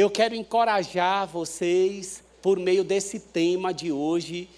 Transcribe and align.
eu 0.00 0.08
quero 0.08 0.32
encorajar 0.36 1.26
vocês 1.26 2.22
por 2.40 2.56
meio 2.56 2.84
desse 2.84 3.18
tema 3.18 3.74
de 3.74 3.90
hoje, 3.90 4.48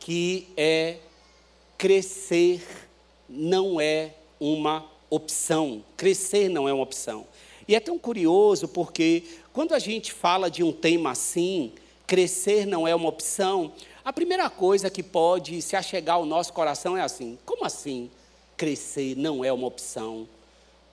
que 0.00 0.48
é 0.56 0.96
crescer 1.78 2.66
não 3.28 3.80
é 3.80 4.14
uma 4.40 4.84
opção. 5.08 5.84
Crescer 5.96 6.48
não 6.48 6.68
é 6.68 6.72
uma 6.72 6.82
opção. 6.82 7.28
E 7.68 7.76
é 7.76 7.80
tão 7.80 7.96
curioso 7.96 8.66
porque 8.66 9.22
quando 9.52 9.72
a 9.72 9.78
gente 9.78 10.12
fala 10.12 10.50
de 10.50 10.64
um 10.64 10.72
tema 10.72 11.12
assim, 11.12 11.70
crescer 12.04 12.66
não 12.66 12.88
é 12.88 12.92
uma 12.92 13.08
opção, 13.08 13.72
a 14.04 14.12
primeira 14.12 14.50
coisa 14.50 14.90
que 14.90 15.04
pode 15.04 15.62
se 15.62 15.76
achegar 15.76 16.16
ao 16.16 16.26
nosso 16.26 16.52
coração 16.52 16.96
é 16.96 17.02
assim: 17.02 17.38
como 17.46 17.64
assim 17.64 18.10
crescer 18.56 19.16
não 19.16 19.44
é 19.44 19.52
uma 19.52 19.68
opção? 19.68 20.28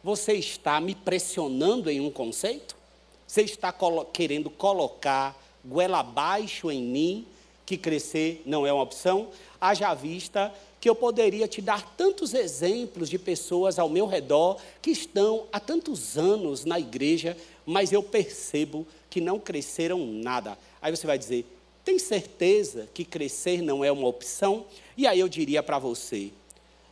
Você 0.04 0.34
está 0.34 0.80
me 0.80 0.94
pressionando 0.94 1.90
em 1.90 2.00
um 2.00 2.12
conceito? 2.12 2.85
Você 3.28 3.42
está 3.42 3.72
colo 3.72 4.06
querendo 4.06 4.50
colocar 4.50 5.36
goela 5.64 6.00
abaixo 6.00 6.72
em 6.72 6.84
mim 6.84 7.28
que 7.66 7.78
crescer 7.78 8.44
não 8.46 8.66
é 8.66 8.72
uma 8.72 8.84
opção? 8.84 9.30
Haja 9.60 9.94
vista 9.94 10.54
que 10.80 10.88
eu 10.88 10.94
poderia 10.94 11.48
te 11.48 11.62
dar 11.62 11.96
tantos 11.98 12.36
exemplos 12.36 13.10
de 13.10 13.18
pessoas 13.18 13.80
ao 13.80 13.90
meu 13.90 14.06
redor 14.06 14.58
que 14.82 14.92
estão 14.92 15.48
há 15.52 15.60
tantos 15.60 16.16
anos 16.16 16.64
na 16.64 16.80
igreja, 16.80 17.36
mas 17.66 17.92
eu 17.92 18.04
percebo 18.04 18.86
que 19.10 19.20
não 19.20 19.40
cresceram 19.40 20.06
nada. 20.06 20.56
Aí 20.80 20.96
você 20.96 21.08
vai 21.08 21.18
dizer: 21.18 21.46
tem 21.84 21.98
certeza 21.98 22.88
que 22.94 23.04
crescer 23.04 23.62
não 23.62 23.84
é 23.84 23.92
uma 23.92 24.08
opção? 24.08 24.66
E 24.96 25.08
aí 25.08 25.20
eu 25.20 25.28
diria 25.28 25.64
para 25.64 25.80
você: 25.80 26.32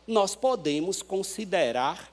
nós 0.06 0.34
podemos 0.34 1.00
considerar 1.02 2.12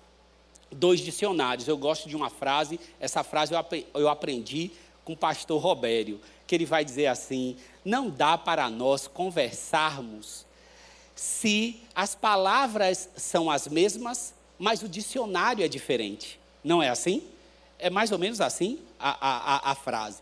dois 0.72 1.00
dicionários. 1.00 1.68
Eu 1.68 1.78
gosto 1.78 2.08
de 2.08 2.16
uma 2.16 2.30
frase, 2.30 2.80
essa 3.00 3.24
frase 3.24 3.54
eu 3.94 4.10
aprendi 4.10 4.72
com 5.04 5.14
o 5.14 5.18
pastor 5.18 5.62
Robério, 5.62 6.20
que 6.48 6.56
ele 6.56 6.66
vai 6.66 6.86
dizer 6.86 7.08
assim: 7.08 7.58
não 7.84 8.10
dá 8.10 8.38
para 8.38 8.70
nós 8.70 9.08
conversarmos 9.08 10.46
se 11.16 11.80
as 11.94 12.16
palavras 12.16 13.10
são 13.16 13.52
as 13.52 13.68
mesmas, 13.68 14.34
mas 14.58 14.82
o 14.82 14.90
dicionário 14.90 15.64
é 15.64 15.68
diferente. 15.68 16.40
Não 16.64 16.82
é 16.82 16.90
assim? 16.90 17.24
É 17.78 17.90
mais 17.90 18.12
ou 18.12 18.20
menos 18.20 18.40
assim 18.40 18.80
a, 19.00 19.70
a, 19.70 19.72
a 19.72 19.76
frase. 19.76 20.22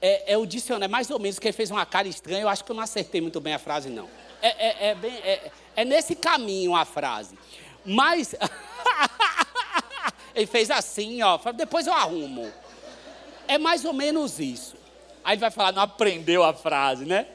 É, 0.00 0.32
é, 0.32 0.38
o 0.38 0.46
dicionário, 0.46 0.84
é 0.84 0.88
mais 0.88 1.10
ou 1.10 1.18
menos, 1.18 1.38
que 1.38 1.46
ele 1.46 1.52
fez 1.52 1.70
uma 1.70 1.84
cara 1.84 2.08
estranha, 2.08 2.40
eu 2.40 2.48
acho 2.48 2.64
que 2.64 2.70
eu 2.70 2.76
não 2.76 2.82
acertei 2.82 3.20
muito 3.20 3.40
bem 3.40 3.52
a 3.52 3.58
frase, 3.58 3.90
não. 3.90 4.08
É, 4.40 4.48
é, 4.48 4.88
é 4.88 4.94
bem, 4.94 5.12
é, 5.18 5.50
é 5.76 5.84
nesse 5.84 6.14
caminho 6.14 6.74
a 6.74 6.84
frase. 6.84 7.36
Mas. 7.84 8.34
ele 10.34 10.46
fez 10.46 10.70
assim, 10.70 11.22
ó. 11.22 11.38
Depois 11.52 11.86
eu 11.86 11.92
arrumo. 11.92 12.52
É 13.48 13.58
mais 13.58 13.84
ou 13.84 13.92
menos 13.92 14.38
isso. 14.38 14.76
Aí 15.24 15.34
ele 15.34 15.40
vai 15.40 15.50
falar, 15.50 15.72
não 15.72 15.82
aprendeu 15.82 16.42
a 16.42 16.52
frase, 16.52 17.04
né? 17.04 17.26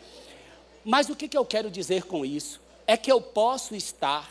Mas 0.84 1.10
o 1.10 1.16
que, 1.16 1.28
que 1.28 1.38
eu 1.38 1.46
quero 1.46 1.70
dizer 1.70 2.04
com 2.04 2.26
isso? 2.26 2.60
é 2.88 2.96
que 2.96 3.12
eu 3.12 3.20
posso 3.20 3.76
estar 3.76 4.30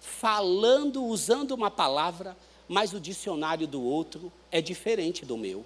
falando, 0.00 1.04
usando 1.04 1.52
uma 1.52 1.70
palavra, 1.70 2.36
mas 2.68 2.92
o 2.92 3.00
dicionário 3.00 3.66
do 3.66 3.82
outro 3.82 4.32
é 4.50 4.60
diferente 4.60 5.24
do 5.24 5.36
meu. 5.36 5.64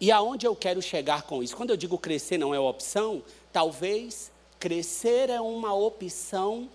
E 0.00 0.10
aonde 0.10 0.46
eu 0.46 0.54
quero 0.54 0.80
chegar 0.80 1.22
com 1.22 1.42
isso? 1.42 1.56
Quando 1.56 1.70
eu 1.70 1.76
digo 1.76 1.98
crescer 1.98 2.38
não 2.38 2.54
é 2.54 2.58
opção, 2.58 3.22
talvez 3.52 4.30
crescer 4.58 5.30
é 5.30 5.40
uma 5.40 5.74
opção 5.74 6.68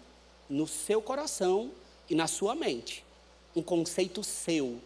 no 0.50 0.68
seu 0.68 1.02
coração 1.02 1.72
e 2.10 2.16
na 2.16 2.28
sua 2.28 2.56
mente. 2.56 3.05
Um 3.56 3.62
conceito 3.62 4.24
seu, 4.24 4.80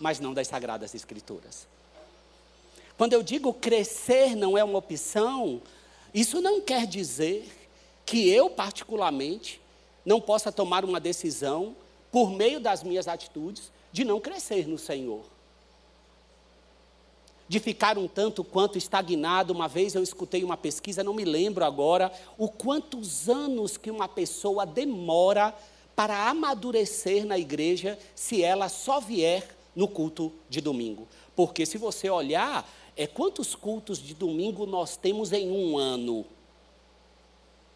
mas 0.00 0.18
não 0.18 0.32
das 0.32 0.48
Sagradas 0.48 0.94
Escrituras. 0.94 1.66
Quando 2.96 3.12
eu 3.12 3.22
digo 3.22 3.52
crescer 3.52 4.34
não 4.34 4.56
é 4.56 4.64
uma 4.64 4.78
opção, 4.78 5.60
isso 6.14 6.40
não 6.40 6.60
quer 6.60 6.86
dizer 6.86 7.46
que 8.06 8.28
eu, 8.30 8.48
particularmente, 8.48 9.60
não 10.04 10.20
possa 10.20 10.50
tomar 10.52 10.84
uma 10.84 11.00
decisão, 11.00 11.76
por 12.10 12.30
meio 12.30 12.60
das 12.60 12.82
minhas 12.82 13.08
atitudes, 13.08 13.70
de 13.92 14.04
não 14.04 14.20
crescer 14.20 14.66
no 14.66 14.78
Senhor. 14.78 15.24
De 17.48 17.60
ficar 17.60 17.98
um 17.98 18.08
tanto 18.08 18.42
quanto 18.42 18.78
estagnado. 18.78 19.52
Uma 19.52 19.68
vez 19.68 19.94
eu 19.94 20.02
escutei 20.02 20.42
uma 20.42 20.56
pesquisa, 20.56 21.04
não 21.04 21.12
me 21.12 21.24
lembro 21.24 21.64
agora, 21.64 22.12
o 22.38 22.48
quantos 22.48 23.28
anos 23.28 23.76
que 23.76 23.90
uma 23.90 24.08
pessoa 24.08 24.64
demora 24.64 25.54
para 25.96 26.28
amadurecer 26.28 27.26
na 27.26 27.36
igreja 27.38 27.98
se 28.14 28.42
ela 28.42 28.68
só 28.68 29.00
vier 29.00 29.48
no 29.74 29.88
culto 29.88 30.32
de 30.48 30.60
domingo. 30.60 31.08
Porque 31.34 31.66
se 31.66 31.78
você 31.78 32.08
olhar, 32.08 32.70
é 32.96 33.06
quantos 33.06 33.56
cultos 33.56 33.98
de 33.98 34.14
domingo 34.14 34.66
nós 34.66 34.96
temos 34.96 35.32
em 35.32 35.50
um 35.50 35.76
ano? 35.76 36.24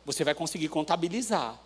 você 0.05 0.25
vai 0.25 0.35
conseguir 0.35 0.69
contabilizar. 0.69 1.61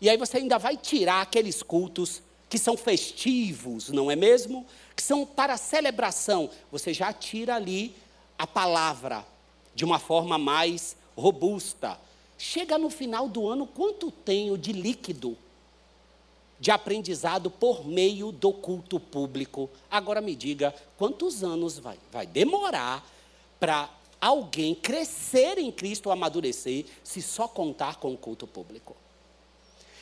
E 0.00 0.08
aí 0.08 0.16
você 0.16 0.38
ainda 0.38 0.58
vai 0.58 0.76
tirar 0.76 1.22
aqueles 1.22 1.62
cultos 1.62 2.22
que 2.48 2.58
são 2.58 2.76
festivos, 2.76 3.90
não 3.90 4.10
é 4.10 4.16
mesmo? 4.16 4.66
Que 4.94 5.02
são 5.02 5.24
para 5.24 5.56
celebração. 5.56 6.50
Você 6.70 6.92
já 6.92 7.12
tira 7.12 7.54
ali 7.54 7.94
a 8.38 8.46
palavra 8.46 9.24
de 9.74 9.84
uma 9.84 9.98
forma 9.98 10.36
mais 10.36 10.96
robusta. 11.16 11.98
Chega 12.36 12.76
no 12.76 12.90
final 12.90 13.28
do 13.28 13.46
ano, 13.46 13.66
quanto 13.66 14.10
tenho 14.10 14.58
de 14.58 14.72
líquido 14.72 15.36
de 16.62 16.70
aprendizado 16.70 17.50
por 17.50 17.84
meio 17.84 18.30
do 18.30 18.52
culto 18.52 19.00
público? 19.00 19.68
Agora 19.90 20.20
me 20.20 20.36
diga, 20.36 20.72
quantos 20.96 21.42
anos 21.42 21.76
vai, 21.76 21.98
vai 22.12 22.24
demorar 22.24 23.04
para 23.58 23.90
alguém 24.20 24.72
crescer 24.72 25.58
em 25.58 25.72
Cristo 25.72 26.06
ou 26.06 26.12
amadurecer 26.12 26.84
se 27.02 27.20
só 27.20 27.48
contar 27.48 27.96
com 27.96 28.12
o 28.12 28.16
culto 28.16 28.46
público. 28.46 28.94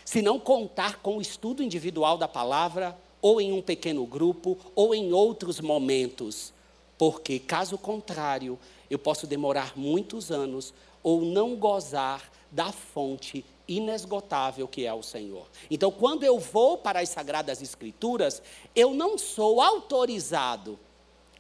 Se 0.05 0.21
não 0.21 0.39
contar 0.39 0.99
com 0.99 1.17
o 1.17 1.23
estudo 1.23 1.63
individual 1.63 2.19
da 2.19 2.29
palavra, 2.29 2.95
ou 3.23 3.41
em 3.41 3.53
um 3.53 3.63
pequeno 3.63 4.05
grupo, 4.05 4.59
ou 4.75 4.95
em 4.95 5.15
outros 5.15 5.61
momentos. 5.61 6.53
Porque, 6.99 7.39
caso 7.39 7.79
contrário, 7.79 8.59
eu 8.91 8.99
posso 8.99 9.27
demorar 9.27 9.79
muitos 9.79 10.31
anos 10.31 10.75
ou 11.03 11.23
não 11.23 11.57
gozar 11.57 12.31
da 12.51 12.71
fonte 12.71 13.47
inesgotável 13.71 14.67
que 14.67 14.85
é 14.85 14.93
o 14.93 15.03
Senhor. 15.03 15.47
Então, 15.71 15.91
quando 15.91 16.25
eu 16.25 16.39
vou 16.39 16.77
para 16.77 17.01
as 17.01 17.09
Sagradas 17.09 17.63
Escrituras, 17.63 18.43
eu 18.75 18.93
não 18.93 19.17
sou 19.17 19.61
autorizado 19.61 20.79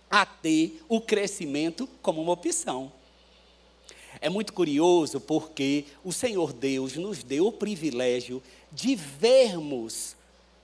a 0.08 0.24
ter 0.24 0.80
o 0.88 1.00
crescimento 1.00 1.88
como 2.00 2.22
uma 2.22 2.32
opção. 2.32 2.92
É 4.20 4.28
muito 4.28 4.52
curioso 4.52 5.20
porque 5.20 5.84
o 6.04 6.12
Senhor 6.12 6.52
Deus 6.52 6.96
nos 6.96 7.22
deu 7.22 7.46
o 7.46 7.52
privilégio 7.52 8.42
de 8.70 8.94
vermos 8.94 10.16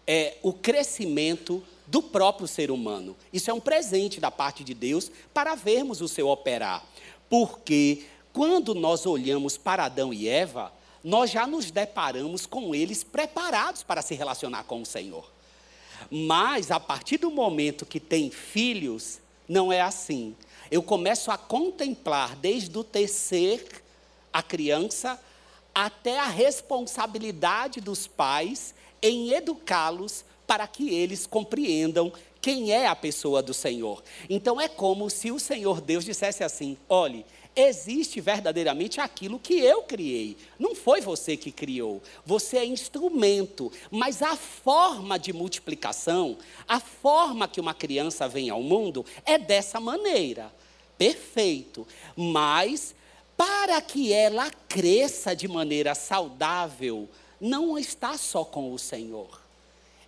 é, 0.06 0.36
o 0.42 0.52
crescimento 0.52 1.62
do 1.86 2.02
próprio 2.02 2.46
ser 2.46 2.70
humano. 2.70 3.16
Isso 3.32 3.50
é 3.50 3.54
um 3.54 3.60
presente 3.60 4.20
da 4.20 4.30
parte 4.30 4.62
de 4.62 4.74
Deus 4.74 5.10
para 5.32 5.54
vermos 5.54 6.00
o 6.00 6.08
seu 6.08 6.28
operar. 6.28 6.84
Porque 7.28 8.04
quando 8.32 8.74
nós 8.74 9.06
olhamos 9.06 9.56
para 9.56 9.84
Adão 9.84 10.12
e 10.12 10.28
Eva, 10.28 10.72
nós 11.06 11.30
já 11.30 11.46
nos 11.46 11.70
deparamos 11.70 12.46
com 12.46 12.74
eles 12.74 13.04
preparados 13.04 13.84
para 13.84 14.02
se 14.02 14.16
relacionar 14.16 14.64
com 14.64 14.82
o 14.82 14.84
Senhor. 14.84 15.30
Mas 16.10 16.72
a 16.72 16.80
partir 16.80 17.18
do 17.18 17.30
momento 17.30 17.86
que 17.86 18.00
tem 18.00 18.28
filhos, 18.28 19.20
não 19.48 19.72
é 19.72 19.80
assim. 19.80 20.34
Eu 20.68 20.82
começo 20.82 21.30
a 21.30 21.38
contemplar 21.38 22.34
desde 22.34 22.76
o 22.76 22.82
tecer 22.82 23.84
a 24.32 24.42
criança 24.42 25.16
até 25.72 26.18
a 26.18 26.26
responsabilidade 26.26 27.80
dos 27.80 28.08
pais 28.08 28.74
em 29.00 29.32
educá-los 29.32 30.24
para 30.44 30.66
que 30.66 30.92
eles 30.92 31.24
compreendam 31.24 32.12
quem 32.46 32.70
é 32.70 32.86
a 32.86 32.94
pessoa 32.94 33.42
do 33.42 33.52
Senhor. 33.52 34.04
Então 34.30 34.60
é 34.60 34.68
como 34.68 35.10
se 35.10 35.32
o 35.32 35.40
Senhor 35.40 35.80
Deus 35.80 36.04
dissesse 36.04 36.44
assim: 36.44 36.78
olhe, 36.88 37.26
existe 37.56 38.20
verdadeiramente 38.20 39.00
aquilo 39.00 39.36
que 39.36 39.54
eu 39.54 39.82
criei. 39.82 40.36
Não 40.56 40.72
foi 40.72 41.00
você 41.00 41.36
que 41.36 41.50
criou. 41.50 42.00
Você 42.24 42.58
é 42.58 42.64
instrumento. 42.64 43.72
Mas 43.90 44.22
a 44.22 44.36
forma 44.36 45.18
de 45.18 45.32
multiplicação, 45.32 46.38
a 46.68 46.78
forma 46.78 47.48
que 47.48 47.60
uma 47.60 47.74
criança 47.74 48.28
vem 48.28 48.48
ao 48.48 48.62
mundo, 48.62 49.04
é 49.24 49.36
dessa 49.36 49.80
maneira. 49.80 50.54
Perfeito. 50.96 51.84
Mas, 52.14 52.94
para 53.36 53.82
que 53.82 54.12
ela 54.12 54.52
cresça 54.68 55.34
de 55.34 55.48
maneira 55.48 55.96
saudável, 55.96 57.08
não 57.40 57.76
está 57.76 58.16
só 58.16 58.44
com 58.44 58.72
o 58.72 58.78
Senhor. 58.78 59.40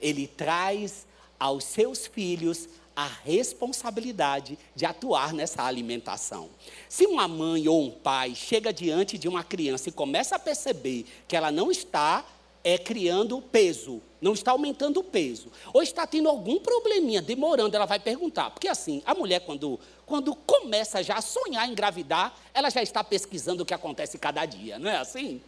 Ele 0.01 0.29
traz 0.29 1.08
aos 1.39 1.65
seus 1.65 2.07
filhos 2.07 2.69
a 2.99 3.07
responsabilidade 3.07 4.59
de 4.75 4.85
atuar 4.85 5.33
nessa 5.33 5.63
alimentação. 5.63 6.51
Se 6.89 7.07
uma 7.07 7.29
mãe 7.29 7.69
ou 7.69 7.87
um 7.87 7.91
pai 7.93 8.35
chega 8.35 8.73
diante 8.73 9.17
de 9.17 9.29
uma 9.29 9.45
criança 9.45 9.89
e 9.89 9.93
começa 9.93 10.35
a 10.35 10.39
perceber 10.39 11.07
que 11.29 11.37
ela 11.37 11.53
não 11.53 11.71
está 11.71 12.25
é, 12.69 12.77
criando 12.77 13.41
peso, 13.41 14.03
não 14.21 14.35
está 14.35 14.51
aumentando 14.51 15.01
o 15.01 15.05
peso, 15.05 15.51
ou 15.73 15.83
está 15.83 16.07
tendo 16.07 16.29
algum 16.29 16.59
probleminha, 16.61 17.23
demorando, 17.23 17.75
ela 17.75 17.87
vai 17.87 17.99
perguntar. 17.99 18.51
Porque 18.51 18.69
assim, 18.69 19.03
a 19.07 19.15
mulher, 19.15 19.41
quando, 19.41 19.81
quando 20.05 20.35
começa 20.35 21.03
já 21.03 21.15
a 21.15 21.23
sonhar 21.23 21.67
em 21.67 21.73
engravidar, 21.73 22.39
ela 22.53 22.69
já 22.69 22.83
está 22.83 23.03
pesquisando 23.03 23.63
o 23.63 23.67
que 23.67 23.73
acontece 23.73 24.19
cada 24.19 24.45
dia, 24.45 24.79
não 24.79 24.91
é 24.91 24.99
assim? 24.99 25.41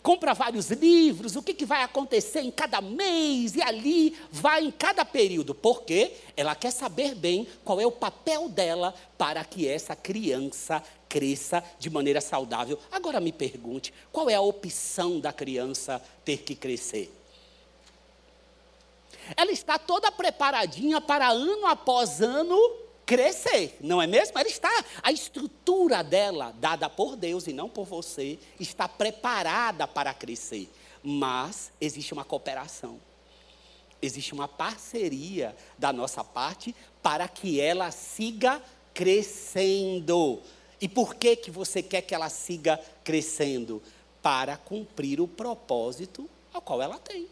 Compra 0.00 0.34
vários 0.34 0.70
livros, 0.70 1.34
o 1.34 1.42
que, 1.42 1.52
que 1.52 1.66
vai 1.66 1.82
acontecer 1.82 2.42
em 2.42 2.50
cada 2.52 2.80
mês, 2.80 3.56
e 3.56 3.62
ali 3.62 4.16
vai 4.30 4.64
em 4.64 4.70
cada 4.70 5.04
período. 5.04 5.56
Porque 5.56 6.12
ela 6.36 6.54
quer 6.54 6.70
saber 6.70 7.16
bem 7.16 7.44
qual 7.64 7.80
é 7.80 7.86
o 7.86 7.90
papel 7.90 8.48
dela 8.48 8.94
para 9.16 9.42
que 9.44 9.66
essa 9.66 9.96
criança 9.96 10.80
cresça 11.08 11.62
de 11.78 11.88
maneira 11.88 12.20
saudável. 12.20 12.78
Agora 12.90 13.20
me 13.20 13.32
pergunte, 13.32 13.92
qual 14.12 14.28
é 14.28 14.34
a 14.34 14.40
opção 14.40 15.18
da 15.18 15.32
criança 15.32 16.02
ter 16.24 16.38
que 16.38 16.54
crescer? 16.54 17.18
ela 19.36 19.50
está 19.50 19.78
toda 19.78 20.10
preparadinha 20.10 21.00
para 21.00 21.28
ano 21.28 21.66
após 21.66 22.20
ano 22.20 22.58
crescer, 23.04 23.76
não 23.80 24.00
é 24.02 24.06
mesmo? 24.06 24.38
Ela 24.38 24.48
está, 24.48 24.70
a 25.02 25.10
estrutura 25.10 26.02
dela, 26.04 26.54
dada 26.58 26.90
por 26.90 27.16
Deus 27.16 27.46
e 27.46 27.52
não 27.52 27.68
por 27.68 27.86
você, 27.86 28.38
está 28.60 28.86
preparada 28.86 29.86
para 29.86 30.12
crescer. 30.12 30.70
Mas 31.02 31.72
existe 31.80 32.12
uma 32.12 32.24
cooperação, 32.24 33.00
existe 34.02 34.34
uma 34.34 34.46
parceria 34.46 35.56
da 35.78 35.92
nossa 35.92 36.22
parte 36.22 36.74
para 37.02 37.26
que 37.28 37.60
ela 37.60 37.90
siga 37.90 38.62
crescendo. 38.92 40.40
E 40.80 40.88
por 40.88 41.14
que, 41.14 41.36
que 41.36 41.50
você 41.50 41.82
quer 41.82 42.02
que 42.02 42.14
ela 42.14 42.28
siga 42.28 42.80
crescendo? 43.02 43.82
Para 44.22 44.56
cumprir 44.56 45.20
o 45.20 45.28
propósito 45.28 46.28
ao 46.52 46.60
qual 46.60 46.82
ela 46.82 46.98
tem. 46.98 47.26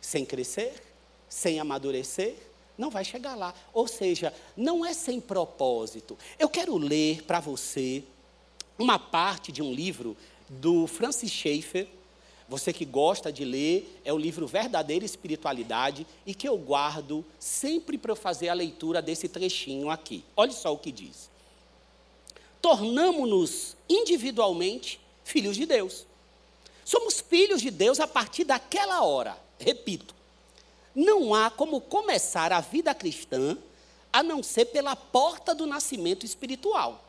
Sem 0.00 0.24
crescer, 0.24 0.82
sem 1.28 1.58
amadurecer, 1.58 2.36
não 2.76 2.90
vai 2.90 3.04
chegar 3.04 3.34
lá. 3.34 3.54
Ou 3.72 3.86
seja, 3.86 4.32
não 4.56 4.84
é 4.84 4.92
sem 4.92 5.20
propósito. 5.20 6.18
Eu 6.38 6.48
quero 6.48 6.76
ler 6.76 7.22
para 7.22 7.40
você 7.40 8.04
uma 8.78 8.98
parte 8.98 9.52
de 9.52 9.62
um 9.62 9.72
livro 9.72 10.16
do 10.48 10.86
Francis 10.86 11.30
Schaeffer. 11.30 11.88
Você 12.48 12.72
que 12.72 12.84
gosta 12.84 13.32
de 13.32 13.44
ler, 13.44 14.00
é 14.04 14.12
o 14.12 14.18
livro 14.18 14.46
Verdadeira 14.46 15.04
Espiritualidade 15.04 16.06
e 16.26 16.34
que 16.34 16.46
eu 16.46 16.58
guardo 16.58 17.24
sempre 17.38 17.96
para 17.96 18.12
eu 18.12 18.16
fazer 18.16 18.48
a 18.48 18.54
leitura 18.54 19.00
desse 19.00 19.28
trechinho 19.28 19.88
aqui. 19.88 20.22
Olha 20.36 20.52
só 20.52 20.72
o 20.72 20.78
que 20.78 20.92
diz. 20.92 21.30
Tornamos-nos 22.64 23.76
individualmente 23.86 24.98
filhos 25.22 25.54
de 25.54 25.66
Deus. 25.66 26.06
Somos 26.82 27.20
filhos 27.20 27.60
de 27.60 27.70
Deus 27.70 28.00
a 28.00 28.06
partir 28.06 28.44
daquela 28.44 29.04
hora. 29.04 29.36
Repito, 29.58 30.14
não 30.94 31.34
há 31.34 31.50
como 31.50 31.78
começar 31.78 32.54
a 32.54 32.62
vida 32.62 32.94
cristã 32.94 33.58
a 34.10 34.22
não 34.22 34.42
ser 34.42 34.64
pela 34.64 34.96
porta 34.96 35.54
do 35.54 35.66
nascimento 35.66 36.24
espiritual. 36.24 37.04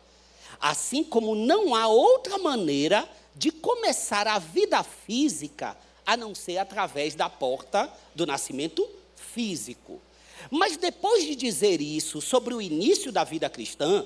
Assim 0.59 1.05
como 1.05 1.33
não 1.33 1.73
há 1.73 1.87
outra 1.87 2.37
maneira 2.37 3.09
de 3.33 3.49
começar 3.49 4.27
a 4.27 4.37
vida 4.37 4.83
física 4.83 5.77
a 6.05 6.17
não 6.17 6.35
ser 6.35 6.57
através 6.57 7.15
da 7.15 7.29
porta 7.29 7.89
do 8.13 8.25
nascimento 8.25 8.85
físico. 9.15 10.01
Mas 10.51 10.75
depois 10.75 11.23
de 11.23 11.33
dizer 11.33 11.79
isso 11.79 12.19
sobre 12.19 12.53
o 12.53 12.61
início 12.61 13.09
da 13.09 13.23
vida 13.23 13.49
cristã, 13.49 14.05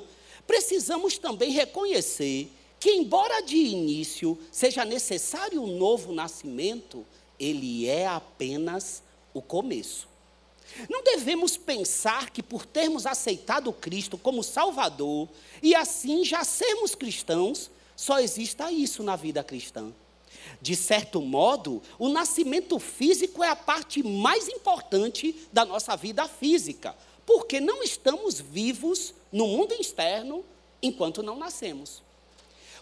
precisamos 0.49 1.19
também 1.19 1.51
reconhecer 1.51 2.51
que, 2.79 2.89
embora 2.89 3.39
de 3.39 3.55
início 3.55 4.35
seja 4.51 4.83
necessário 4.83 5.61
um 5.61 5.77
novo 5.77 6.11
nascimento, 6.11 7.05
ele 7.39 7.87
é 7.87 8.07
apenas 8.07 9.03
o 9.31 9.43
começo. 9.43 10.07
Não 10.89 11.03
devemos 11.03 11.55
pensar 11.55 12.31
que 12.31 12.41
por 12.41 12.65
termos 12.65 13.05
aceitado 13.05 13.71
Cristo 13.71 14.17
como 14.17 14.41
Salvador 14.41 15.29
e 15.61 15.75
assim 15.75 16.25
já 16.25 16.43
sermos 16.43 16.95
cristãos, 16.95 17.69
só 17.95 18.19
exista 18.19 18.71
isso 18.71 19.03
na 19.03 19.15
vida 19.15 19.43
cristã. 19.43 19.93
De 20.59 20.75
certo 20.75 21.21
modo, 21.21 21.79
o 21.99 22.09
nascimento 22.09 22.79
físico 22.79 23.43
é 23.43 23.49
a 23.49 23.55
parte 23.55 24.01
mais 24.01 24.47
importante 24.47 25.35
da 25.53 25.63
nossa 25.63 25.95
vida 25.95 26.27
física, 26.27 26.95
porque 27.29 27.59
não 27.59 27.83
estamos 27.83 28.41
vivos 28.41 29.13
no 29.31 29.45
mundo 29.45 29.75
externo 29.75 30.43
enquanto 30.81 31.21
não 31.21 31.37
nascemos. 31.37 32.01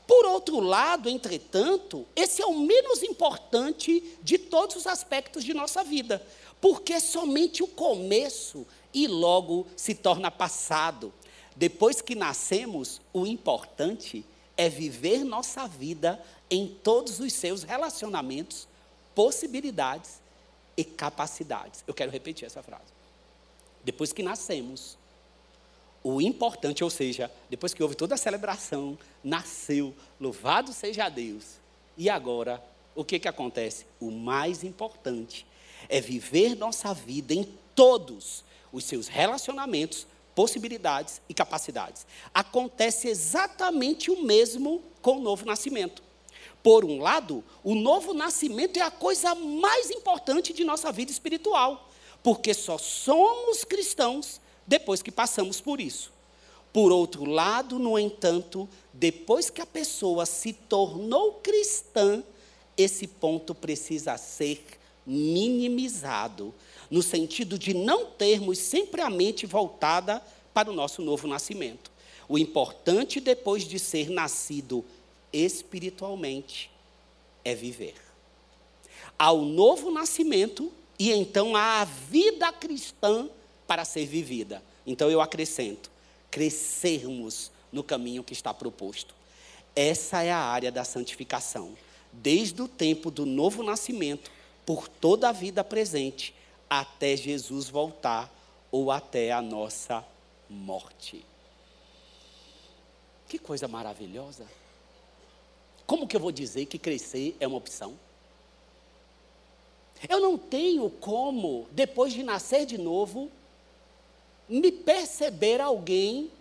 Por 0.07 0.25
outro 0.25 0.61
lado, 0.61 1.09
entretanto, 1.09 2.05
esse 2.15 2.41
é 2.41 2.45
o 2.45 2.57
menos 2.57 3.03
importante 3.03 4.01
de 4.23 4.38
todos 4.38 4.77
os 4.77 4.88
aspectos 4.88 5.44
de 5.44 5.53
nossa 5.53 5.83
vida, 5.83 6.25
porque 6.61 6.97
somente 7.01 7.61
o 7.61 7.67
começo 7.67 8.65
e 8.94 9.05
logo 9.05 9.67
se 9.75 9.94
torna 9.94 10.31
passado. 10.31 11.13
Depois 11.53 12.01
que 12.01 12.15
nascemos, 12.15 13.01
o 13.11 13.27
importante 13.27 14.23
é 14.55 14.69
viver 14.69 15.25
nossa 15.25 15.67
vida 15.67 16.23
em 16.49 16.69
todos 16.69 17.19
os 17.19 17.33
seus 17.33 17.63
relacionamentos, 17.63 18.65
possibilidades 19.13 20.21
e 20.77 20.85
capacidades. 20.85 21.83
Eu 21.85 21.94
quero 21.94 22.13
repetir 22.13 22.45
essa 22.45 22.63
frase. 22.63 22.96
Depois 23.87 24.11
que 24.11 24.21
nascemos, 24.21 24.97
o 26.03 26.21
importante, 26.21 26.83
ou 26.83 26.89
seja, 26.89 27.31
depois 27.49 27.73
que 27.73 27.81
houve 27.81 27.95
toda 27.95 28.15
a 28.15 28.17
celebração, 28.17 28.99
nasceu, 29.23 29.95
louvado 30.19 30.73
seja 30.73 31.07
Deus. 31.07 31.53
E 31.95 32.09
agora, 32.09 32.61
o 32.93 33.05
que, 33.05 33.17
que 33.17 33.29
acontece? 33.29 33.85
O 33.97 34.11
mais 34.11 34.61
importante 34.61 35.47
é 35.87 36.01
viver 36.01 36.57
nossa 36.57 36.93
vida 36.93 37.33
em 37.33 37.47
todos 37.73 38.43
os 38.73 38.83
seus 38.83 39.07
relacionamentos, 39.07 40.05
possibilidades 40.35 41.21
e 41.29 41.33
capacidades. 41.33 42.05
Acontece 42.33 43.07
exatamente 43.07 44.11
o 44.11 44.21
mesmo 44.21 44.83
com 45.01 45.15
o 45.15 45.21
novo 45.21 45.45
nascimento. 45.45 46.03
Por 46.61 46.83
um 46.83 46.99
lado, 46.99 47.41
o 47.63 47.73
novo 47.73 48.13
nascimento 48.13 48.75
é 48.75 48.81
a 48.81 48.91
coisa 48.91 49.33
mais 49.33 49.89
importante 49.89 50.51
de 50.51 50.65
nossa 50.65 50.91
vida 50.91 51.09
espiritual, 51.09 51.86
porque 52.23 52.53
só 52.53 52.77
somos 52.77 53.63
cristãos 53.63 54.41
depois 54.65 55.01
que 55.01 55.11
passamos 55.11 55.61
por 55.61 55.79
isso. 55.79 56.11
Por 56.73 56.91
outro 56.91 57.25
lado, 57.25 57.79
no 57.79 57.97
entanto, 57.97 58.67
depois 58.93 59.49
que 59.49 59.61
a 59.61 59.65
pessoa 59.65 60.25
se 60.25 60.53
tornou 60.53 61.33
cristã, 61.33 62.23
esse 62.77 63.07
ponto 63.07 63.55
precisa 63.55 64.17
ser 64.17 64.63
minimizado, 65.05 66.53
no 66.91 67.01
sentido 67.01 67.57
de 67.57 67.73
não 67.73 68.05
termos 68.05 68.59
sempre 68.59 69.01
a 69.01 69.09
mente 69.09 69.45
voltada 69.45 70.21
para 70.53 70.69
o 70.69 70.73
nosso 70.73 71.01
novo 71.01 71.27
nascimento. 71.27 71.89
O 72.27 72.37
importante 72.37 73.21
depois 73.21 73.63
de 73.63 73.79
ser 73.79 74.09
nascido 74.09 74.83
espiritualmente 75.31 76.69
é 77.44 77.56
viver. 77.56 77.95
Ao 79.18 79.42
novo 79.42 79.89
nascimento 79.89 80.71
e 80.99 81.11
então 81.11 81.56
à 81.56 81.83
vida 81.83 82.51
cristã 82.51 83.30
para 83.68 83.85
ser 83.85 84.06
vivida. 84.06 84.63
Então 84.85 85.09
eu 85.09 85.21
acrescento: 85.21 85.92
crescermos 86.31 87.51
no 87.71 87.83
caminho 87.83 88.23
que 88.23 88.33
está 88.33 88.54
proposto. 88.54 89.13
Essa 89.75 90.23
é 90.23 90.31
a 90.31 90.39
área 90.39 90.71
da 90.71 90.83
santificação. 90.83 91.77
Desde 92.11 92.61
o 92.61 92.68
tempo 92.68 93.11
do 93.11 93.25
novo 93.25 93.61
nascimento, 93.61 94.31
por 94.66 94.87
toda 94.87 95.30
a 95.30 95.31
vida 95.31 95.63
presente, 95.63 96.33
até 96.69 97.16
Jesus 97.16 97.69
voltar 97.69 98.33
ou 98.71 98.92
até 98.92 99.31
a 99.31 99.42
nossa 99.42 100.04
morte. 100.49 101.23
Que 103.27 103.37
coisa 103.37 103.68
maravilhosa. 103.68 104.45
Como 105.85 106.07
que 106.07 106.16
eu 106.16 106.19
vou 106.19 106.31
dizer 106.31 106.66
que 106.66 106.80
crescer 106.80 107.35
é 107.39 107.47
uma 107.47 107.57
opção? 107.57 107.97
Eu 110.07 110.19
não 110.19 110.37
tenho 110.37 110.89
como, 110.89 111.68
depois 111.71 112.13
de 112.13 112.23
nascer 112.23 112.66
de 112.66 112.77
novo, 112.77 113.31
me 114.47 114.71
perceber 114.71 115.59
alguém 115.59 116.31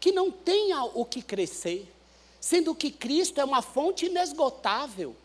que 0.00 0.12
não 0.12 0.30
tenha 0.30 0.84
o 0.84 1.04
que 1.04 1.22
crescer, 1.22 1.90
sendo 2.40 2.74
que 2.74 2.90
Cristo 2.90 3.40
é 3.40 3.44
uma 3.44 3.62
fonte 3.62 4.06
inesgotável, 4.06 5.16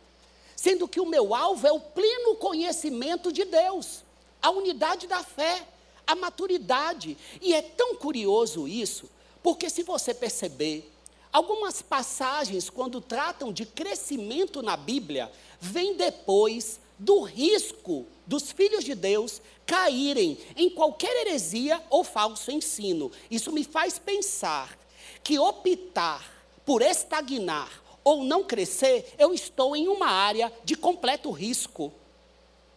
sendo 0.55 0.87
que 0.87 0.99
o 0.99 1.05
meu 1.05 1.33
alvo 1.35 1.67
é 1.67 1.71
o 1.71 1.79
pleno 1.79 2.35
conhecimento 2.35 3.31
de 3.31 3.43
Deus, 3.43 4.03
a 4.41 4.49
unidade 4.51 5.07
da 5.07 5.23
fé, 5.23 5.67
a 6.05 6.15
maturidade. 6.15 7.17
E 7.41 7.53
é 7.53 7.61
tão 7.61 7.95
curioso 7.95 8.67
isso, 8.67 9.09
porque 9.43 9.69
se 9.69 9.83
você 9.83 10.13
perceber, 10.13 10.89
algumas 11.31 11.81
passagens, 11.81 12.69
quando 12.69 13.01
tratam 13.01 13.51
de 13.51 13.65
crescimento 13.65 14.61
na 14.61 14.77
Bíblia, 14.77 15.31
vêm 15.59 15.95
depois 15.95 16.79
do 16.99 17.21
risco 17.21 18.05
dos 18.27 18.51
filhos 18.51 18.83
de 18.83 18.93
Deus 18.93 19.41
caírem 19.65 20.37
em 20.55 20.69
qualquer 20.69 21.25
heresia 21.25 21.81
ou 21.89 22.03
falso 22.03 22.51
ensino. 22.51 23.11
Isso 23.31 23.51
me 23.51 23.63
faz 23.63 23.97
pensar 23.97 24.77
que 25.23 25.39
optar 25.39 26.23
por 26.65 26.81
estagnar 26.81 27.69
ou 28.03 28.23
não 28.23 28.43
crescer, 28.43 29.13
eu 29.17 29.33
estou 29.33 29.75
em 29.75 29.87
uma 29.87 30.07
área 30.07 30.51
de 30.63 30.75
completo 30.75 31.31
risco. 31.31 31.91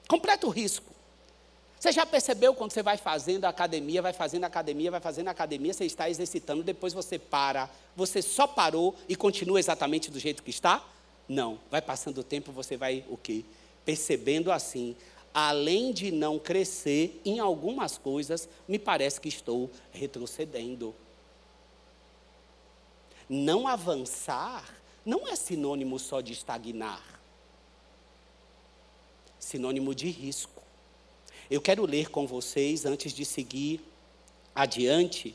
Completo 0.09 0.49
risco. 0.49 0.93
Você 1.79 1.91
já 1.91 2.07
percebeu 2.07 2.55
quando 2.55 2.71
você 2.71 2.83
vai 2.83 2.97
fazendo 2.97 3.45
academia, 3.45 4.01
vai 4.01 4.13
fazendo 4.13 4.45
academia, 4.45 4.91
vai 4.91 5.01
fazendo 5.01 5.29
academia, 5.29 5.73
você 5.73 5.85
está 5.85 6.09
exercitando, 6.09 6.63
depois 6.63 6.93
você 6.93 7.19
para, 7.19 7.69
você 7.97 8.23
só 8.23 8.47
parou 8.47 8.95
e 9.09 9.17
continua 9.17 9.59
exatamente 9.59 10.11
do 10.11 10.19
jeito 10.19 10.43
que 10.43 10.51
está? 10.51 10.85
Não. 11.29 11.59
Vai 11.71 11.83
passando 11.83 12.19
o 12.19 12.25
tempo, 12.25 12.53
você 12.53 12.77
vai 12.77 13.05
o 13.09 13.17
quê? 13.17 13.45
Percebendo 13.85 14.53
assim, 14.53 14.97
além 15.35 15.93
de 15.93 16.11
não 16.11 16.39
crescer 16.39 17.21
em 17.25 17.41
algumas 17.41 17.99
coisas, 17.99 18.49
me 18.69 18.79
parece 18.79 19.21
que 19.21 19.29
estou 19.29 19.71
retrocedendo. 19.93 20.95
Não 23.29 23.67
avançar 23.67 24.83
não 25.05 25.27
é 25.27 25.35
sinônimo 25.35 25.99
só 25.99 26.21
de 26.21 26.33
estagnar, 26.33 27.03
sinônimo 29.39 29.95
de 29.95 30.09
risco. 30.09 30.63
Eu 31.51 31.61
quero 31.61 31.85
ler 31.85 32.09
com 32.09 32.27
vocês, 32.27 32.87
antes 32.87 33.13
de 33.13 33.25
seguir 33.25 33.81
adiante, 34.55 35.35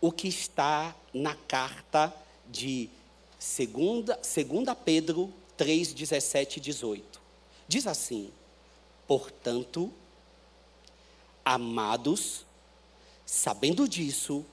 o 0.00 0.10
que 0.10 0.28
está 0.28 0.94
na 1.12 1.34
carta 1.34 2.12
de 2.48 2.88
2 3.38 4.18
segunda 4.22 4.74
Pedro 4.74 5.32
3, 5.56 5.92
17 5.92 6.56
e 6.56 6.60
18. 6.60 7.17
Diz 7.68 7.86
assim: 7.86 8.30
Portanto, 9.06 9.92
amados, 11.44 12.46
sabendo 13.26 13.86
disso, 13.86 14.44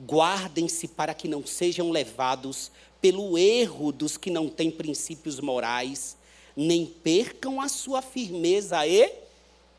guardem-se 0.00 0.88
para 0.88 1.14
que 1.14 1.28
não 1.28 1.46
sejam 1.46 1.90
levados 1.90 2.70
pelo 3.00 3.38
erro 3.38 3.92
dos 3.92 4.16
que 4.16 4.28
não 4.30 4.48
têm 4.48 4.70
princípios 4.70 5.38
morais, 5.38 6.16
nem 6.56 6.84
percam 6.84 7.60
a 7.60 7.68
sua 7.68 8.02
firmeza 8.02 8.84
e 8.86 9.12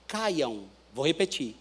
caiam. 0.08 0.64
Vou 0.94 1.06
repetir. 1.06 1.56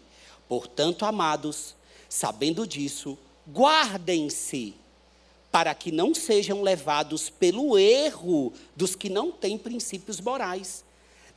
Portanto, 0.47 1.03
amados, 1.03 1.75
sabendo 2.07 2.65
disso, 2.65 3.17
guardem-se 3.47 4.73
para 5.51 5.75
que 5.75 5.91
não 5.91 6.15
sejam 6.15 6.61
levados 6.61 7.29
pelo 7.29 7.77
erro 7.77 8.53
dos 8.75 8.95
que 8.95 9.09
não 9.09 9.31
têm 9.31 9.57
princípios 9.57 10.21
morais, 10.21 10.83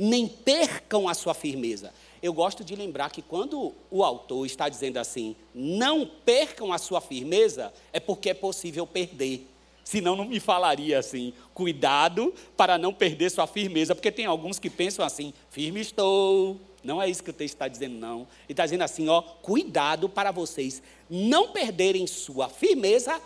nem 0.02 0.26
percam 0.26 1.08
a 1.08 1.14
sua 1.14 1.32
firmeza. 1.32 1.92
Eu 2.20 2.32
gosto 2.32 2.64
de 2.64 2.74
lembrar 2.74 3.12
que 3.12 3.22
quando 3.22 3.72
o 3.88 4.02
autor 4.02 4.44
está 4.44 4.68
dizendo 4.68 4.96
assim, 4.96 5.36
não 5.54 6.04
percam 6.24 6.72
a 6.72 6.78
sua 6.78 7.00
firmeza, 7.00 7.72
é 7.92 8.00
porque 8.00 8.30
é 8.30 8.34
possível 8.34 8.84
perder. 8.84 9.46
Senão 9.84 10.16
não 10.16 10.24
me 10.24 10.40
falaria 10.40 10.98
assim, 10.98 11.32
cuidado 11.54 12.34
para 12.56 12.76
não 12.76 12.92
perder 12.92 13.30
sua 13.30 13.46
firmeza, 13.46 13.94
porque 13.94 14.10
tem 14.10 14.26
alguns 14.26 14.58
que 14.58 14.68
pensam 14.68 15.04
assim, 15.04 15.32
firme 15.50 15.80
estou, 15.80 16.60
não 16.82 17.00
é 17.00 17.08
isso 17.08 17.22
que 17.22 17.30
o 17.30 17.32
texto 17.32 17.54
está 17.54 17.68
dizendo, 17.68 17.94
não. 17.94 18.20
Ele 18.44 18.54
está 18.54 18.64
dizendo 18.64 18.82
assim, 18.82 19.08
ó, 19.08 19.22
cuidado 19.22 20.08
para 20.08 20.32
vocês 20.32 20.82
não 21.08 21.52
perderem 21.52 22.08
sua 22.08 22.48
firmeza 22.48 23.20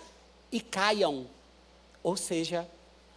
e 0.52 0.61
caiam. 0.61 1.26
Ou 2.02 2.18
seja, 2.18 2.68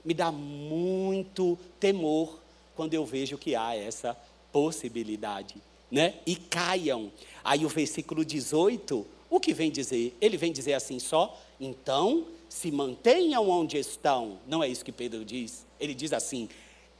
me 0.05 0.13
dá 0.13 0.31
muito 0.31 1.57
temor 1.77 2.39
quando 2.79 2.93
eu 2.93 3.05
vejo 3.05 3.37
que 3.37 3.57
há 3.57 3.75
essa 3.75 4.15
possibilidade, 4.53 5.55
né? 5.91 6.13
E 6.25 6.33
caiam. 6.33 7.11
Aí 7.43 7.65
o 7.65 7.67
versículo 7.67 8.23
18, 8.23 9.05
o 9.29 9.37
que 9.37 9.53
vem 9.53 9.69
dizer? 9.69 10.15
Ele 10.21 10.37
vem 10.37 10.49
dizer 10.49 10.71
assim 10.75 10.97
só, 10.97 11.37
então 11.59 12.25
se 12.47 12.71
mantenham 12.71 13.49
onde 13.49 13.77
estão. 13.77 14.39
Não 14.47 14.63
é 14.63 14.69
isso 14.69 14.85
que 14.85 14.93
Pedro 14.93 15.25
diz. 15.25 15.67
Ele 15.77 15.93
diz 15.93 16.13
assim: 16.13 16.47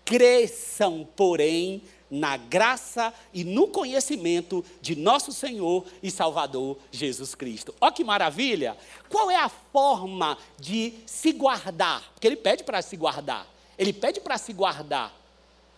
cresçam, 0.04 1.08
porém, 1.16 1.82
na 2.12 2.36
graça 2.36 3.14
e 3.34 3.46
no 3.46 3.70
conhecimento 3.70 4.66
de 4.82 4.98
nosso 4.98 5.32
Senhor 5.32 5.86
e 6.04 6.12
Salvador 6.12 6.78
Jesus 6.92 7.34
Cristo. 7.36 7.74
Olha 7.80 7.94
que 7.94 8.04
maravilha! 8.04 8.76
Qual 9.08 9.32
é 9.32 9.38
a 9.38 9.48
forma 9.48 10.38
de 10.60 10.96
se 11.06 11.32
guardar? 11.32 12.12
Porque 12.12 12.28
ele 12.28 12.36
pede 12.36 12.66
para 12.66 12.82
se 12.82 12.98
guardar. 12.98 13.48
Ele 13.78 13.94
pede 13.94 14.20
para 14.20 14.38
se 14.38 14.52
guardar. 14.52 15.18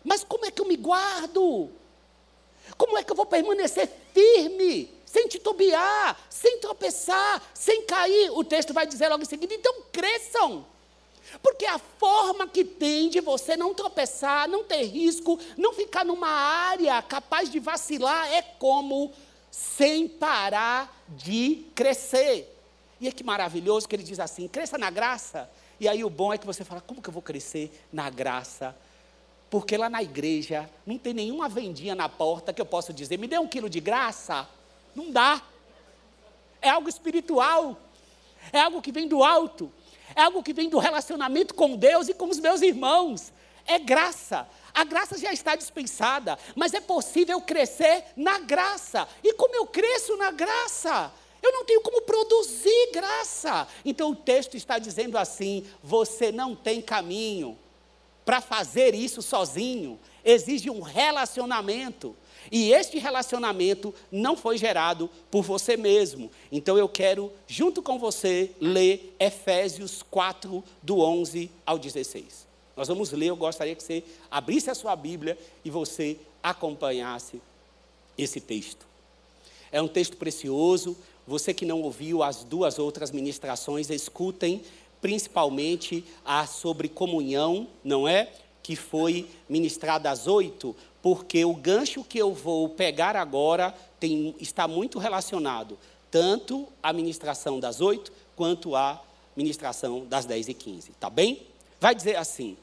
Mas 0.04 0.24
como 0.24 0.46
é 0.46 0.52
que 0.52 0.62
eu 0.62 0.66
me 0.66 0.76
guardo? 0.76 1.70
Como 2.78 2.98
é 2.98 3.04
que 3.04 3.12
eu 3.12 3.16
vou 3.16 3.26
permanecer 3.26 3.90
firme, 4.14 4.92
sem 5.06 5.28
titubear, 5.28 6.18
sem 6.30 6.60
tropeçar, 6.60 7.42
sem 7.54 7.84
cair? 7.86 8.32
O 8.32 8.44
texto 8.44 8.74
vai 8.74 8.86
dizer 8.86 9.10
logo 9.10 9.24
em 9.24 9.26
seguida: 9.26 9.54
então 9.54 9.84
cresçam. 9.92 10.66
Porque 11.42 11.66
a 11.66 11.80
forma 11.80 12.48
que 12.48 12.64
tem 12.64 13.10
de 13.10 13.22
você 13.22 13.56
não 13.56 13.74
tropeçar, 13.74 14.50
não 14.50 14.64
ter 14.64 14.84
risco, 14.84 15.40
não 15.58 15.74
ficar 15.74 16.04
numa 16.04 16.28
área 16.28 17.02
capaz 17.02 17.50
de 17.50 17.60
vacilar 17.60 18.28
é 18.34 18.42
como 18.42 19.14
sem 19.50 20.08
parar 20.08 21.04
de 21.08 21.66
crescer. 21.76 22.58
E 23.00 23.08
é 23.08 23.12
que 23.12 23.24
maravilhoso 23.24 23.88
que 23.88 23.96
ele 23.96 24.04
diz 24.04 24.20
assim: 24.20 24.48
cresça 24.48 24.78
na 24.78 24.90
graça. 24.90 25.50
E 25.80 25.88
aí 25.88 26.04
o 26.04 26.10
bom 26.10 26.34
é 26.34 26.38
que 26.38 26.46
você 26.46 26.64
fala: 26.64 26.82
como 26.82 27.02
que 27.02 27.10
eu 27.10 27.14
vou 27.14 27.22
crescer 27.22 27.72
na 27.92 28.10
graça? 28.10 28.76
Porque 29.52 29.78
lá 29.78 29.88
na 29.88 30.02
igreja 30.02 30.68
não 30.84 30.98
tem 30.98 31.14
nenhuma 31.14 31.48
vendinha 31.48 31.94
na 31.94 32.10
porta 32.10 32.52
que 32.52 32.62
eu 32.62 32.66
possa 32.66 32.92
dizer: 32.92 33.20
me 33.20 33.28
dê 33.28 33.38
um 33.38 33.48
quilo 33.48 33.70
de 33.70 33.80
graça. 33.80 34.50
Não 34.96 35.12
dá. 35.12 35.40
É 36.60 36.70
algo 36.70 36.90
espiritual. 36.90 37.78
É 38.52 38.60
algo 38.60 38.82
que 38.82 38.92
vem 38.92 39.08
do 39.08 39.24
alto 39.24 39.72
é 40.16 40.24
algo 40.24 40.44
que 40.44 40.54
vem 40.54 40.70
do 40.70 40.80
relacionamento 40.80 41.54
com 41.54 41.76
Deus 41.76 42.08
e 42.08 42.14
com 42.14 42.30
os 42.30 42.40
meus 42.40 42.62
irmãos. 42.62 43.32
É 43.66 43.78
graça. 43.80 44.48
A 44.74 44.84
graça 44.84 45.18
já 45.18 45.34
está 45.34 45.56
dispensada, 45.56 46.38
mas 46.56 46.74
é 46.74 46.80
possível 46.80 47.40
crescer 47.42 48.06
na 48.16 48.40
graça. 48.40 49.08
E 49.24 49.34
como 49.34 49.56
eu 49.56 49.68
cresço 49.68 50.16
na 50.18 50.32
graça? 50.32 51.12
Eu 51.42 51.52
não 51.52 51.66
tenho 51.66 51.82
como 51.82 52.02
produzir 52.02 52.92
graça. 52.94 53.68
Então 53.84 54.12
o 54.12 54.16
texto 54.16 54.56
está 54.56 54.80
dizendo 54.80 55.18
assim: 55.18 55.66
você 55.84 56.32
não 56.32 56.56
tem 56.56 56.82
caminho 56.82 57.58
para 58.26 58.42
fazer 58.42 58.94
isso 58.94 59.22
sozinho. 59.22 60.00
Exige 60.24 60.70
um 60.70 60.82
relacionamento. 60.82 62.16
E 62.52 62.72
este 62.74 62.98
relacionamento 62.98 63.94
não 64.12 64.36
foi 64.36 64.58
gerado 64.58 65.10
por 65.30 65.44
você 65.44 65.78
mesmo. 65.78 66.32
Então 66.52 66.78
eu 66.78 66.90
quero, 66.90 67.32
junto 67.48 67.82
com 67.82 68.00
você, 68.00 68.52
ler 68.60 69.16
Efésios 69.20 70.04
4, 70.10 70.64
do 70.82 71.00
11 71.00 71.52
ao 71.66 71.78
16. 71.78 72.48
Nós 72.76 72.88
vamos 72.88 73.12
ler, 73.12 73.28
eu 73.28 73.36
gostaria 73.36 73.76
que 73.76 73.84
você 73.84 74.04
abrisse 74.30 74.70
a 74.70 74.76
sua 74.76 74.96
Bíblia 74.96 75.38
e 75.64 75.70
você 75.70 76.18
acompanhasse 76.42 77.42
esse 78.18 78.40
texto. 78.40 78.88
É 79.72 79.82
um 79.82 79.88
texto 79.88 80.18
precioso. 80.18 80.98
Você 81.28 81.54
que 81.54 81.66
não 81.66 81.82
ouviu 81.82 82.24
as 82.24 82.44
duas 82.44 82.80
outras 82.80 83.12
ministrações, 83.12 83.90
escutem 83.90 84.64
principalmente 85.02 86.06
a 86.24 86.46
sobre 86.46 86.88
comunhão, 86.88 87.68
não 87.84 88.08
é? 88.08 88.32
Que 88.62 88.76
foi 88.76 89.28
ministrada 89.50 90.10
às 90.10 90.28
oito, 90.28 90.76
porque 91.02 91.44
o 91.44 91.54
gancho 91.54 92.04
que 92.04 92.20
eu 92.20 92.34
vou 92.34 92.70
pegar 92.70 93.16
agora 93.16 93.76
tem, 94.00 94.36
está 94.40 94.68
muito 94.68 95.00
relacionado 95.00 95.78
tanto 96.12 96.68
à 96.84 96.92
ministração 96.92 97.60
das 97.60 97.80
oito 97.80 98.12
quanto 98.36 98.76
à 98.76 99.02
ministração 99.36 100.06
das 100.06 100.26
dez 100.26 100.48
e 100.48 100.54
quinze, 100.54 100.92
tá 101.00 101.10
bem? 101.10 101.42
Vai 101.80 101.96
dizer 101.96 102.18
assim: 102.18 102.58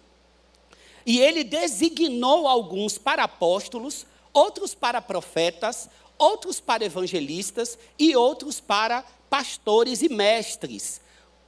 E 1.04 1.18
ele 1.18 1.42
designou 1.42 2.46
alguns 2.46 2.98
para 2.98 3.24
apóstolos, 3.24 4.06
outros 4.32 4.74
para 4.74 5.00
profetas, 5.00 5.88
outros 6.18 6.60
para 6.60 6.84
evangelistas 6.84 7.78
e 7.98 8.14
outros 8.14 8.60
para 8.60 9.04
pastores 9.30 10.02
e 10.02 10.08
mestres, 10.08 11.00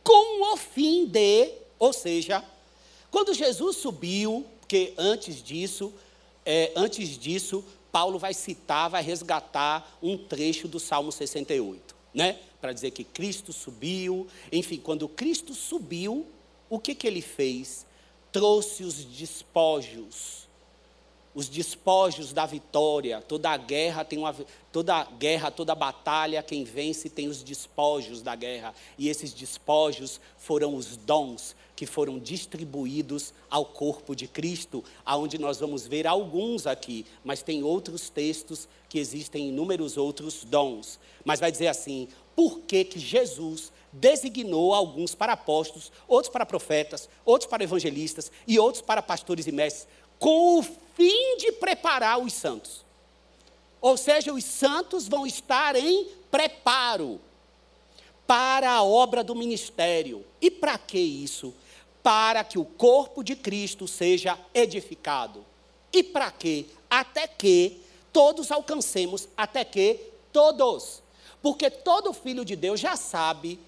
com 0.02 0.52
o 0.52 0.56
fim 0.56 1.06
de, 1.06 1.52
ou 1.78 1.92
seja, 1.92 2.44
quando 3.10 3.34
Jesus 3.34 3.76
subiu, 3.76 4.46
porque 4.60 4.94
antes 4.96 5.42
disso 5.42 5.92
é, 6.44 6.72
antes 6.74 7.18
disso, 7.18 7.64
Paulo 7.92 8.18
vai 8.18 8.34
citar, 8.34 8.90
vai 8.90 9.02
resgatar 9.02 9.98
um 10.02 10.16
trecho 10.16 10.68
do 10.68 10.78
Salmo 10.78 11.12
68, 11.12 11.94
né? 12.14 12.38
Para 12.60 12.72
dizer 12.72 12.90
que 12.90 13.04
Cristo 13.04 13.52
subiu. 13.52 14.26
Enfim, 14.52 14.78
quando 14.78 15.08
Cristo 15.08 15.54
subiu, 15.54 16.26
o 16.68 16.78
que, 16.78 16.94
que 16.94 17.06
ele 17.06 17.22
fez? 17.22 17.86
Trouxe 18.32 18.84
os 18.84 19.04
despojos. 19.04 20.48
Os 21.40 21.48
despojos 21.48 22.34
da 22.34 22.44
vitória. 22.44 23.22
Toda 23.22 23.56
guerra 23.56 24.04
tem 24.04 24.18
uma. 24.18 24.36
Toda 24.70 25.04
guerra, 25.04 25.50
toda 25.50 25.74
batalha, 25.74 26.42
quem 26.42 26.64
vence 26.64 27.08
tem 27.08 27.28
os 27.28 27.42
despojos 27.42 28.20
da 28.20 28.36
guerra. 28.36 28.74
E 28.98 29.08
esses 29.08 29.32
despojos 29.32 30.20
foram 30.36 30.74
os 30.74 30.98
dons 30.98 31.56
que 31.74 31.86
foram 31.86 32.18
distribuídos 32.18 33.32
ao 33.48 33.64
corpo 33.64 34.14
de 34.14 34.28
Cristo, 34.28 34.84
aonde 35.02 35.38
nós 35.38 35.58
vamos 35.58 35.86
ver 35.86 36.06
alguns 36.06 36.66
aqui, 36.66 37.06
mas 37.24 37.42
tem 37.42 37.62
outros 37.62 38.10
textos 38.10 38.68
que 38.86 38.98
existem 38.98 39.48
inúmeros 39.48 39.96
outros 39.96 40.44
dons. 40.44 41.00
Mas 41.24 41.40
vai 41.40 41.50
dizer 41.50 41.68
assim: 41.68 42.06
por 42.36 42.58
que, 42.60 42.84
que 42.84 42.98
Jesus 42.98 43.72
designou 43.90 44.74
alguns 44.74 45.14
para 45.14 45.32
apóstolos, 45.32 45.90
outros 46.06 46.30
para 46.30 46.44
profetas, 46.44 47.08
outros 47.24 47.48
para 47.48 47.64
evangelistas 47.64 48.30
e 48.46 48.58
outros 48.58 48.82
para 48.82 49.00
pastores 49.00 49.46
e 49.46 49.52
mestres, 49.52 49.88
com 50.18 50.58
o 50.58 50.64
fim 50.94 51.36
de 51.36 51.52
preparar 51.52 52.18
os 52.18 52.32
santos? 52.32 52.84
Ou 53.80 53.96
seja, 53.96 54.32
os 54.32 54.44
santos 54.44 55.08
vão 55.08 55.26
estar 55.26 55.74
em 55.74 56.06
preparo 56.30 57.20
para 58.26 58.70
a 58.70 58.82
obra 58.82 59.24
do 59.24 59.34
ministério. 59.34 60.24
E 60.40 60.50
para 60.50 60.78
que 60.78 60.98
isso? 60.98 61.54
Para 62.02 62.44
que 62.44 62.58
o 62.58 62.64
corpo 62.64 63.24
de 63.24 63.34
Cristo 63.34 63.88
seja 63.88 64.38
edificado. 64.54 65.44
E 65.92 66.02
para 66.02 66.30
quê? 66.30 66.66
Até 66.88 67.26
que 67.26 67.80
todos 68.12 68.52
alcancemos, 68.52 69.28
até 69.36 69.64
que 69.64 69.98
todos. 70.32 71.02
Porque 71.42 71.70
todo 71.70 72.12
filho 72.12 72.44
de 72.44 72.54
Deus 72.54 72.78
já 72.78 72.96
sabe 72.96 73.58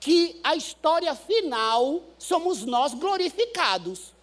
que 0.00 0.40
a 0.44 0.54
história 0.54 1.14
final 1.14 2.02
somos 2.18 2.64
nós 2.64 2.94
glorificados 2.94 4.15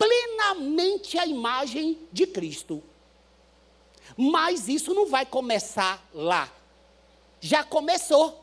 plenamente 0.00 1.18
a 1.18 1.26
imagem 1.26 1.98
de 2.10 2.26
Cristo. 2.26 2.82
Mas 4.16 4.66
isso 4.66 4.94
não 4.94 5.06
vai 5.06 5.26
começar 5.26 6.08
lá. 6.14 6.50
Já 7.38 7.62
começou. 7.62 8.42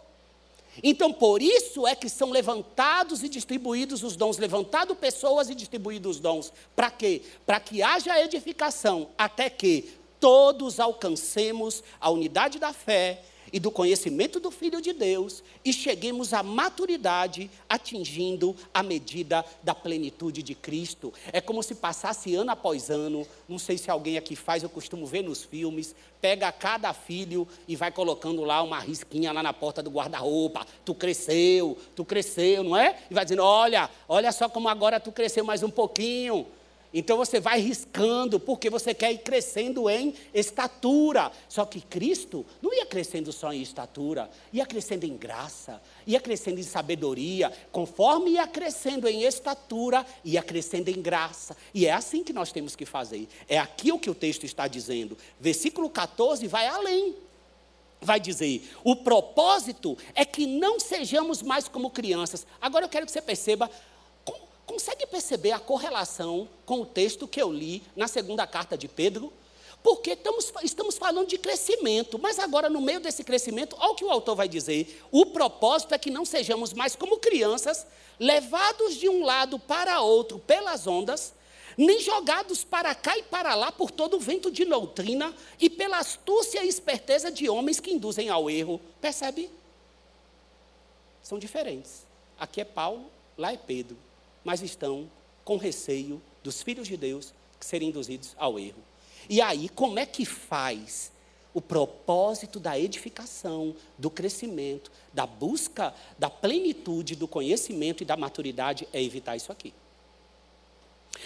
Então, 0.83 1.11
por 1.11 1.41
isso 1.41 1.87
é 1.87 1.95
que 1.95 2.07
são 2.07 2.29
levantados 2.29 3.23
e 3.23 3.29
distribuídos 3.29 4.03
os 4.03 4.15
dons, 4.15 4.37
levantado 4.37 4.95
pessoas 4.95 5.49
e 5.49 5.55
distribuídos 5.55 6.17
os 6.17 6.21
dons. 6.21 6.53
Para 6.75 6.91
quê? 6.91 7.23
Para 7.43 7.59
que 7.59 7.81
haja 7.81 8.21
edificação, 8.21 9.09
até 9.17 9.49
que 9.49 9.91
todos 10.19 10.79
alcancemos 10.79 11.83
a 11.99 12.11
unidade 12.11 12.59
da 12.59 12.71
fé 12.71 13.23
e 13.51 13.59
do 13.59 13.71
conhecimento 13.71 14.39
do 14.39 14.51
Filho 14.51 14.81
de 14.81 14.93
Deus 14.93 15.43
e 15.63 15.71
cheguemos 15.71 16.33
à 16.33 16.43
maturidade, 16.43 17.49
atingindo 17.69 18.55
a 18.73 18.83
medida 18.83 19.45
da 19.63 19.73
plenitude 19.73 20.43
de 20.43 20.55
Cristo. 20.55 21.13
É 21.31 21.39
como 21.41 21.63
se 21.63 21.75
passasse 21.75 22.35
ano 22.35 22.51
após 22.51 22.89
ano, 22.89 23.27
não 23.47 23.59
sei 23.59 23.77
se 23.77 23.89
alguém 23.89 24.17
aqui 24.17 24.35
faz, 24.35 24.63
eu 24.63 24.69
costumo 24.69 25.05
ver 25.05 25.23
nos 25.23 25.43
filmes, 25.43 25.95
pega 26.21 26.51
cada 26.51 26.93
filho 26.93 27.47
e 27.67 27.75
vai 27.75 27.91
colocando 27.91 28.43
lá 28.43 28.61
uma 28.61 28.79
risquinha 28.79 29.31
lá 29.31 29.43
na 29.43 29.53
porta 29.53 29.81
do 29.81 29.89
guarda-roupa. 29.89 30.65
Tu 30.83 30.93
cresceu, 30.93 31.77
tu 31.95 32.03
cresceu, 32.03 32.63
não 32.63 32.75
é? 32.75 32.99
E 33.09 33.13
vai 33.13 33.23
dizendo: 33.23 33.43
olha, 33.43 33.89
olha 34.07 34.31
só 34.31 34.49
como 34.49 34.67
agora 34.67 34.99
tu 34.99 35.11
cresceu 35.11 35.43
mais 35.43 35.63
um 35.63 35.69
pouquinho. 35.69 36.47
Então 36.93 37.17
você 37.17 37.39
vai 37.39 37.59
riscando, 37.59 38.39
porque 38.39 38.69
você 38.69 38.93
quer 38.93 39.11
ir 39.11 39.19
crescendo 39.19 39.89
em 39.89 40.13
estatura. 40.33 41.31
Só 41.49 41.65
que 41.65 41.81
Cristo 41.81 42.45
não 42.61 42.73
ia 42.73 42.85
crescendo 42.85 43.31
só 43.33 43.51
em 43.51 43.61
estatura, 43.61 44.29
ia 44.53 44.65
crescendo 44.65 45.05
em 45.05 45.17
graça, 45.17 45.81
ia 46.05 46.19
crescendo 46.19 46.59
em 46.59 46.63
sabedoria, 46.63 47.51
conforme 47.71 48.31
ia 48.31 48.47
crescendo 48.47 49.07
em 49.07 49.23
estatura, 49.23 50.05
ia 50.23 50.41
crescendo 50.41 50.89
em 50.89 51.01
graça. 51.01 51.57
E 51.73 51.85
é 51.85 51.91
assim 51.91 52.23
que 52.23 52.31
nós 52.31 52.51
temos 52.51 52.75
que 52.75 52.85
fazer. 52.85 53.27
É 53.49 53.59
aqui 53.59 53.91
o 53.91 53.99
que 53.99 54.09
o 54.09 54.15
texto 54.15 54.45
está 54.45 54.67
dizendo. 54.67 55.17
Versículo 55.39 55.89
14 55.89 56.47
vai 56.47 56.67
além. 56.67 57.15
Vai 57.99 58.19
dizer: 58.19 58.69
o 58.83 58.95
propósito 58.95 59.97
é 60.13 60.23
que 60.23 60.45
não 60.45 60.79
sejamos 60.79 61.41
mais 61.41 61.67
como 61.67 61.89
crianças. 61.89 62.45
Agora 62.61 62.85
eu 62.85 62.89
quero 62.89 63.05
que 63.05 63.11
você 63.11 63.21
perceba 63.21 63.69
Consegue 64.67 65.07
perceber 65.07 65.53
a 65.53 65.59
correlação 65.59 66.47
com 66.65 66.81
o 66.81 66.85
texto 66.85 67.25
que 67.25 67.41
eu 67.41 67.49
li 67.49 67.81
na 67.95 68.05
segunda 68.05 68.45
carta 68.45 68.77
de 68.77 68.89
Pedro? 68.89 69.31
Porque 69.81 70.11
estamos, 70.11 70.51
estamos 70.61 70.97
falando 70.97 71.25
de 71.25 71.37
crescimento, 71.37 72.19
mas 72.19 72.37
agora, 72.37 72.69
no 72.69 72.81
meio 72.81 72.99
desse 72.99 73.23
crescimento, 73.23 73.77
olha 73.79 73.91
o 73.91 73.95
que 73.95 74.03
o 74.03 74.11
autor 74.11 74.35
vai 74.35 74.49
dizer: 74.49 75.01
o 75.09 75.27
propósito 75.27 75.93
é 75.93 75.97
que 75.97 76.11
não 76.11 76.25
sejamos 76.25 76.73
mais 76.73 76.97
como 76.97 77.17
crianças, 77.17 77.87
levados 78.19 78.95
de 78.95 79.07
um 79.07 79.23
lado 79.23 79.57
para 79.57 80.01
outro 80.01 80.37
pelas 80.37 80.85
ondas, 80.85 81.33
nem 81.77 82.01
jogados 82.01 82.65
para 82.65 82.93
cá 82.93 83.17
e 83.17 83.23
para 83.23 83.55
lá 83.55 83.71
por 83.71 83.89
todo 83.89 84.17
o 84.17 84.19
vento 84.19 84.51
de 84.51 84.65
doutrina 84.65 85.33
e 85.61 85.69
pela 85.69 85.99
astúcia 85.99 86.65
e 86.65 86.67
esperteza 86.67 87.31
de 87.31 87.49
homens 87.49 87.79
que 87.79 87.91
induzem 87.93 88.27
ao 88.27 88.49
erro. 88.49 88.81
Percebe? 88.99 89.49
São 91.23 91.39
diferentes. 91.39 92.05
Aqui 92.37 92.59
é 92.59 92.65
Paulo, 92.65 93.09
lá 93.37 93.53
é 93.53 93.57
Pedro 93.57 94.06
mas 94.47 94.61
estão 94.61 95.11
com 95.43 95.57
receio 95.57 96.21
dos 96.41 96.63
filhos 96.63 96.87
de 96.87 96.95
Deus 96.95 97.33
serem 97.59 97.89
induzidos 97.89 98.33
ao 98.37 98.57
erro. 98.57 98.81
E 99.29 99.41
aí, 99.41 99.67
como 99.67 99.99
é 99.99 100.05
que 100.05 100.23
faz 100.23 101.11
o 101.53 101.59
propósito 101.59 102.57
da 102.57 102.79
edificação, 102.79 103.75
do 103.97 104.09
crescimento, 104.09 104.89
da 105.11 105.25
busca 105.25 105.93
da 106.17 106.29
plenitude, 106.29 107.13
do 107.13 107.27
conhecimento 107.27 108.03
e 108.03 108.05
da 108.05 108.15
maturidade 108.15 108.87
é 108.93 109.03
evitar 109.03 109.35
isso 109.35 109.51
aqui. 109.51 109.73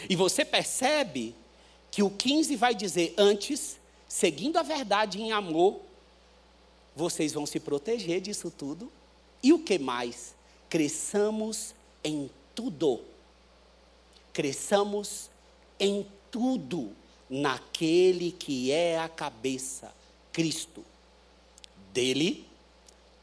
E 0.09 0.15
você 0.15 0.43
percebe 0.43 1.35
que 1.91 2.01
o 2.01 2.09
15 2.09 2.55
vai 2.55 2.73
dizer: 2.73 3.13
antes, 3.19 3.77
seguindo 4.07 4.57
a 4.57 4.63
verdade 4.63 5.21
em 5.21 5.31
amor, 5.31 5.79
vocês 6.95 7.33
vão 7.33 7.45
se 7.45 7.59
proteger 7.59 8.19
disso 8.19 8.49
tudo. 8.49 8.91
E 9.43 9.53
o 9.53 9.59
que 9.59 9.77
mais? 9.77 10.33
Cresçamos 10.69 11.75
em 12.03 12.31
tudo 12.55 13.10
cresçamos 14.33 15.29
em 15.79 16.05
tudo 16.29 16.95
naquele 17.29 18.31
que 18.31 18.71
é 18.71 18.99
a 18.99 19.07
cabeça, 19.09 19.93
Cristo. 20.31 20.83
Dele, 21.93 22.47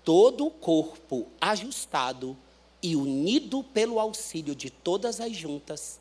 todo 0.04 0.46
o 0.46 0.50
corpo 0.50 1.26
ajustado 1.40 2.36
e 2.82 2.94
unido 2.94 3.64
pelo 3.64 3.98
auxílio 3.98 4.54
de 4.54 4.70
todas 4.70 5.20
as 5.20 5.34
juntas, 5.34 5.98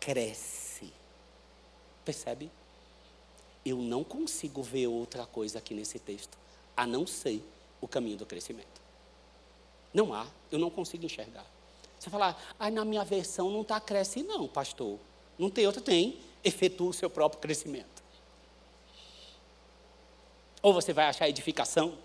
cresce. 0.00 0.92
Percebe? 2.04 2.50
Eu 3.64 3.78
não 3.78 4.02
consigo 4.02 4.62
ver 4.62 4.86
outra 4.86 5.26
coisa 5.26 5.58
aqui 5.58 5.74
nesse 5.74 5.98
texto, 5.98 6.38
a 6.76 6.86
não 6.86 7.06
ser 7.06 7.42
o 7.80 7.88
caminho 7.88 8.16
do 8.16 8.26
crescimento. 8.26 8.80
Não 9.92 10.14
há, 10.14 10.26
eu 10.50 10.58
não 10.58 10.70
consigo 10.70 11.04
enxergar. 11.04 11.44
Você 11.98 12.10
falar, 12.10 12.40
ah, 12.58 12.70
na 12.70 12.84
minha 12.84 13.04
versão 13.04 13.50
não 13.50 13.62
está 13.62 13.80
cresce, 13.80 14.22
não, 14.22 14.46
pastor. 14.46 14.98
Não 15.38 15.50
tem 15.50 15.66
outra, 15.66 15.80
tem. 15.80 16.18
Efetua 16.44 16.90
o 16.90 16.92
seu 16.92 17.10
próprio 17.10 17.40
crescimento. 17.40 18.02
Ou 20.62 20.72
você 20.72 20.92
vai 20.92 21.06
achar 21.06 21.28
edificação 21.28 21.98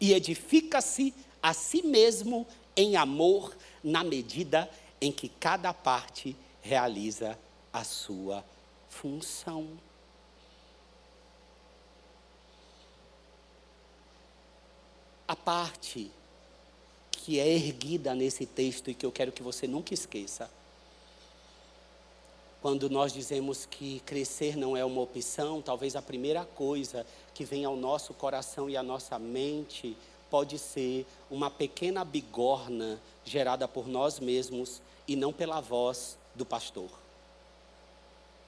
e 0.00 0.12
edifica-se 0.12 1.14
a 1.42 1.52
si 1.52 1.82
mesmo 1.82 2.46
em 2.76 2.96
amor, 2.96 3.56
na 3.82 4.04
medida 4.04 4.70
em 5.00 5.10
que 5.10 5.28
cada 5.28 5.72
parte 5.72 6.36
realiza 6.60 7.38
a 7.72 7.84
sua 7.84 8.44
função. 8.88 9.68
A 15.26 15.34
parte 15.34 16.10
que 17.26 17.40
é 17.40 17.48
erguida 17.48 18.14
nesse 18.14 18.46
texto 18.46 18.88
e 18.88 18.94
que 18.94 19.04
eu 19.04 19.10
quero 19.10 19.32
que 19.32 19.42
você 19.42 19.66
nunca 19.66 19.92
esqueça. 19.92 20.48
Quando 22.62 22.88
nós 22.88 23.12
dizemos 23.12 23.66
que 23.66 23.98
crescer 24.06 24.56
não 24.56 24.76
é 24.76 24.84
uma 24.84 25.00
opção, 25.00 25.60
talvez 25.60 25.96
a 25.96 26.02
primeira 26.02 26.44
coisa 26.44 27.04
que 27.34 27.44
vem 27.44 27.64
ao 27.64 27.74
nosso 27.74 28.14
coração 28.14 28.70
e 28.70 28.76
à 28.76 28.82
nossa 28.82 29.18
mente 29.18 29.96
pode 30.30 30.56
ser 30.56 31.04
uma 31.28 31.50
pequena 31.50 32.04
bigorna 32.04 33.02
gerada 33.24 33.66
por 33.66 33.88
nós 33.88 34.20
mesmos 34.20 34.80
e 35.08 35.16
não 35.16 35.32
pela 35.32 35.60
voz 35.60 36.16
do 36.32 36.46
pastor. 36.46 36.90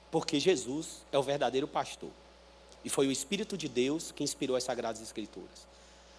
Porque 0.09 0.39
Jesus 0.39 1.03
é 1.11 1.17
o 1.17 1.23
verdadeiro 1.23 1.67
pastor. 1.67 2.11
E 2.85 2.89
foi 2.89 3.09
o 3.09 3.11
Espírito 3.11 3.57
de 3.57 3.67
Deus 3.67 4.13
que 4.13 4.23
inspirou 4.23 4.55
as 4.55 4.63
Sagradas 4.63 5.01
Escrituras. 5.01 5.67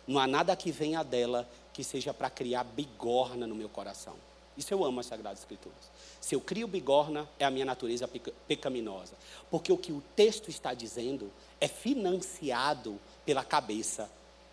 Não 0.07 0.21
há 0.21 0.27
nada 0.27 0.55
que 0.55 0.71
venha 0.71 1.03
dela 1.03 1.49
que 1.73 1.85
seja 1.85 2.13
para 2.13 2.31
criar 2.31 2.65
bigorna 2.65 3.47
no 3.47 3.55
meu 3.55 3.69
coração. 3.69 4.15
Isso 4.57 4.75
eu 4.75 4.85
amo 4.85 5.01
as 5.01 5.07
Sagradas 5.07 5.39
Escrituras. 5.39 5.79
Se 6.21 6.35
eu 6.35 6.41
crio 6.41 6.67
bigorna, 6.67 7.29
é 7.39 7.45
a 7.45 7.51
minha 7.51 7.65
natureza 7.65 8.09
pecaminosa. 8.47 9.15
Porque 9.51 9.73
o 9.73 9.79
que 9.79 9.93
o 9.93 10.03
texto 10.15 10.51
está 10.51 10.75
dizendo 10.75 11.31
é 11.61 11.69
financiado 11.69 13.01
pela 13.25 13.45
cabeça, 13.45 14.11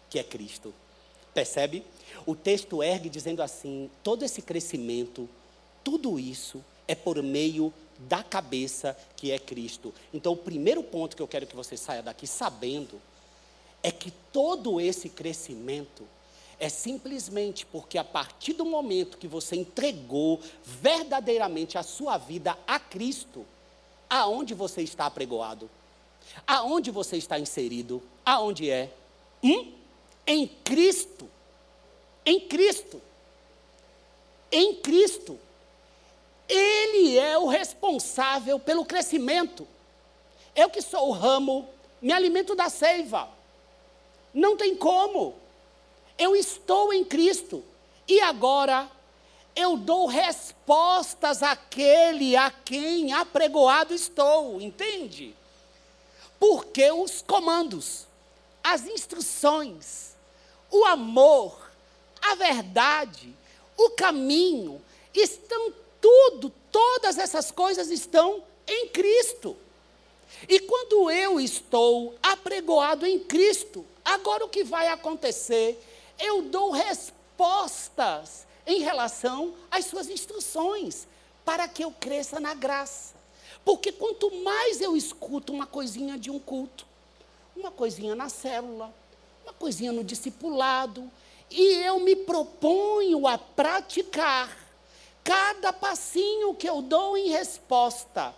que 0.09 0.17
é 0.17 0.23
Cristo. 0.23 0.73
Percebe? 1.33 1.83
O 2.25 2.35
texto 2.35 2.81
ergue 2.81 3.09
dizendo 3.09 3.41
assim: 3.43 3.91
todo 4.01 4.23
esse 4.23 4.41
crescimento, 4.41 5.27
tudo 5.83 6.19
isso 6.19 6.63
é 6.87 6.95
por 6.95 7.21
meio 7.21 7.73
da 7.99 8.23
cabeça 8.23 8.97
que 9.15 9.31
é 9.31 9.39
Cristo. 9.39 9.93
Então, 10.13 10.33
o 10.33 10.37
primeiro 10.37 10.83
ponto 10.83 11.15
que 11.15 11.21
eu 11.21 11.27
quero 11.27 11.47
que 11.47 11.55
você 11.55 11.75
saia 11.75 12.01
daqui 12.01 12.25
sabendo 12.27 13.01
é 13.83 13.91
que 13.91 14.11
todo 14.31 14.79
esse 14.79 15.09
crescimento 15.09 16.07
é 16.59 16.69
simplesmente 16.69 17.65
porque 17.65 17.97
a 17.97 18.03
partir 18.03 18.53
do 18.53 18.65
momento 18.65 19.17
que 19.17 19.27
você 19.27 19.55
entregou 19.55 20.41
verdadeiramente 20.63 21.77
a 21.77 21.83
sua 21.83 22.17
vida 22.17 22.57
a 22.65 22.79
Cristo, 22.79 23.45
aonde 24.09 24.53
você 24.53 24.81
está 24.81 25.05
apregoado? 25.05 25.69
Aonde 26.45 26.91
você 26.91 27.17
está 27.17 27.39
inserido? 27.39 28.01
Aonde 28.25 28.69
é? 28.69 28.91
Hum? 29.43 29.73
Em 30.25 30.47
Cristo. 30.47 31.29
Em 32.25 32.39
Cristo. 32.39 33.01
Em 34.51 34.75
Cristo. 34.75 35.39
Ele 36.49 37.17
é 37.17 37.37
o 37.37 37.47
responsável 37.47 38.59
pelo 38.59 38.85
crescimento. 38.85 39.67
Eu 40.55 40.69
que 40.69 40.81
sou 40.81 41.09
o 41.09 41.11
ramo 41.11 41.67
me 42.01 42.11
alimento 42.11 42.55
da 42.55 42.69
seiva. 42.69 43.29
Não 44.33 44.57
tem 44.57 44.75
como. 44.75 45.35
Eu 46.17 46.35
estou 46.35 46.93
em 46.93 47.03
Cristo. 47.03 47.63
E 48.07 48.19
agora 48.21 48.89
eu 49.55 49.75
dou 49.75 50.05
respostas 50.05 51.41
àquele 51.41 52.35
a 52.35 52.51
quem 52.51 53.11
apregoado 53.11 53.93
estou, 53.93 54.61
entende? 54.61 55.35
Porque 56.39 56.91
os 56.91 57.21
comandos, 57.21 58.05
as 58.63 58.85
instruções, 58.85 60.15
o 60.69 60.85
amor, 60.85 61.71
a 62.21 62.35
verdade, 62.35 63.33
o 63.75 63.89
caminho, 63.89 64.81
estão 65.13 65.73
tudo, 65.99 66.53
todas 66.71 67.17
essas 67.17 67.51
coisas 67.51 67.89
estão 67.89 68.43
em 68.67 68.89
Cristo. 68.89 69.57
E 70.47 70.59
quando 70.59 71.09
eu 71.09 71.39
estou 71.39 72.13
apregoado 72.21 73.07
em 73.07 73.17
Cristo, 73.19 73.83
agora 74.05 74.45
o 74.45 74.49
que 74.49 74.63
vai 74.63 74.87
acontecer? 74.89 75.81
Eu 76.19 76.43
dou 76.43 76.71
respostas 76.71 78.45
em 78.65 78.81
relação 78.81 79.53
às 79.71 79.85
suas 79.85 80.09
instruções, 80.09 81.07
para 81.45 81.67
que 81.67 81.83
eu 81.83 81.91
cresça 81.91 82.39
na 82.39 82.53
graça. 82.53 83.15
Porque 83.63 83.91
quanto 83.91 84.29
mais 84.43 84.81
eu 84.81 84.95
escuto 84.95 85.53
uma 85.53 85.65
coisinha 85.65 86.17
de 86.17 86.29
um 86.29 86.39
culto, 86.39 86.85
uma 87.55 87.71
coisinha 87.71 88.15
na 88.15 88.29
célula, 88.29 88.93
uma 89.43 89.53
coisinha 89.53 89.91
no 89.91 90.03
discipulado, 90.03 91.09
e 91.49 91.75
eu 91.75 91.99
me 91.99 92.15
proponho 92.15 93.25
a 93.25 93.37
praticar 93.37 94.57
cada 95.23 95.71
passinho 95.71 96.53
que 96.53 96.67
eu 96.67 96.81
dou 96.81 97.17
em 97.17 97.29
resposta, 97.29 98.33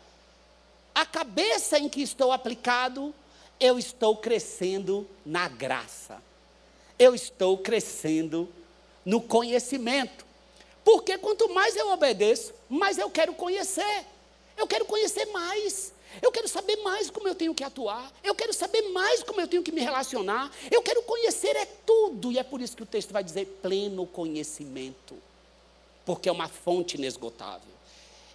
a 0.93 1.05
cabeça 1.05 1.77
em 1.77 1.87
que 1.87 2.01
estou 2.01 2.31
aplicado, 2.31 3.13
eu 3.59 3.77
estou 3.77 4.15
crescendo 4.17 5.07
na 5.25 5.47
graça. 5.47 6.21
Eu 6.99 7.15
estou 7.15 7.57
crescendo 7.57 8.47
no 9.05 9.21
conhecimento. 9.21 10.25
Porque 10.83 11.17
quanto 11.17 11.49
mais 11.49 11.75
eu 11.75 11.89
obedeço, 11.89 12.53
mais 12.69 12.97
eu 12.97 13.09
quero 13.09 13.33
conhecer. 13.33 14.05
Eu 14.57 14.67
quero 14.67 14.85
conhecer 14.85 15.25
mais. 15.27 15.93
Eu 16.21 16.31
quero 16.31 16.47
saber 16.47 16.77
mais 16.77 17.09
como 17.09 17.27
eu 17.27 17.35
tenho 17.35 17.53
que 17.53 17.63
atuar. 17.63 18.11
Eu 18.23 18.33
quero 18.35 18.53
saber 18.53 18.81
mais 18.89 19.23
como 19.23 19.39
eu 19.39 19.47
tenho 19.47 19.63
que 19.63 19.71
me 19.71 19.81
relacionar. 19.81 20.51
Eu 20.69 20.81
quero 20.81 21.01
conhecer 21.03 21.55
é 21.55 21.65
tudo. 21.65 22.31
E 22.31 22.39
é 22.39 22.43
por 22.43 22.59
isso 22.59 22.75
que 22.75 22.83
o 22.83 22.87
texto 22.87 23.13
vai 23.13 23.23
dizer 23.23 23.45
pleno 23.61 24.05
conhecimento. 24.05 25.15
Porque 26.05 26.27
é 26.27 26.31
uma 26.31 26.47
fonte 26.47 26.97
inesgotável. 26.97 27.69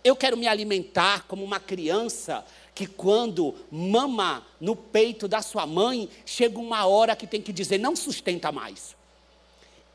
Eu 0.03 0.15
quero 0.15 0.37
me 0.37 0.47
alimentar 0.47 1.27
como 1.27 1.43
uma 1.43 1.59
criança 1.59 2.45
que, 2.75 2.87
quando 2.87 3.55
mama 3.71 4.45
no 4.61 4.75
peito 4.75 5.29
da 5.29 5.41
sua 5.41 5.67
mãe, 5.67 6.09
chega 6.27 6.59
uma 6.59 6.85
hora 6.87 7.15
que 7.15 7.27
tem 7.27 7.41
que 7.41 7.53
dizer: 7.53 7.79
não 7.79 7.95
sustenta 7.95 8.51
mais. 8.51 8.97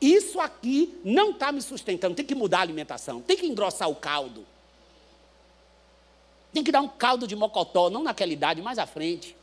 Isso 0.00 0.40
aqui 0.40 0.98
não 1.04 1.32
está 1.32 1.52
me 1.52 1.60
sustentando. 1.60 2.14
Tem 2.14 2.24
que 2.24 2.34
mudar 2.34 2.58
a 2.58 2.62
alimentação. 2.62 3.20
Tem 3.20 3.36
que 3.36 3.46
engrossar 3.46 3.90
o 3.90 3.94
caldo. 3.94 4.46
Tem 6.52 6.64
que 6.64 6.72
dar 6.72 6.80
um 6.80 6.88
caldo 6.88 7.26
de 7.26 7.36
mocotó, 7.36 7.90
não 7.90 8.02
naquela 8.02 8.32
idade, 8.32 8.62
mais 8.62 8.78
à 8.78 8.86
frente. 8.86 9.36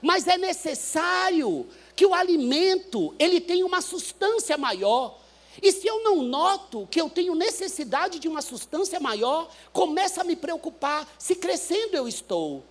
Mas 0.00 0.28
é 0.28 0.38
necessário 0.38 1.66
que 1.96 2.06
o 2.06 2.14
alimento 2.14 3.14
ele 3.18 3.40
tenha 3.40 3.66
uma 3.66 3.80
substância 3.80 4.56
maior. 4.56 5.18
E 5.62 5.72
se 5.72 5.86
eu 5.86 6.02
não 6.02 6.22
noto 6.22 6.88
que 6.90 7.00
eu 7.00 7.08
tenho 7.08 7.34
necessidade 7.34 8.18
de 8.18 8.28
uma 8.28 8.42
substância 8.42 8.98
maior, 9.00 9.50
começa 9.72 10.20
a 10.20 10.24
me 10.24 10.36
preocupar 10.36 11.08
se 11.18 11.36
crescendo 11.36 11.96
eu 11.96 12.08
estou. 12.08 12.64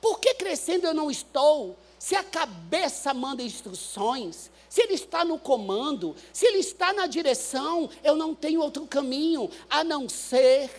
Por 0.00 0.20
que 0.20 0.34
crescendo 0.34 0.86
eu 0.86 0.94
não 0.94 1.10
estou? 1.10 1.76
Se 1.98 2.14
a 2.14 2.22
cabeça 2.22 3.14
manda 3.14 3.42
instruções, 3.42 4.50
se 4.68 4.82
Ele 4.82 4.94
está 4.94 5.24
no 5.24 5.38
comando, 5.38 6.14
se 6.32 6.46
Ele 6.46 6.58
está 6.58 6.92
na 6.92 7.06
direção, 7.06 7.88
eu 8.02 8.14
não 8.14 8.34
tenho 8.34 8.60
outro 8.60 8.86
caminho 8.86 9.50
a 9.70 9.82
não 9.82 10.08
ser 10.08 10.70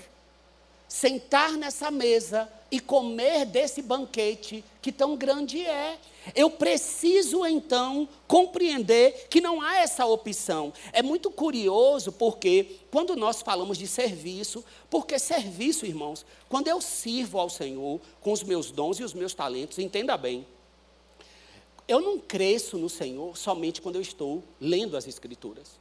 sentar 0.88 1.54
nessa 1.54 1.90
mesa 1.90 2.48
e 2.70 2.80
comer 2.80 3.46
desse 3.46 3.82
banquete 3.82 4.64
que 4.82 4.92
tão 4.92 5.16
grande 5.16 5.66
é. 5.66 5.98
Eu 6.34 6.50
preciso 6.50 7.46
então 7.46 8.08
compreender 8.28 9.28
que 9.30 9.42
não 9.42 9.62
há 9.62 9.78
essa 9.78 10.06
opção. 10.06 10.74
É 10.92 11.04
muito 11.04 11.30
curioso 11.30 12.12
porque 12.12 12.78
quando 12.90 13.16
nós 13.16 13.42
falamos 13.42 13.78
de 13.78 13.86
serviço, 13.86 14.64
porque 14.90 15.20
serviço, 15.20 15.86
irmãos, 15.86 16.26
quando 16.50 16.68
eu 16.68 16.82
sirvo 16.82 17.40
ao 17.40 17.50
Senhor 17.50 18.00
com 18.22 18.32
os 18.32 18.42
meus 18.42 18.72
dons 18.72 19.00
e 19.00 19.04
os 19.04 19.14
meus 19.14 19.34
talentos, 19.34 19.78
entenda 19.78 20.18
bem, 20.18 20.48
eu 21.88 22.02
não 22.02 22.18
cresço 22.18 22.78
no 22.78 22.90
Senhor 22.90 23.38
somente 23.38 23.82
quando 23.82 23.96
eu 23.98 24.02
estou 24.02 24.44
lendo 24.60 24.98
as 24.98 25.08
Escrituras, 25.08 25.80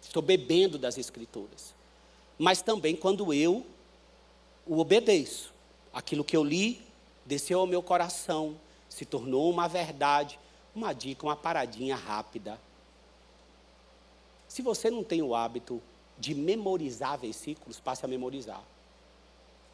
estou 0.00 0.22
bebendo 0.22 0.78
das 0.78 0.98
Escrituras, 0.98 1.74
mas 2.36 2.60
também 2.60 2.96
quando 2.96 3.32
eu 3.32 3.64
o 4.66 4.78
obedeço. 4.78 5.52
Aquilo 5.92 6.24
que 6.24 6.36
eu 6.36 6.42
li 6.42 6.80
desceu 7.26 7.60
ao 7.60 7.66
meu 7.66 7.82
coração, 7.82 8.56
se 8.92 9.04
tornou 9.04 9.50
uma 9.50 9.68
verdade, 9.68 10.38
uma 10.74 10.92
dica, 10.92 11.24
uma 11.24 11.36
paradinha 11.36 11.96
rápida. 11.96 12.60
Se 14.46 14.60
você 14.60 14.90
não 14.90 15.02
tem 15.02 15.22
o 15.22 15.34
hábito 15.34 15.82
de 16.18 16.34
memorizar 16.34 17.18
versículos, 17.18 17.80
passe 17.80 18.04
a 18.04 18.08
memorizar. 18.08 18.62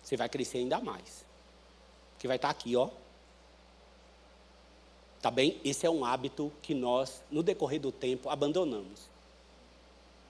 Você 0.03 0.17
vai 0.17 0.29
crescer 0.29 0.59
ainda 0.59 0.81
mais. 0.81 1.25
Que 2.19 2.29
vai 2.29 2.37
estar 2.37 2.51
aqui, 2.51 2.77
ó, 2.77 2.89
Tá 5.21 5.33
bem? 5.33 5.61
Esse 5.65 5.85
é 5.85 5.91
um 5.91 6.05
hábito 6.05 6.53
que 6.63 6.73
nós, 6.75 7.25
no 7.29 7.43
decorrer 7.43 7.81
do 7.81 7.91
tempo, 7.91 8.29
abandonamos. 8.29 9.11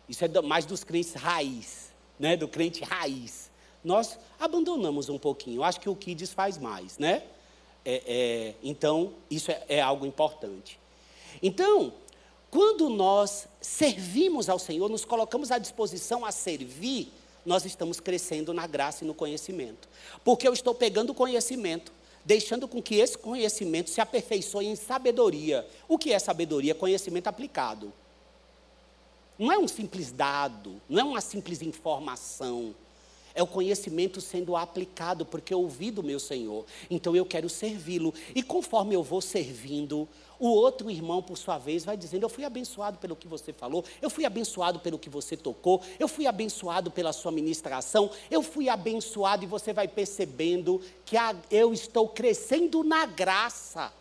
Isso 0.08 0.24
é 0.24 0.28
mais 0.40 0.64
dos 0.64 0.82
crentes 0.82 1.12
raiz, 1.12 1.92
né? 2.18 2.38
Do 2.38 2.48
crente 2.48 2.82
raiz. 2.82 3.50
Nós 3.84 4.18
abandonamos 4.40 5.10
um 5.10 5.18
pouquinho. 5.18 5.58
Eu 5.58 5.64
acho 5.64 5.78
que 5.78 5.90
o 5.90 5.94
Kids 5.94 6.32
faz 6.32 6.56
mais, 6.56 6.96
né? 6.96 7.22
É, 7.90 8.02
é, 8.06 8.54
então, 8.62 9.14
isso 9.30 9.50
é, 9.50 9.64
é 9.66 9.80
algo 9.80 10.04
importante. 10.04 10.78
Então, 11.42 11.90
quando 12.50 12.90
nós 12.90 13.48
servimos 13.62 14.50
ao 14.50 14.58
Senhor, 14.58 14.90
nos 14.90 15.06
colocamos 15.06 15.50
à 15.50 15.56
disposição 15.56 16.22
a 16.22 16.30
servir, 16.30 17.10
nós 17.46 17.64
estamos 17.64 17.98
crescendo 17.98 18.52
na 18.52 18.66
graça 18.66 19.04
e 19.04 19.06
no 19.06 19.14
conhecimento. 19.14 19.88
Porque 20.22 20.46
eu 20.46 20.52
estou 20.52 20.74
pegando 20.74 21.12
o 21.12 21.14
conhecimento 21.14 21.90
deixando 22.26 22.68
com 22.68 22.82
que 22.82 22.96
esse 22.96 23.16
conhecimento 23.16 23.88
se 23.88 24.02
aperfeiçoe 24.02 24.66
em 24.66 24.76
sabedoria. 24.76 25.66
O 25.88 25.96
que 25.96 26.12
é 26.12 26.18
sabedoria? 26.18 26.74
Conhecimento 26.74 27.28
aplicado. 27.28 27.90
Não 29.38 29.50
é 29.50 29.58
um 29.58 29.66
simples 29.66 30.12
dado, 30.12 30.78
não 30.90 31.00
é 31.00 31.04
uma 31.04 31.22
simples 31.22 31.62
informação. 31.62 32.74
É 33.38 33.42
o 33.42 33.46
conhecimento 33.46 34.20
sendo 34.20 34.56
aplicado, 34.56 35.24
porque 35.24 35.54
eu 35.54 35.60
ouvi 35.60 35.92
do 35.92 36.02
meu 36.02 36.18
Senhor. 36.18 36.66
Então 36.90 37.14
eu 37.14 37.24
quero 37.24 37.48
servi-lo. 37.48 38.12
E 38.34 38.42
conforme 38.42 38.96
eu 38.96 39.02
vou 39.04 39.20
servindo, 39.20 40.08
o 40.40 40.48
outro 40.48 40.90
irmão, 40.90 41.22
por 41.22 41.38
sua 41.38 41.56
vez, 41.56 41.84
vai 41.84 41.96
dizendo: 41.96 42.24
Eu 42.24 42.28
fui 42.28 42.44
abençoado 42.44 42.98
pelo 42.98 43.14
que 43.14 43.28
você 43.28 43.52
falou, 43.52 43.84
eu 44.02 44.10
fui 44.10 44.24
abençoado 44.24 44.80
pelo 44.80 44.98
que 44.98 45.08
você 45.08 45.36
tocou, 45.36 45.80
eu 46.00 46.08
fui 46.08 46.26
abençoado 46.26 46.90
pela 46.90 47.12
sua 47.12 47.30
ministração, 47.30 48.10
eu 48.28 48.42
fui 48.42 48.68
abençoado, 48.68 49.44
e 49.44 49.46
você 49.46 49.72
vai 49.72 49.86
percebendo 49.86 50.82
que 51.04 51.14
eu 51.48 51.72
estou 51.72 52.08
crescendo 52.08 52.82
na 52.82 53.06
graça. 53.06 53.92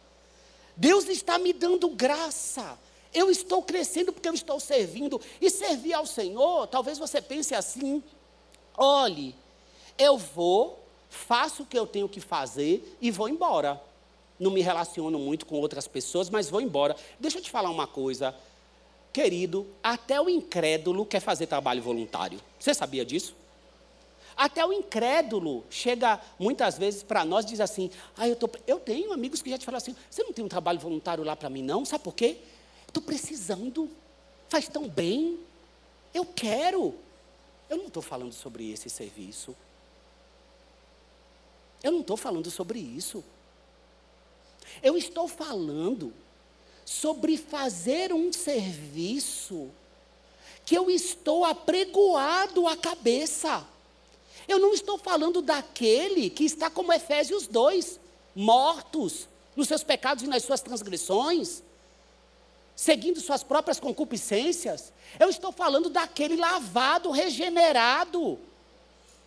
Deus 0.76 1.08
está 1.08 1.38
me 1.38 1.54
dando 1.54 1.88
graça. 1.89 2.76
Eu 3.13 3.30
estou 3.30 3.62
crescendo 3.62 4.12
porque 4.12 4.28
eu 4.28 4.34
estou 4.34 4.60
servindo. 4.60 5.21
E 5.39 5.47
servir 5.52 5.93
ao 5.93 6.08
Senhor, 6.08 6.65
talvez 6.65 6.97
você 6.97 7.21
pense 7.21 7.54
assim: 7.54 8.04
olhe, 8.77 9.35
eu 9.97 10.17
vou, 10.17 10.79
faço 11.09 11.63
o 11.63 11.65
que 11.65 11.77
eu 11.77 11.87
tenho 11.87 12.07
que 12.07 12.21
fazer 12.21 12.97
e 13.01 13.09
vou 13.11 13.27
embora 13.27 13.81
não 14.39 14.51
me 14.51 14.61
relaciono 14.61 15.17
muito 15.17 15.45
com 15.45 15.55
outras 15.55 15.87
pessoas, 15.87 16.29
mas 16.29 16.49
vou 16.49 16.61
embora. 16.61 16.95
Deixa 17.19 17.37
eu 17.37 17.41
te 17.41 17.49
falar 17.49 17.69
uma 17.69 17.87
coisa, 17.87 18.35
querido, 19.11 19.67
até 19.83 20.19
o 20.21 20.29
incrédulo 20.29 21.05
quer 21.05 21.19
fazer 21.19 21.47
trabalho 21.47 21.81
voluntário. 21.81 22.39
Você 22.59 22.73
sabia 22.73 23.03
disso? 23.03 23.35
Até 24.35 24.63
o 24.63 24.71
incrédulo 24.71 25.65
chega 25.69 26.21
muitas 26.37 26.77
vezes 26.77 27.01
para 27.01 27.25
nós 27.25 27.45
e 27.45 27.49
diz 27.49 27.59
assim: 27.59 27.89
ah, 28.15 28.27
eu, 28.27 28.35
tô, 28.35 28.47
eu 28.67 28.79
tenho 28.79 29.11
amigos 29.11 29.41
que 29.41 29.49
já 29.49 29.57
te 29.57 29.65
falam 29.65 29.77
assim: 29.77 29.95
você 30.09 30.23
não 30.23 30.31
tem 30.31 30.45
um 30.45 30.49
trabalho 30.49 30.79
voluntário 30.79 31.23
lá 31.23 31.35
para 31.35 31.49
mim, 31.49 31.63
não? 31.63 31.83
Sabe 31.83 32.03
por 32.03 32.13
quê? 32.13 32.37
Estou 32.87 33.01
precisando, 33.01 33.89
faz 34.47 34.67
tão 34.67 34.87
bem, 34.87 35.39
eu 36.13 36.23
quero. 36.23 36.93
Eu 37.69 37.77
não 37.77 37.88
estou 37.88 38.01
falando 38.01 38.34
sobre 38.34 38.71
esse 38.71 38.89
serviço. 38.89 39.56
Eu 41.84 41.91
não 41.91 42.01
estou 42.01 42.17
falando 42.17 42.49
sobre 42.49 42.80
isso. 42.80 43.23
Eu 44.82 44.97
estou 44.97 45.27
falando 45.27 46.13
sobre 46.86 47.38
fazer 47.38 48.13
um 48.13 48.32
serviço 48.32 49.69
que 50.65 50.75
eu 50.75 50.89
estou 50.89 51.45
apregoado 51.45 52.67
à 52.67 52.75
cabeça. 52.75 53.65
Eu 54.47 54.60
não 54.60 54.73
estou 54.73 54.97
falando 54.97 55.41
daquele 55.41 56.30
que 56.30 56.45
está 56.45 56.69
como 56.69 56.93
Efésios 56.93 57.47
2, 57.47 57.99
mortos 58.36 59.27
nos 59.56 59.67
seus 59.67 59.84
pecados 59.84 60.23
e 60.23 60.27
nas 60.27 60.43
suas 60.43 60.62
transgressões, 60.62 61.63
seguindo 62.77 63.19
suas 63.19 63.41
próprias 63.41 63.79
concupiscências. 63.79 64.93
Eu 65.19 65.29
estou 65.29 65.51
falando 65.51 65.89
daquele 65.89 66.35
lavado, 66.37 67.09
regenerado, 67.09 68.37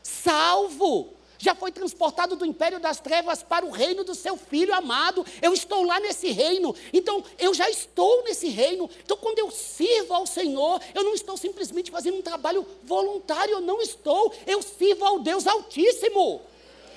salvo, 0.00 1.12
já 1.36 1.52
foi 1.54 1.72
transportado 1.72 2.36
do 2.36 2.46
império 2.46 2.78
das 2.78 3.00
trevas 3.00 3.42
para 3.42 3.66
o 3.66 3.70
reino 3.70 4.04
do 4.04 4.14
seu 4.14 4.36
filho 4.36 4.72
amado. 4.72 5.26
Eu 5.42 5.52
estou 5.52 5.82
lá 5.82 5.98
nesse 5.98 6.30
reino. 6.30 6.76
Então, 6.92 7.24
eu 7.38 7.52
já 7.52 7.68
estou 7.68 8.22
nesse 8.24 8.48
reino. 8.48 8.88
Então, 9.02 9.16
quando 9.16 9.38
eu 9.38 9.50
sirvo 9.50 10.14
ao 10.14 10.26
Senhor, 10.26 10.80
eu 10.94 11.02
não 11.02 11.14
estou 11.14 11.36
simplesmente 11.36 11.90
fazendo 11.90 12.18
um 12.18 12.22
trabalho 12.22 12.64
voluntário, 12.84 13.54
eu 13.54 13.60
não 13.60 13.80
estou. 13.80 14.32
Eu 14.46 14.62
sirvo 14.62 15.04
ao 15.04 15.18
Deus 15.18 15.46
Altíssimo. 15.46 16.42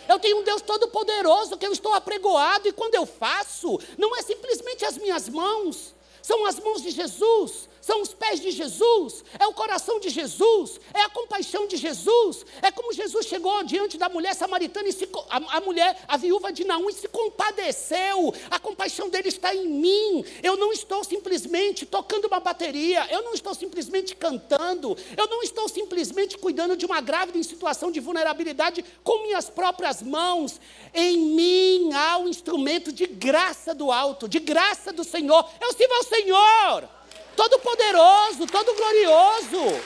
Eu 0.10 0.20
tenho 0.20 0.40
um 0.40 0.44
Deus 0.44 0.62
todo-poderoso 0.62 1.58
que 1.58 1.66
eu 1.66 1.72
estou 1.72 1.94
apregoado, 1.94 2.68
e 2.68 2.74
quando 2.74 2.96
eu 2.96 3.06
faço, 3.06 3.80
não 3.98 4.14
é 4.18 4.22
simplesmente 4.22 4.84
as 4.84 4.98
minhas 4.98 5.30
mãos, 5.30 5.94
são 6.24 6.46
as 6.48 6.60
mãos 6.60 6.82
de 6.82 6.90
Jesus, 6.90 7.70
são 7.84 8.02
os 8.02 8.14
pés 8.14 8.40
de 8.40 8.50
Jesus, 8.50 9.26
é 9.38 9.46
o 9.46 9.54
coração 9.54 10.00
de 10.00 10.08
Jesus, 10.08 10.80
é 10.94 11.02
a 11.02 11.10
compaixão 11.10 11.68
de 11.68 11.76
Jesus, 11.76 12.46
é 12.62 12.72
como 12.72 12.94
Jesus 12.94 13.26
chegou 13.26 13.62
diante 13.66 13.98
da 13.98 14.08
mulher 14.08 14.34
samaritana 14.34 14.88
e 14.88 14.94
se, 14.94 15.06
a, 15.30 15.58
a 15.58 15.60
mulher, 15.60 16.02
a 16.08 16.16
viúva 16.16 16.54
de 16.54 16.64
Naum, 16.64 16.90
e 16.90 16.94
se 16.94 17.10
compadeceu. 17.10 18.34
A 18.50 18.58
compaixão 18.58 19.10
dele 19.10 19.28
está 19.28 19.54
em 19.54 19.68
mim. 19.68 20.24
Eu 20.42 20.56
não 20.56 20.72
estou 20.72 21.04
simplesmente 21.04 21.86
tocando 21.86 22.24
uma 22.28 22.40
bateria, 22.40 23.06
eu 23.12 23.22
não 23.22 23.34
estou 23.34 23.54
simplesmente 23.54 24.16
cantando, 24.16 24.98
eu 25.18 25.28
não 25.28 25.44
estou 25.44 25.68
simplesmente 25.68 26.38
cuidando 26.38 26.78
de 26.78 26.86
uma 26.86 27.02
grávida 27.02 27.38
em 27.38 27.44
situação 27.44 27.92
de 27.92 28.00
vulnerabilidade 28.00 28.82
com 29.04 29.24
minhas 29.24 29.50
próprias 29.50 30.02
mãos. 30.02 30.58
Em 30.94 31.18
mim 31.18 31.92
há 31.92 32.18
um 32.18 32.30
instrumento 32.30 32.94
de 32.94 33.08
graça 33.08 33.76
do 33.76 33.92
alto, 33.92 34.30
de 34.30 34.40
graça 34.40 34.94
do 34.94 35.04
Senhor. 35.04 35.46
Eu 35.60 35.74
sirvo 35.74 35.94
ao 35.96 36.04
Senhor 36.04 37.03
todo 37.36 37.60
poderoso, 37.60 38.48
todo 38.48 38.74
glorioso. 38.74 39.82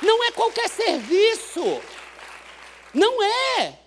Não 0.00 0.24
é 0.24 0.32
qualquer 0.32 0.68
serviço. 0.68 1.80
Não 2.92 3.22
é. 3.22 3.78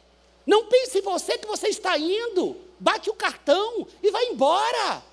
Não 0.45 0.65
pense 0.67 0.99
em 0.99 1.01
você 1.01 1.37
que 1.37 1.47
você 1.47 1.67
está 1.69 1.97
indo, 1.97 2.55
bate 2.79 3.09
o 3.09 3.15
cartão 3.15 3.87
e 4.01 4.11
vai 4.11 4.25
embora. 4.25 5.03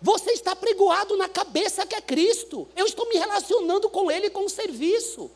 Você 0.00 0.32
está 0.32 0.54
pregoado 0.54 1.16
na 1.16 1.28
cabeça 1.28 1.86
que 1.86 1.94
é 1.94 2.00
Cristo. 2.00 2.68
Eu 2.76 2.86
estou 2.86 3.08
me 3.08 3.16
relacionando 3.16 3.88
com 3.88 4.10
Ele 4.10 4.28
com 4.28 4.44
o 4.44 4.50
serviço. 4.50 5.30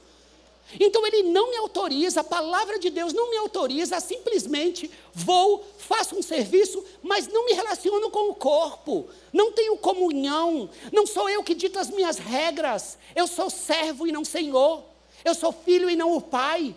Então 0.78 1.06
ele 1.06 1.24
não 1.24 1.50
me 1.50 1.56
autoriza, 1.56 2.20
a 2.20 2.24
palavra 2.24 2.78
de 2.78 2.90
Deus 2.90 3.12
não 3.12 3.30
me 3.30 3.37
autoriza 3.38 3.98
simplesmente 4.00 4.90
vou, 5.12 5.64
faço 5.78 6.16
um 6.16 6.22
serviço, 6.22 6.85
mas 7.02 7.26
não 7.26 7.46
me 7.46 7.52
relaciono 7.52 8.11
com 8.11 8.30
o 8.30 8.35
corpo, 8.35 9.09
não 9.33 9.52
tenho 9.52 9.76
comunhão, 9.76 10.70
não 10.92 11.06
sou 11.06 11.28
eu 11.28 11.42
que 11.42 11.54
dito 11.54 11.78
as 11.78 11.90
minhas 11.90 12.18
regras, 12.18 12.98
eu 13.14 13.26
sou 13.26 13.50
servo 13.50 14.06
e 14.06 14.12
não 14.12 14.24
senhor, 14.24 14.85
eu 15.24 15.35
sou 15.35 15.52
filho 15.52 15.90
e 15.90 15.96
não 15.96 16.16
o 16.16 16.20
pai. 16.20 16.74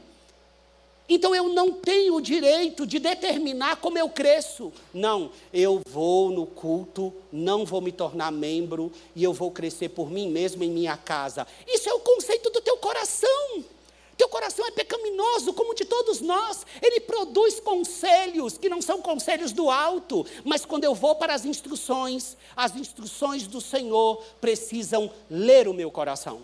Então 1.07 1.35
eu 1.35 1.49
não 1.49 1.71
tenho 1.73 2.15
o 2.15 2.21
direito 2.21 2.87
de 2.87 2.97
determinar 2.97 3.75
como 3.75 3.97
eu 3.97 4.09
cresço. 4.09 4.71
Não, 4.93 5.31
eu 5.53 5.81
vou 5.85 6.31
no 6.31 6.45
culto, 6.45 7.13
não 7.31 7.65
vou 7.65 7.81
me 7.81 7.91
tornar 7.91 8.31
membro 8.31 8.91
e 9.15 9.23
eu 9.23 9.33
vou 9.33 9.51
crescer 9.51 9.89
por 9.89 10.09
mim 10.09 10.29
mesmo 10.29 10.63
em 10.63 10.71
minha 10.71 10.95
casa. 10.95 11.45
Isso 11.67 11.89
é 11.89 11.93
o 11.93 11.99
conceito 11.99 12.49
do 12.49 12.61
teu 12.61 12.77
coração. 12.77 13.63
Teu 14.17 14.29
coração 14.29 14.65
é 14.67 14.71
pecaminoso, 14.71 15.53
como 15.53 15.73
de 15.73 15.85
todos 15.85 16.21
nós. 16.21 16.65
Ele 16.81 16.99
produz 16.99 17.59
conselhos 17.59 18.57
que 18.57 18.69
não 18.69 18.81
são 18.81 19.01
conselhos 19.01 19.51
do 19.51 19.69
alto, 19.69 20.25
mas 20.43 20.65
quando 20.65 20.83
eu 20.83 20.93
vou 20.93 21.15
para 21.15 21.33
as 21.33 21.45
instruções, 21.45 22.37
as 22.55 22.75
instruções 22.75 23.47
do 23.47 23.59
Senhor 23.59 24.23
precisam 24.39 25.11
ler 25.29 25.67
o 25.67 25.73
meu 25.73 25.89
coração. 25.89 26.41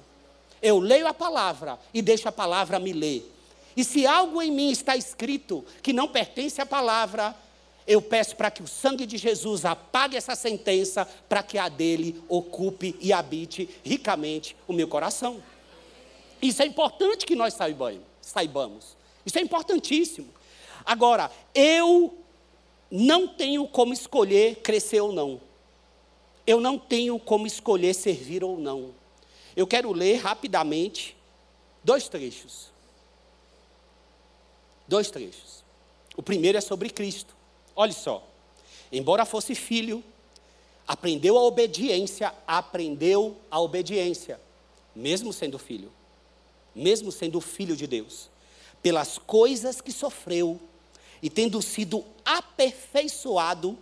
Eu 0.61 0.79
leio 0.79 1.07
a 1.07 1.13
palavra 1.13 1.79
e 1.93 2.01
deixo 2.01 2.27
a 2.27 2.31
palavra 2.31 2.79
me 2.79 2.91
ler. 2.91 3.31
E 3.77 3.83
se 3.83 4.05
algo 4.05 4.41
em 4.41 4.51
mim 4.51 4.71
está 4.71 4.97
escrito 4.97 5.63
que 5.81 5.93
não 5.93 6.07
pertence 6.07 6.59
à 6.59 6.65
palavra, 6.65 7.35
eu 7.87 8.01
peço 8.01 8.35
para 8.35 8.51
que 8.51 8.61
o 8.61 8.67
sangue 8.67 9.05
de 9.05 9.17
Jesus 9.17 9.63
apague 9.63 10.17
essa 10.17 10.35
sentença, 10.35 11.07
para 11.27 11.41
que 11.41 11.57
a 11.57 11.69
dele 11.69 12.21
ocupe 12.27 12.95
e 12.99 13.13
habite 13.13 13.69
ricamente 13.83 14.55
o 14.67 14.73
meu 14.73 14.87
coração. 14.87 15.41
Isso 16.41 16.61
é 16.61 16.65
importante 16.65 17.25
que 17.25 17.35
nós 17.35 17.53
saibamos. 17.53 18.97
Isso 19.25 19.37
é 19.37 19.41
importantíssimo. 19.41 20.29
Agora, 20.85 21.31
eu 21.53 22.17
não 22.89 23.27
tenho 23.27 23.67
como 23.67 23.93
escolher 23.93 24.55
crescer 24.57 25.01
ou 25.01 25.11
não. 25.11 25.41
Eu 26.47 26.59
não 26.59 26.79
tenho 26.79 27.19
como 27.19 27.45
escolher 27.45 27.93
servir 27.93 28.43
ou 28.43 28.57
não. 28.57 28.93
Eu 29.55 29.67
quero 29.67 29.91
ler 29.91 30.15
rapidamente 30.15 31.15
dois 31.83 32.07
trechos. 32.07 32.71
Dois 34.87 35.11
trechos. 35.11 35.63
O 36.15 36.23
primeiro 36.23 36.57
é 36.57 36.61
sobre 36.61 36.89
Cristo. 36.89 37.35
Olhe 37.75 37.93
só. 37.93 38.25
Embora 38.91 39.25
fosse 39.25 39.53
filho, 39.53 40.03
aprendeu 40.87 41.37
a 41.37 41.43
obediência, 41.43 42.33
aprendeu 42.47 43.37
a 43.51 43.59
obediência, 43.59 44.39
mesmo 44.95 45.31
sendo 45.31 45.59
filho 45.59 45.91
mesmo 46.75 47.11
sendo 47.11 47.41
filho 47.41 47.75
de 47.75 47.87
Deus, 47.87 48.29
pelas 48.81 49.17
coisas 49.17 49.81
que 49.81 49.91
sofreu 49.91 50.59
e 51.21 51.29
tendo 51.29 51.61
sido 51.61 52.03
aperfeiçoado, 52.23 53.77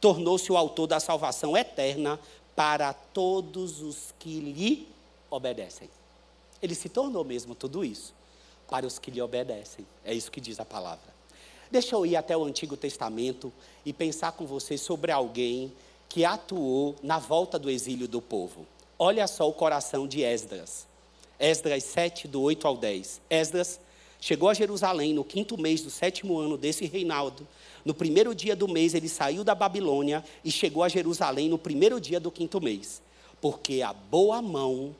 tornou-se 0.00 0.50
o 0.52 0.56
autor 0.56 0.86
da 0.86 1.00
salvação 1.00 1.56
eterna 1.56 2.20
para 2.54 2.92
todos 2.92 3.80
os 3.80 4.14
que 4.18 4.40
lhe 4.40 4.88
obedecem. 5.30 5.88
Ele 6.62 6.74
se 6.74 6.88
tornou 6.88 7.24
mesmo 7.24 7.54
tudo 7.54 7.84
isso 7.84 8.14
para 8.68 8.86
os 8.86 8.98
que 8.98 9.10
lhe 9.10 9.20
obedecem. 9.20 9.86
É 10.04 10.14
isso 10.14 10.30
que 10.30 10.40
diz 10.40 10.60
a 10.60 10.64
palavra. 10.64 11.14
Deixa 11.70 11.96
eu 11.96 12.06
ir 12.06 12.16
até 12.16 12.36
o 12.36 12.44
Antigo 12.44 12.76
Testamento 12.76 13.52
e 13.84 13.92
pensar 13.92 14.32
com 14.32 14.46
você 14.46 14.78
sobre 14.78 15.10
alguém 15.10 15.72
que 16.08 16.24
atuou 16.24 16.94
na 17.02 17.18
volta 17.18 17.58
do 17.58 17.68
exílio 17.68 18.06
do 18.06 18.22
povo. 18.22 18.66
Olha 18.98 19.26
só 19.26 19.48
o 19.48 19.52
coração 19.52 20.06
de 20.06 20.22
Esdras. 20.22 20.86
Esdras 21.38 21.84
7, 21.84 22.28
do 22.28 22.40
8 22.42 22.66
ao 22.66 22.76
10. 22.76 23.20
Esdras 23.28 23.80
chegou 24.20 24.48
a 24.48 24.54
Jerusalém 24.54 25.12
no 25.12 25.24
quinto 25.24 25.58
mês 25.58 25.82
do 25.82 25.90
sétimo 25.90 26.38
ano 26.38 26.56
desse 26.56 26.86
reinado. 26.86 27.46
No 27.84 27.92
primeiro 27.92 28.34
dia 28.34 28.56
do 28.56 28.66
mês, 28.66 28.94
ele 28.94 29.08
saiu 29.08 29.44
da 29.44 29.54
Babilônia 29.54 30.24
e 30.44 30.50
chegou 30.50 30.82
a 30.82 30.88
Jerusalém 30.88 31.48
no 31.48 31.58
primeiro 31.58 32.00
dia 32.00 32.18
do 32.18 32.30
quinto 32.30 32.60
mês. 32.60 33.02
Porque 33.40 33.82
a 33.82 33.92
boa 33.92 34.40
mão, 34.40 34.94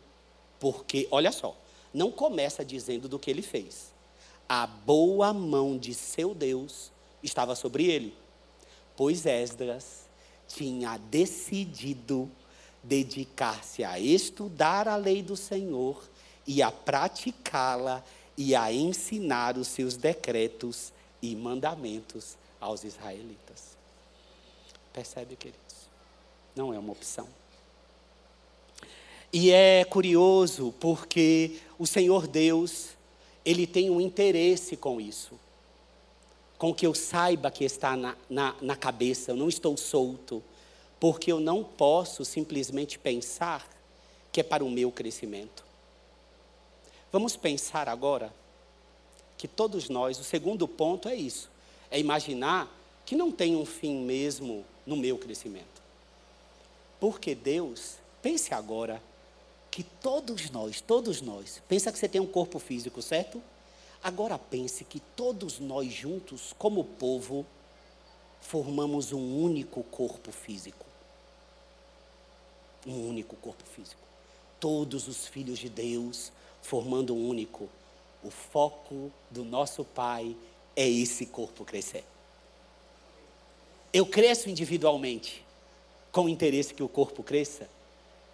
porque, 0.61 1.09
olha 1.11 1.33
só, 1.33 1.57
não 1.93 2.11
começa 2.11 2.65
dizendo 2.65 3.09
do 3.09 3.19
que 3.19 3.31
ele 3.31 3.43
fez. 3.43 3.93
A 4.49 4.67
boa 4.67 5.33
mão 5.33 5.79
de 5.79 5.95
seu 5.95 6.35
Deus 6.35 6.93
estava 7.23 7.55
sobre 7.55 7.87
ele. 7.87 8.15
Pois 8.97 9.25
Esdras 9.25 10.05
tinha 10.47 10.99
decidido 10.99 12.31
dedicar-se 12.83 13.83
a 13.83 13.99
estudar 13.99 14.87
a 14.87 14.97
lei 14.97 15.23
do 15.23 15.37
Senhor 15.37 16.03
e 16.47 16.63
a 16.63 16.71
praticá-la 16.71 18.05
e 18.37 18.55
a 18.55 18.73
ensinar 18.73 19.57
os 19.57 19.69
seus 19.69 19.97
decretos 19.97 20.93
e 21.23 21.35
mandamentos 21.35 22.37
aos 22.61 22.85
israelitas. 22.85 23.77
Percebe, 24.93 25.37
queridos? 25.37 25.89
Não 26.55 26.73
é 26.73 26.79
uma 26.79 26.93
opção. 26.93 27.29
E 29.33 29.51
é 29.51 29.85
curioso 29.85 30.73
porque 30.79 31.59
o 31.79 31.87
Senhor 31.87 32.29
Deus, 32.29 32.91
Ele 33.45 33.67
tem 33.67 33.91
um 33.91 34.01
interesse 34.01 34.77
com 34.77 35.01
isso. 35.01 35.39
Com 36.57 36.73
que 36.73 36.87
eu 36.87 36.95
saiba 36.95 37.51
que 37.51 37.65
está 37.65 37.97
na, 37.97 38.17
na, 38.31 38.55
na 38.61 38.77
cabeça, 38.77 39.33
eu 39.33 39.37
não 39.37 39.49
estou 39.49 39.77
solto. 39.77 40.43
Porque 41.01 41.33
eu 41.33 41.41
não 41.41 41.65
posso 41.65 42.25
simplesmente 42.25 42.99
pensar 42.99 43.69
que 44.31 44.41
é 44.41 44.45
para 44.45 44.65
o 44.65 44.71
meu 44.71 44.93
crescimento. 44.93 45.65
Vamos 47.15 47.37
pensar 47.37 47.89
agora 47.89 48.35
que 49.39 49.47
todos 49.47 49.89
nós, 49.89 50.19
o 50.19 50.25
segundo 50.25 50.67
ponto 50.67 51.09
é 51.09 51.15
isso: 51.15 51.49
é 51.89 51.97
imaginar 51.97 52.69
que 53.07 53.15
não 53.15 53.31
tem 53.31 53.55
um 53.55 53.65
fim 53.65 53.99
mesmo 53.99 54.65
no 54.85 54.97
meu 54.97 55.17
crescimento. 55.17 55.81
Porque 56.99 57.33
Deus, 57.33 57.99
pense 58.21 58.53
agora 58.53 59.01
que 59.71 59.85
todos 59.85 60.51
nós, 60.51 60.81
todos 60.81 61.21
nós, 61.21 61.63
pensa 61.69 61.93
que 61.93 62.01
você 62.01 62.09
tem 62.09 62.21
um 62.21 62.27
corpo 62.27 62.59
físico, 62.59 63.01
certo? 63.01 63.41
Agora 64.03 64.37
pense 64.37 64.85
que 64.85 64.99
todos 64.99 65.61
nós 65.61 65.93
juntos, 65.93 66.53
como 66.59 66.83
povo, 66.83 67.47
formamos 68.41 69.13
um 69.13 69.41
único 69.41 69.85
corpo 69.85 70.33
físico. 70.33 70.85
Um 72.85 73.09
único 73.09 73.37
corpo 73.37 73.63
físico. 73.65 74.03
Todos 74.59 75.07
os 75.07 75.29
filhos 75.29 75.61
de 75.61 75.69
Deus 75.69 76.33
formando 76.65 77.15
um 77.15 77.29
único. 77.29 77.69
O 78.23 78.31
foco 78.31 79.13
do 79.31 79.45
nosso 79.45 79.85
Pai 79.85 80.35
é 80.75 80.89
esse 80.89 81.27
corpo 81.27 81.65
crescer. 81.65 82.05
Eu 83.93 84.07
cresço 84.07 84.49
individualmente 84.49 85.45
com 86.11 86.25
o 86.25 86.29
interesse 86.29 86.75
que 86.75 86.83
o 86.83 86.89
corpo 86.89 87.23
cresça. 87.23 87.69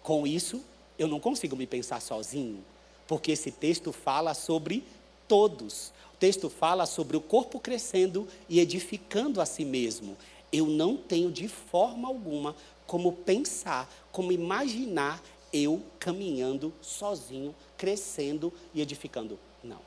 Com 0.01 0.25
isso, 0.25 0.63
eu 0.97 1.07
não 1.07 1.19
consigo 1.19 1.55
me 1.55 1.67
pensar 1.67 2.01
sozinho, 2.01 2.63
porque 3.05 3.33
esse 3.33 3.51
texto 3.51 3.91
fala 3.91 4.33
sobre 4.33 4.83
todos. 5.27 5.91
O 6.13 6.17
texto 6.17 6.49
fala 6.49 6.85
sobre 6.85 7.17
o 7.17 7.21
corpo 7.21 7.59
crescendo 7.59 8.27
e 8.47 8.59
edificando 8.59 9.41
a 9.41 9.45
si 9.45 9.65
mesmo. 9.65 10.17
Eu 10.53 10.67
não 10.67 10.95
tenho 10.95 11.29
de 11.29 11.49
forma 11.49 12.07
alguma 12.07 12.55
como 12.87 13.11
pensar, 13.11 13.91
como 14.11 14.31
imaginar 14.31 15.21
eu 15.53 15.81
caminhando 15.99 16.73
sozinho, 16.81 17.53
crescendo 17.81 18.53
e 18.75 18.79
edificando. 18.79 19.39
Não. 19.63 19.79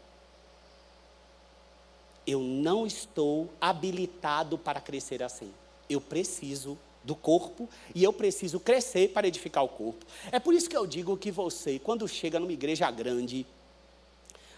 Eu 2.26 2.40
não 2.40 2.85
estou 2.85 3.48
habilitado 3.61 4.59
para 4.59 4.80
crescer 4.80 5.22
assim. 5.22 5.52
Eu 5.88 6.00
preciso 6.00 6.76
do 7.04 7.14
corpo 7.14 7.68
e 7.94 8.02
eu 8.02 8.12
preciso 8.12 8.59
crescer 8.59 9.11
para 9.11 9.28
edificar 9.28 9.62
o 9.62 9.68
corpo. 9.68 10.04
É 10.33 10.40
por 10.40 10.52
isso 10.52 10.68
que 10.68 10.76
eu 10.76 10.88
digo 10.88 11.16
que 11.16 11.30
você, 11.30 11.78
quando 11.78 12.09
chega 12.09 12.40
numa 12.40 12.52
igreja 12.52 12.90
grande, 12.90 13.46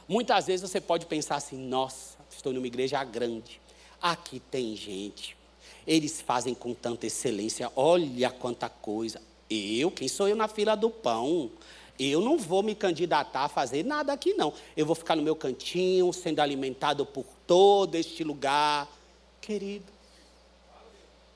muitas 0.08 0.46
vezes 0.46 0.70
você 0.70 0.80
pode 0.80 1.04
pensar 1.04 1.36
assim: 1.36 1.58
nossa, 1.58 2.16
estou 2.30 2.54
numa 2.54 2.66
igreja 2.66 3.04
grande, 3.04 3.60
aqui 4.00 4.40
tem 4.40 4.74
gente, 4.74 5.36
eles 5.86 6.22
fazem 6.22 6.54
com 6.54 6.72
tanta 6.72 7.06
excelência, 7.06 7.70
olha 7.76 8.30
quanta 8.30 8.70
coisa. 8.70 9.20
Eu, 9.50 9.90
quem 9.90 10.08
sou 10.08 10.26
eu 10.26 10.36
na 10.36 10.48
fila 10.48 10.74
do 10.74 10.88
pão? 10.88 11.50
Eu 11.98 12.20
não 12.20 12.36
vou 12.36 12.62
me 12.62 12.74
candidatar 12.74 13.44
a 13.44 13.48
fazer 13.48 13.84
nada 13.84 14.12
aqui, 14.12 14.34
não. 14.34 14.52
Eu 14.76 14.84
vou 14.84 14.94
ficar 14.94 15.16
no 15.16 15.22
meu 15.22 15.34
cantinho, 15.34 16.12
sendo 16.12 16.40
alimentado 16.40 17.06
por 17.06 17.24
todo 17.46 17.94
este 17.94 18.22
lugar. 18.22 18.88
Querido, 19.40 19.86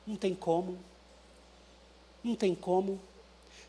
não 0.06 0.16
tem 0.16 0.34
como. 0.34 0.78
Não 2.22 2.34
tem 2.34 2.54
como. 2.54 3.00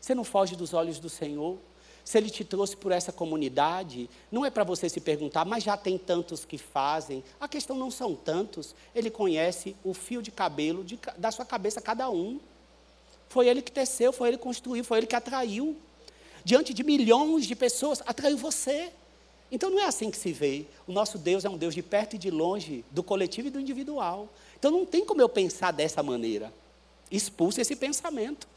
Você 0.00 0.14
não 0.14 0.24
foge 0.24 0.56
dos 0.56 0.74
olhos 0.74 0.98
do 0.98 1.08
Senhor. 1.08 1.56
Se 2.04 2.18
Ele 2.18 2.28
te 2.28 2.44
trouxe 2.44 2.76
por 2.76 2.90
essa 2.90 3.12
comunidade, 3.12 4.10
não 4.30 4.44
é 4.44 4.50
para 4.50 4.64
você 4.64 4.88
se 4.88 5.00
perguntar, 5.00 5.44
mas 5.44 5.62
já 5.62 5.76
tem 5.76 5.96
tantos 5.96 6.44
que 6.44 6.58
fazem. 6.58 7.22
A 7.40 7.46
questão 7.46 7.76
não 7.76 7.90
são 7.90 8.14
tantos. 8.14 8.74
Ele 8.94 9.10
conhece 9.10 9.76
o 9.84 9.94
fio 9.94 10.20
de 10.20 10.30
cabelo 10.30 10.82
de, 10.84 10.98
da 11.16 11.30
sua 11.30 11.44
cabeça, 11.44 11.80
cada 11.80 12.10
um. 12.10 12.40
Foi 13.28 13.48
Ele 13.48 13.62
que 13.62 13.70
teceu, 13.70 14.12
foi 14.12 14.28
Ele 14.28 14.36
que 14.36 14.42
construiu, 14.42 14.84
foi 14.84 14.98
Ele 14.98 15.06
que 15.06 15.16
atraiu. 15.16 15.76
Diante 16.44 16.74
de 16.74 16.82
milhões 16.82 17.46
de 17.46 17.54
pessoas, 17.54 18.02
atraiu 18.06 18.36
você. 18.36 18.90
Então 19.50 19.70
não 19.70 19.80
é 19.80 19.84
assim 19.84 20.10
que 20.10 20.16
se 20.16 20.32
vê. 20.32 20.66
O 20.86 20.92
nosso 20.92 21.18
Deus 21.18 21.44
é 21.44 21.50
um 21.50 21.56
Deus 21.56 21.74
de 21.74 21.82
perto 21.82 22.16
e 22.16 22.18
de 22.18 22.30
longe, 22.30 22.84
do 22.90 23.02
coletivo 23.02 23.48
e 23.48 23.50
do 23.50 23.60
individual. 23.60 24.28
Então 24.58 24.70
não 24.70 24.86
tem 24.86 25.04
como 25.04 25.20
eu 25.20 25.28
pensar 25.28 25.70
dessa 25.72 26.02
maneira. 26.02 26.52
Expulse 27.10 27.60
esse 27.60 27.76
pensamento 27.76 28.48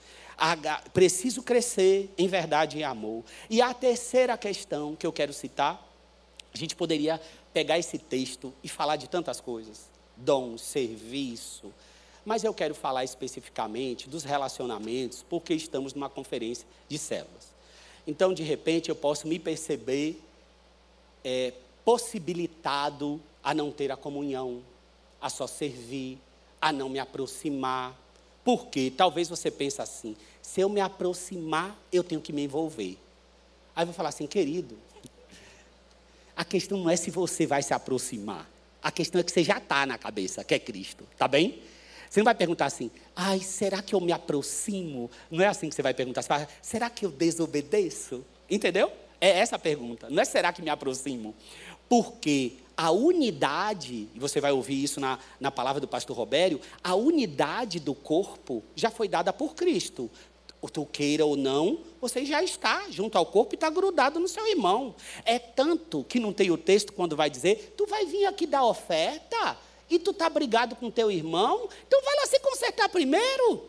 preciso 0.93 1.41
crescer 1.41 2.13
em 2.17 2.27
verdade 2.27 2.77
e 2.77 2.83
amor. 2.83 3.23
E 3.49 3.61
a 3.61 3.73
terceira 3.73 4.37
questão 4.37 4.95
que 4.95 5.05
eu 5.05 5.13
quero 5.13 5.33
citar, 5.33 5.81
a 6.53 6.57
gente 6.57 6.75
poderia 6.75 7.21
pegar 7.53 7.79
esse 7.79 7.97
texto 7.97 8.53
e 8.63 8.67
falar 8.67 8.97
de 8.97 9.09
tantas 9.09 9.39
coisas: 9.39 9.89
dom, 10.17 10.57
serviço. 10.57 11.73
Mas 12.25 12.43
eu 12.43 12.53
quero 12.53 12.73
falar 12.73 13.03
especificamente 13.03 14.09
dos 14.09 14.23
relacionamentos, 14.23 15.23
porque 15.29 15.53
estamos 15.53 15.93
numa 15.93 16.09
conferência 16.09 16.67
de 16.89 16.97
células. 16.97 17.44
Então, 18.07 18.33
de 18.33 18.43
repente, 18.43 18.89
eu 18.89 18.95
posso 18.95 19.27
me 19.27 19.39
perceber 19.39 20.21
é, 21.23 21.53
possibilitado 21.83 23.21
a 23.43 23.53
não 23.53 23.71
ter 23.71 23.91
a 23.91 23.97
comunhão, 23.97 24.61
a 25.21 25.29
só 25.29 25.47
servir, 25.47 26.19
a 26.61 26.71
não 26.71 26.89
me 26.89 26.99
aproximar, 26.99 27.95
por 28.45 28.67
quê? 28.67 28.93
Talvez 28.95 29.27
você 29.27 29.49
pense 29.49 29.81
assim: 29.81 30.15
se 30.39 30.61
eu 30.61 30.69
me 30.69 30.79
aproximar, 30.79 31.75
eu 31.91 32.03
tenho 32.03 32.21
que 32.21 32.31
me 32.31 32.43
envolver. 32.43 32.95
Aí 33.75 33.81
eu 33.81 33.87
vou 33.87 33.95
falar 33.95 34.09
assim, 34.09 34.27
querido, 34.27 34.77
a 36.37 36.45
questão 36.45 36.77
não 36.77 36.89
é 36.89 36.95
se 36.95 37.09
você 37.09 37.47
vai 37.47 37.63
se 37.63 37.73
aproximar. 37.73 38.47
A 38.81 38.91
questão 38.91 39.19
é 39.19 39.23
que 39.23 39.31
você 39.31 39.43
já 39.43 39.57
está 39.57 39.83
na 39.87 39.97
cabeça, 39.97 40.43
que 40.43 40.53
é 40.53 40.59
Cristo, 40.59 41.05
tá 41.17 41.27
bem? 41.27 41.59
Você 42.15 42.21
não 42.21 42.25
vai 42.25 42.35
perguntar 42.35 42.67
assim, 42.67 42.89
ai, 43.13 43.41
será 43.41 43.81
que 43.81 43.93
eu 43.93 43.99
me 43.99 44.13
aproximo? 44.13 45.11
Não 45.29 45.43
é 45.43 45.47
assim 45.47 45.67
que 45.67 45.75
você 45.75 45.81
vai 45.81 45.93
perguntar. 45.93 46.21
Você 46.21 46.47
será 46.61 46.89
que 46.89 47.05
eu 47.05 47.11
desobedeço? 47.11 48.23
Entendeu? 48.49 48.89
É 49.19 49.31
essa 49.39 49.57
a 49.57 49.59
pergunta. 49.59 50.09
Não 50.09 50.21
é 50.21 50.23
será 50.23 50.53
que 50.53 50.61
me 50.61 50.69
aproximo? 50.69 51.35
Porque 51.89 52.53
a 52.77 52.89
unidade, 52.89 54.07
e 54.15 54.17
você 54.17 54.39
vai 54.39 54.53
ouvir 54.53 54.81
isso 54.81 55.01
na, 55.01 55.19
na 55.41 55.51
palavra 55.51 55.81
do 55.81 55.89
pastor 55.89 56.15
Robério, 56.15 56.61
a 56.81 56.95
unidade 56.95 57.81
do 57.81 57.93
corpo 57.93 58.63
já 58.77 58.89
foi 58.89 59.09
dada 59.09 59.33
por 59.33 59.53
Cristo. 59.53 60.09
Tu 60.71 60.85
queira 60.85 61.25
ou 61.25 61.35
não, 61.35 61.81
você 61.99 62.25
já 62.25 62.41
está 62.41 62.89
junto 62.89 63.17
ao 63.17 63.25
corpo 63.25 63.53
e 63.53 63.55
está 63.55 63.69
grudado 63.69 64.21
no 64.21 64.27
seu 64.29 64.47
irmão. 64.47 64.95
É 65.25 65.37
tanto 65.37 66.05
que 66.05 66.17
não 66.17 66.31
tem 66.31 66.49
o 66.49 66.57
texto 66.57 66.93
quando 66.93 67.13
vai 67.13 67.29
dizer, 67.29 67.73
tu 67.75 67.85
vai 67.85 68.05
vir 68.05 68.25
aqui 68.25 68.47
dar 68.47 68.63
oferta 68.63 69.57
e 69.89 69.99
tu 69.99 70.11
está 70.11 70.29
brigado 70.29 70.75
com 70.75 70.89
teu 70.89 71.11
irmão, 71.11 71.69
então 71.87 72.01
vai 72.01 72.15
lá 72.15 72.25
se 72.25 72.39
consertar 72.39 72.89
primeiro. 72.89 73.63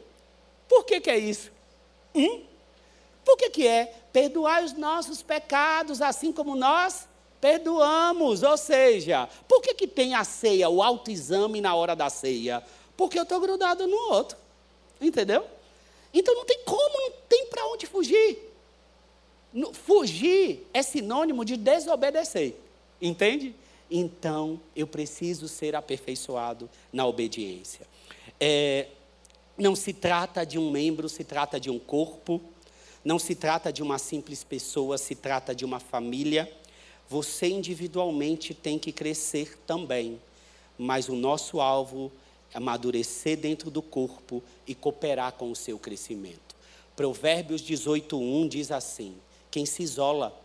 Por 0.68 0.84
que, 0.84 1.00
que 1.00 1.10
é 1.10 1.18
isso? 1.18 1.50
Hum? 2.14 2.42
Por 3.24 3.36
que, 3.36 3.50
que 3.50 3.66
é? 3.66 3.92
Perdoar 4.12 4.64
os 4.64 4.72
nossos 4.72 5.22
pecados, 5.22 6.00
assim 6.00 6.32
como 6.32 6.56
nós 6.56 7.06
Perdoamos, 7.40 8.42
ou 8.42 8.56
seja, 8.56 9.28
por 9.46 9.60
que, 9.60 9.74
que 9.74 9.86
tem 9.86 10.14
a 10.14 10.24
ceia, 10.24 10.68
o 10.68 10.82
autoexame 10.82 11.60
na 11.60 11.74
hora 11.74 11.94
da 11.94 12.08
ceia? 12.08 12.62
Porque 12.96 13.18
eu 13.18 13.24
estou 13.24 13.38
grudado 13.38 13.86
no 13.86 13.96
outro. 14.10 14.38
Entendeu? 15.00 15.46
Então 16.12 16.34
não 16.34 16.46
tem 16.46 16.58
como, 16.64 16.98
não 16.98 17.12
tem 17.28 17.46
para 17.46 17.66
onde 17.66 17.86
fugir. 17.86 18.52
Fugir 19.74 20.66
é 20.72 20.82
sinônimo 20.82 21.44
de 21.44 21.56
desobedecer. 21.56 22.56
Entende? 23.00 23.54
Então 23.90 24.60
eu 24.74 24.86
preciso 24.86 25.48
ser 25.48 25.76
aperfeiçoado 25.76 26.68
na 26.92 27.06
obediência. 27.06 27.86
É, 28.40 28.88
não 29.56 29.74
se 29.74 29.92
trata 29.92 30.44
de 30.44 30.58
um 30.58 30.70
membro, 30.70 31.08
se 31.08 31.24
trata 31.24 31.58
de 31.58 31.70
um 31.70 31.78
corpo. 31.78 32.40
Não 33.04 33.18
se 33.18 33.34
trata 33.34 33.72
de 33.72 33.82
uma 33.82 33.98
simples 33.98 34.42
pessoa, 34.42 34.98
se 34.98 35.14
trata 35.14 35.54
de 35.54 35.64
uma 35.64 35.78
família. 35.78 36.52
Você 37.08 37.46
individualmente 37.46 38.52
tem 38.52 38.78
que 38.78 38.90
crescer 38.90 39.56
também, 39.64 40.20
mas 40.76 41.08
o 41.08 41.14
nosso 41.14 41.60
alvo 41.60 42.10
é 42.52 42.56
amadurecer 42.56 43.38
dentro 43.38 43.70
do 43.70 43.80
corpo 43.80 44.42
e 44.66 44.74
cooperar 44.74 45.34
com 45.34 45.50
o 45.50 45.56
seu 45.56 45.78
crescimento. 45.78 46.56
Provérbios 46.96 47.62
18:1 47.62 48.48
diz 48.48 48.72
assim: 48.72 49.14
Quem 49.50 49.64
se 49.64 49.84
isola 49.84 50.36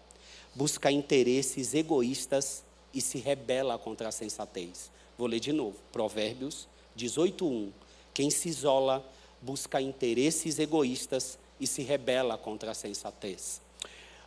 busca 0.54 0.92
interesses 0.92 1.74
egoístas 1.74 2.64
e 2.94 3.02
se 3.02 3.18
rebela 3.18 3.78
contra 3.78 4.10
a 4.10 4.12
sensatez. 4.12 4.92
Vou 5.18 5.28
ler 5.28 5.40
de 5.40 5.54
novo. 5.54 5.78
Provérbios 5.92 6.68
18:1. 6.96 7.72
Quem 8.14 8.30
se 8.30 8.50
isola 8.50 9.06
busca 9.42 9.82
interesses 9.82 10.60
egoístas 10.60 11.38
e 11.60 11.68
se 11.68 11.82
rebela 11.82 12.38
contra 12.38 12.72
a 12.72 12.74
sensatez. 12.74 13.62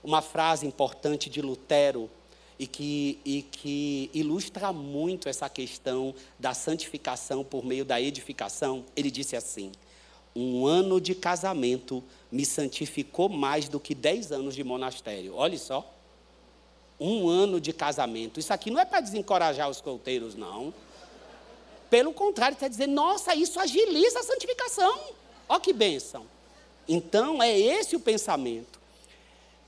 Uma 0.03 0.22
frase 0.22 0.66
importante 0.66 1.31
de 1.31 1.40
Lutero 1.40 2.11
e 2.59 2.66
que, 2.66 3.18
e 3.24 3.42
que 3.42 4.11
ilustra 4.14 4.72
muito 4.72 5.29
essa 5.29 5.48
questão 5.48 6.14
da 6.38 6.55
santificação 6.55 7.42
por 7.42 7.64
meio 7.64 7.85
da 7.85 8.00
edificação. 8.00 8.85
Ele 8.94 9.11
disse 9.11 9.37
assim: 9.37 9.72
Um 10.35 10.66
ano 10.66 11.00
de 11.00 11.14
casamento 11.14 12.03
me 12.31 12.44
santificou 12.44 13.29
mais 13.29 13.68
do 13.68 13.81
que 13.81 13.94
dez 13.94 14.31
anos 14.31 14.55
de 14.55 14.62
monastério. 14.62 15.35
Olha 15.35 15.59
só. 15.59 15.93
Um 16.98 17.28
ano 17.28 17.61
de 17.61 17.72
casamento. 17.72 18.38
Isso 18.40 18.52
aqui 18.52 18.70
não 18.70 18.80
é 18.80 18.85
para 18.85 19.00
desencorajar 19.00 19.68
os 19.68 19.78
solteiros, 19.78 20.35
não. 20.35 20.72
Pelo 21.90 22.12
contrário, 22.12 22.54
está 22.54 22.68
dizendo, 22.68 22.92
nossa, 22.92 23.35
isso 23.35 23.61
agiliza 23.61 24.20
a 24.20 24.22
santificação. 24.22 24.98
Olha 25.48 25.61
que 25.61 25.72
bênção. 25.72 26.26
Então, 26.88 27.42
é 27.42 27.59
esse 27.59 27.97
o 27.97 28.01
pensamento 28.01 28.80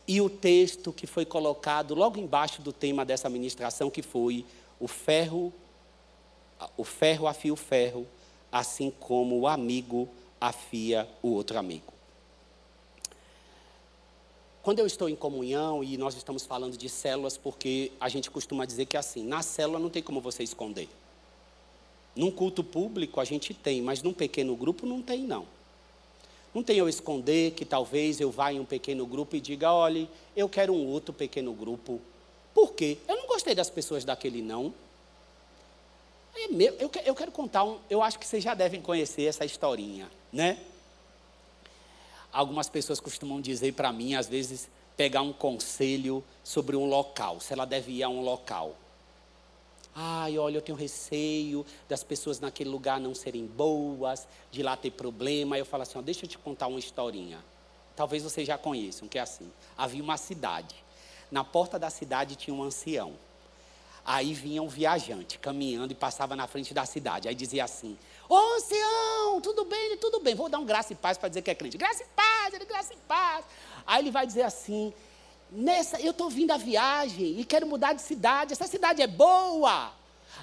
e 0.08 0.20
o 0.20 0.30
texto 0.30 0.92
que 0.92 1.06
foi 1.06 1.24
colocado 1.24 1.94
logo 1.94 2.18
embaixo 2.18 2.62
do 2.62 2.72
tema 2.72 3.04
dessa 3.04 3.28
ministração, 3.28 3.90
que 3.90 4.02
foi 4.02 4.44
o 4.78 4.86
ferro, 4.86 5.52
o 6.76 6.84
ferro 6.84 7.26
afia 7.26 7.52
o 7.52 7.56
ferro, 7.56 8.06
assim 8.52 8.90
como 9.00 9.40
o 9.40 9.48
amigo 9.48 10.08
afia 10.40 11.08
o 11.22 11.28
outro 11.28 11.58
amigo. 11.58 11.95
Quando 14.66 14.80
eu 14.80 14.86
estou 14.88 15.08
em 15.08 15.14
comunhão 15.14 15.84
e 15.84 15.96
nós 15.96 16.16
estamos 16.16 16.44
falando 16.44 16.76
de 16.76 16.88
células, 16.88 17.38
porque 17.38 17.92
a 18.00 18.08
gente 18.08 18.28
costuma 18.28 18.64
dizer 18.64 18.86
que 18.86 18.96
é 18.96 18.98
assim, 18.98 19.24
na 19.24 19.40
célula 19.40 19.78
não 19.78 19.88
tem 19.88 20.02
como 20.02 20.20
você 20.20 20.42
esconder. 20.42 20.88
Num 22.16 22.32
culto 22.32 22.64
público 22.64 23.20
a 23.20 23.24
gente 23.24 23.54
tem, 23.54 23.80
mas 23.80 24.02
num 24.02 24.12
pequeno 24.12 24.56
grupo 24.56 24.84
não 24.84 25.00
tem 25.00 25.22
não. 25.22 25.46
Não 26.52 26.64
tem 26.64 26.78
eu 26.78 26.88
esconder 26.88 27.52
que 27.52 27.64
talvez 27.64 28.20
eu 28.20 28.28
vá 28.28 28.52
em 28.52 28.58
um 28.58 28.64
pequeno 28.64 29.06
grupo 29.06 29.36
e 29.36 29.40
diga: 29.40 29.72
olhe, 29.72 30.10
eu 30.34 30.48
quero 30.48 30.72
um 30.72 30.84
outro 30.88 31.14
pequeno 31.14 31.52
grupo. 31.52 32.00
Por 32.52 32.72
quê? 32.72 32.98
Eu 33.06 33.18
não 33.18 33.28
gostei 33.28 33.54
das 33.54 33.70
pessoas 33.70 34.04
daquele 34.04 34.42
não. 34.42 34.74
É 36.34 36.48
meu, 36.48 36.74
eu, 36.80 36.90
eu 37.04 37.14
quero 37.14 37.30
contar 37.30 37.62
um, 37.62 37.78
eu 37.88 38.02
acho 38.02 38.18
que 38.18 38.26
vocês 38.26 38.42
já 38.42 38.52
devem 38.52 38.82
conhecer 38.82 39.26
essa 39.26 39.44
historinha, 39.44 40.10
né? 40.32 40.58
Algumas 42.32 42.68
pessoas 42.68 43.00
costumam 43.00 43.40
dizer 43.40 43.72
para 43.72 43.92
mim, 43.92 44.14
às 44.14 44.28
vezes, 44.28 44.68
pegar 44.96 45.22
um 45.22 45.32
conselho 45.32 46.24
sobre 46.42 46.76
um 46.76 46.86
local, 46.86 47.40
se 47.40 47.52
ela 47.52 47.64
deve 47.64 47.92
ir 47.92 48.02
a 48.02 48.08
um 48.08 48.22
local. 48.22 48.76
Ai, 49.98 50.36
olha, 50.38 50.58
eu 50.58 50.62
tenho 50.62 50.76
receio 50.76 51.64
das 51.88 52.04
pessoas 52.04 52.38
naquele 52.38 52.68
lugar 52.68 53.00
não 53.00 53.14
serem 53.14 53.46
boas, 53.46 54.28
de 54.50 54.62
lá 54.62 54.76
ter 54.76 54.90
problema. 54.90 55.56
Eu 55.56 55.64
falo 55.64 55.84
assim: 55.84 55.98
ó, 55.98 56.02
deixa 56.02 56.26
eu 56.26 56.28
te 56.28 56.36
contar 56.36 56.66
uma 56.66 56.78
historinha. 56.78 57.42
Talvez 57.96 58.22
vocês 58.22 58.46
já 58.46 58.58
conheçam, 58.58 59.08
que 59.08 59.18
é 59.18 59.22
assim: 59.22 59.50
havia 59.76 60.02
uma 60.02 60.18
cidade. 60.18 60.74
Na 61.30 61.42
porta 61.42 61.78
da 61.78 61.88
cidade 61.88 62.36
tinha 62.36 62.54
um 62.54 62.62
ancião. 62.62 63.14
Aí 64.04 64.34
vinha 64.34 64.62
um 64.62 64.68
viajante 64.68 65.38
caminhando 65.38 65.92
e 65.92 65.96
passava 65.96 66.36
na 66.36 66.46
frente 66.46 66.74
da 66.74 66.84
cidade. 66.84 67.26
Aí 67.26 67.34
dizia 67.34 67.64
assim: 67.64 67.96
Ô 68.28 68.36
ancião, 68.56 69.40
tudo 69.40 69.64
bem? 69.64 69.96
Tudo 69.98 70.20
bem. 70.20 70.34
Vou 70.34 70.48
dar 70.48 70.58
um 70.58 70.64
graça 70.64 70.92
e 70.92 70.96
paz 70.96 71.16
para 71.16 71.28
dizer 71.28 71.42
que 71.42 71.50
é 71.50 71.54
crente. 71.54 71.78
Graça 71.78 72.02
e 72.02 72.06
paz, 72.06 72.54
ele 72.54 72.64
graça 72.64 72.92
e 72.92 72.96
paz. 73.08 73.44
Aí 73.86 74.02
ele 74.02 74.10
vai 74.10 74.26
dizer 74.26 74.42
assim: 74.42 74.92
Nessa, 75.50 76.00
eu 76.00 76.10
estou 76.10 76.28
vindo 76.28 76.50
a 76.50 76.56
viagem 76.56 77.38
e 77.38 77.44
quero 77.44 77.66
mudar 77.66 77.92
de 77.92 78.02
cidade. 78.02 78.52
Essa 78.52 78.66
cidade 78.66 79.00
é 79.00 79.06
boa. 79.06 79.92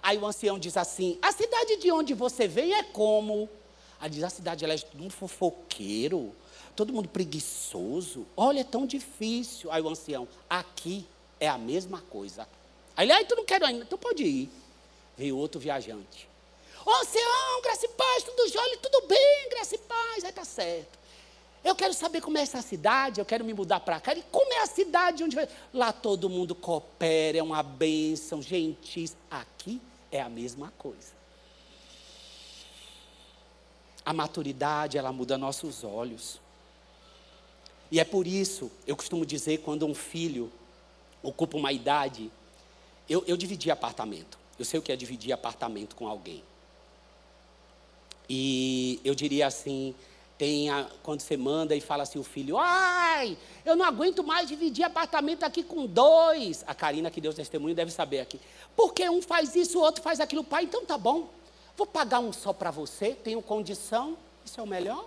Aí 0.01 0.17
o 0.17 0.25
ancião 0.25 0.57
diz 0.57 0.77
assim: 0.77 1.19
A 1.21 1.31
cidade 1.31 1.77
de 1.77 1.91
onde 1.91 2.13
você 2.13 2.47
vem 2.47 2.73
é 2.73 2.83
como? 2.83 3.49
Aí 3.99 4.09
diz: 4.09 4.23
A 4.23 4.29
cidade 4.29 4.63
ela 4.63 4.73
é 4.73 4.77
todo 4.77 5.01
mundo 5.01 5.11
fofoqueiro, 5.11 6.33
todo 6.75 6.93
mundo 6.93 7.09
preguiçoso. 7.09 8.25
Olha, 8.37 8.61
é 8.61 8.63
tão 8.63 8.85
difícil. 8.85 9.69
Aí 9.69 9.81
o 9.81 9.89
ancião: 9.89 10.25
Aqui 10.49 11.05
é 11.37 11.49
a 11.49 11.57
mesma 11.57 11.99
coisa. 12.09 12.47
Aí 12.95 13.05
ele: 13.05 13.11
Ai, 13.11 13.25
tu 13.25 13.35
não 13.35 13.43
quer 13.43 13.61
ainda, 13.61 13.83
tu 13.83 13.97
pode 13.97 14.23
ir. 14.23 14.49
Veio 15.17 15.37
outro 15.37 15.59
viajante. 15.59 16.32
Ancião, 16.85 17.61
graça 17.61 17.85
e 17.85 17.89
paz, 17.89 18.23
tudo 18.23 18.47
jóia, 18.49 18.77
tudo 18.77 19.07
bem, 19.07 19.49
graça 19.49 19.75
e 19.75 19.77
paz. 19.77 20.23
Aí 20.23 20.31
tá 20.31 20.43
certo. 20.43 20.99
Eu 21.63 21.75
quero 21.75 21.93
saber 21.93 22.19
como 22.19 22.37
é 22.37 22.41
essa 22.41 22.61
cidade, 22.61 23.21
eu 23.21 23.25
quero 23.25 23.45
me 23.45 23.53
mudar 23.53 23.79
para 23.79 23.99
cá. 23.99 24.13
E 24.13 24.21
como 24.23 24.51
é 24.51 24.59
a 24.63 24.67
cidade 24.67 25.23
onde? 25.23 25.37
Lá 25.73 25.93
todo 25.93 26.29
mundo 26.29 26.53
coopera, 26.53 27.37
é 27.37 27.43
uma 27.43 27.63
bênção, 27.63 28.41
gentis. 28.41 29.15
Aqui 29.31 29.81
é 30.11 30.21
a 30.21 30.27
mesma 30.27 30.73
coisa. 30.77 31.13
A 34.05 34.11
maturidade, 34.11 34.97
ela 34.97 35.13
muda 35.13 35.37
nossos 35.37 35.85
olhos. 35.85 36.41
E 37.89 37.97
é 37.97 38.03
por 38.03 38.27
isso, 38.27 38.69
eu 38.85 38.97
costumo 38.97 39.25
dizer, 39.25 39.59
quando 39.59 39.85
um 39.85 39.95
filho 39.95 40.51
ocupa 41.21 41.55
uma 41.55 41.71
idade, 41.71 42.29
eu, 43.07 43.23
eu 43.25 43.37
dividi 43.37 43.71
apartamento. 43.71 44.37
Eu 44.59 44.65
sei 44.65 44.79
o 44.79 44.83
que 44.83 44.91
é 44.91 44.95
dividir 44.97 45.31
apartamento 45.31 45.95
com 45.95 46.07
alguém. 46.07 46.43
E 48.29 48.99
eu 49.03 49.13
diria 49.13 49.47
assim, 49.47 49.93
tem 50.37 50.69
a, 50.69 50.87
quando 51.03 51.21
você 51.21 51.37
manda 51.37 51.75
e 51.75 51.81
fala 51.81 52.03
assim, 52.03 52.19
o 52.19 52.23
filho, 52.23 52.57
ai, 52.57 53.37
eu 53.65 53.75
não 53.75 53.85
aguento 53.85 54.23
mais 54.23 54.47
dividir 54.47 54.83
apartamento 54.83 55.43
aqui 55.43 55.63
com 55.63 55.85
dois. 55.85 56.63
A 56.67 56.73
Karina, 56.73 57.11
que 57.11 57.21
deu 57.21 57.33
testemunho, 57.33 57.75
deve 57.75 57.91
saber 57.91 58.19
aqui. 58.19 58.39
Porque 58.75 59.07
um 59.09 59.21
faz 59.21 59.55
isso, 59.55 59.79
o 59.79 59.81
outro 59.81 60.01
faz 60.01 60.19
aquilo. 60.19 60.43
Pai, 60.43 60.63
então 60.63 60.85
tá 60.85 60.97
bom. 60.97 61.29
Vou 61.75 61.87
pagar 61.87 62.19
um 62.19 62.31
só 62.31 62.53
para 62.53 62.71
você, 62.71 63.11
tenho 63.11 63.41
condição. 63.41 64.17
Isso 64.45 64.59
é 64.59 64.63
o 64.63 64.67
melhor? 64.67 65.05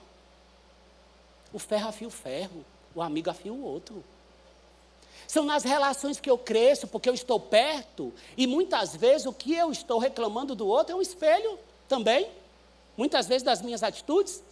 O 1.53 1.59
ferro 1.59 1.89
afia 1.89 2.09
o 2.09 2.11
ferro, 2.11 2.64
o 2.95 3.01
amigo 3.01 3.31
afia 3.31 3.53
o 3.53 3.64
outro. 3.64 4.05
São 5.29 5.45
nas 5.45 5.64
relações 5.64 6.21
que 6.21 6.31
eu 6.31 6.39
cresço, 6.39 6.87
porque 6.87 7.09
eu 7.09 7.14
estou 7.14 7.41
perto, 7.41 8.12
e 8.37 8.47
muitas 8.47 8.95
vezes 8.95 9.27
o 9.27 9.33
que 9.33 9.55
eu 9.55 9.73
estou 9.73 9.99
reclamando 9.99 10.55
do 10.55 10.67
outro 10.67 10.93
é 10.93 10.97
um 10.97 11.03
espelho 11.03 11.59
também. 11.89 12.29
Muitas 12.97 13.27
vezes 13.27 13.43
das 13.43 13.63
minhas 13.63 13.83
atitudes. 13.83 14.43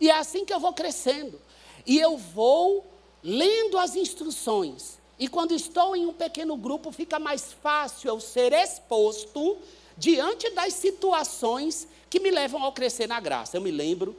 E 0.00 0.10
é 0.10 0.16
assim 0.16 0.44
que 0.44 0.52
eu 0.52 0.60
vou 0.60 0.72
crescendo. 0.72 1.40
E 1.86 1.98
eu 1.98 2.16
vou 2.16 2.84
lendo 3.22 3.78
as 3.78 3.94
instruções. 3.94 4.98
E 5.18 5.28
quando 5.28 5.52
estou 5.52 5.94
em 5.94 6.06
um 6.06 6.12
pequeno 6.12 6.56
grupo, 6.56 6.90
fica 6.90 7.18
mais 7.18 7.52
fácil 7.52 8.08
eu 8.08 8.20
ser 8.20 8.52
exposto 8.52 9.58
diante 9.96 10.50
das 10.50 10.74
situações 10.74 11.86
que 12.10 12.18
me 12.18 12.30
levam 12.30 12.62
ao 12.62 12.72
crescer 12.72 13.06
na 13.06 13.20
graça. 13.20 13.56
Eu 13.56 13.60
me 13.60 13.70
lembro 13.70 14.16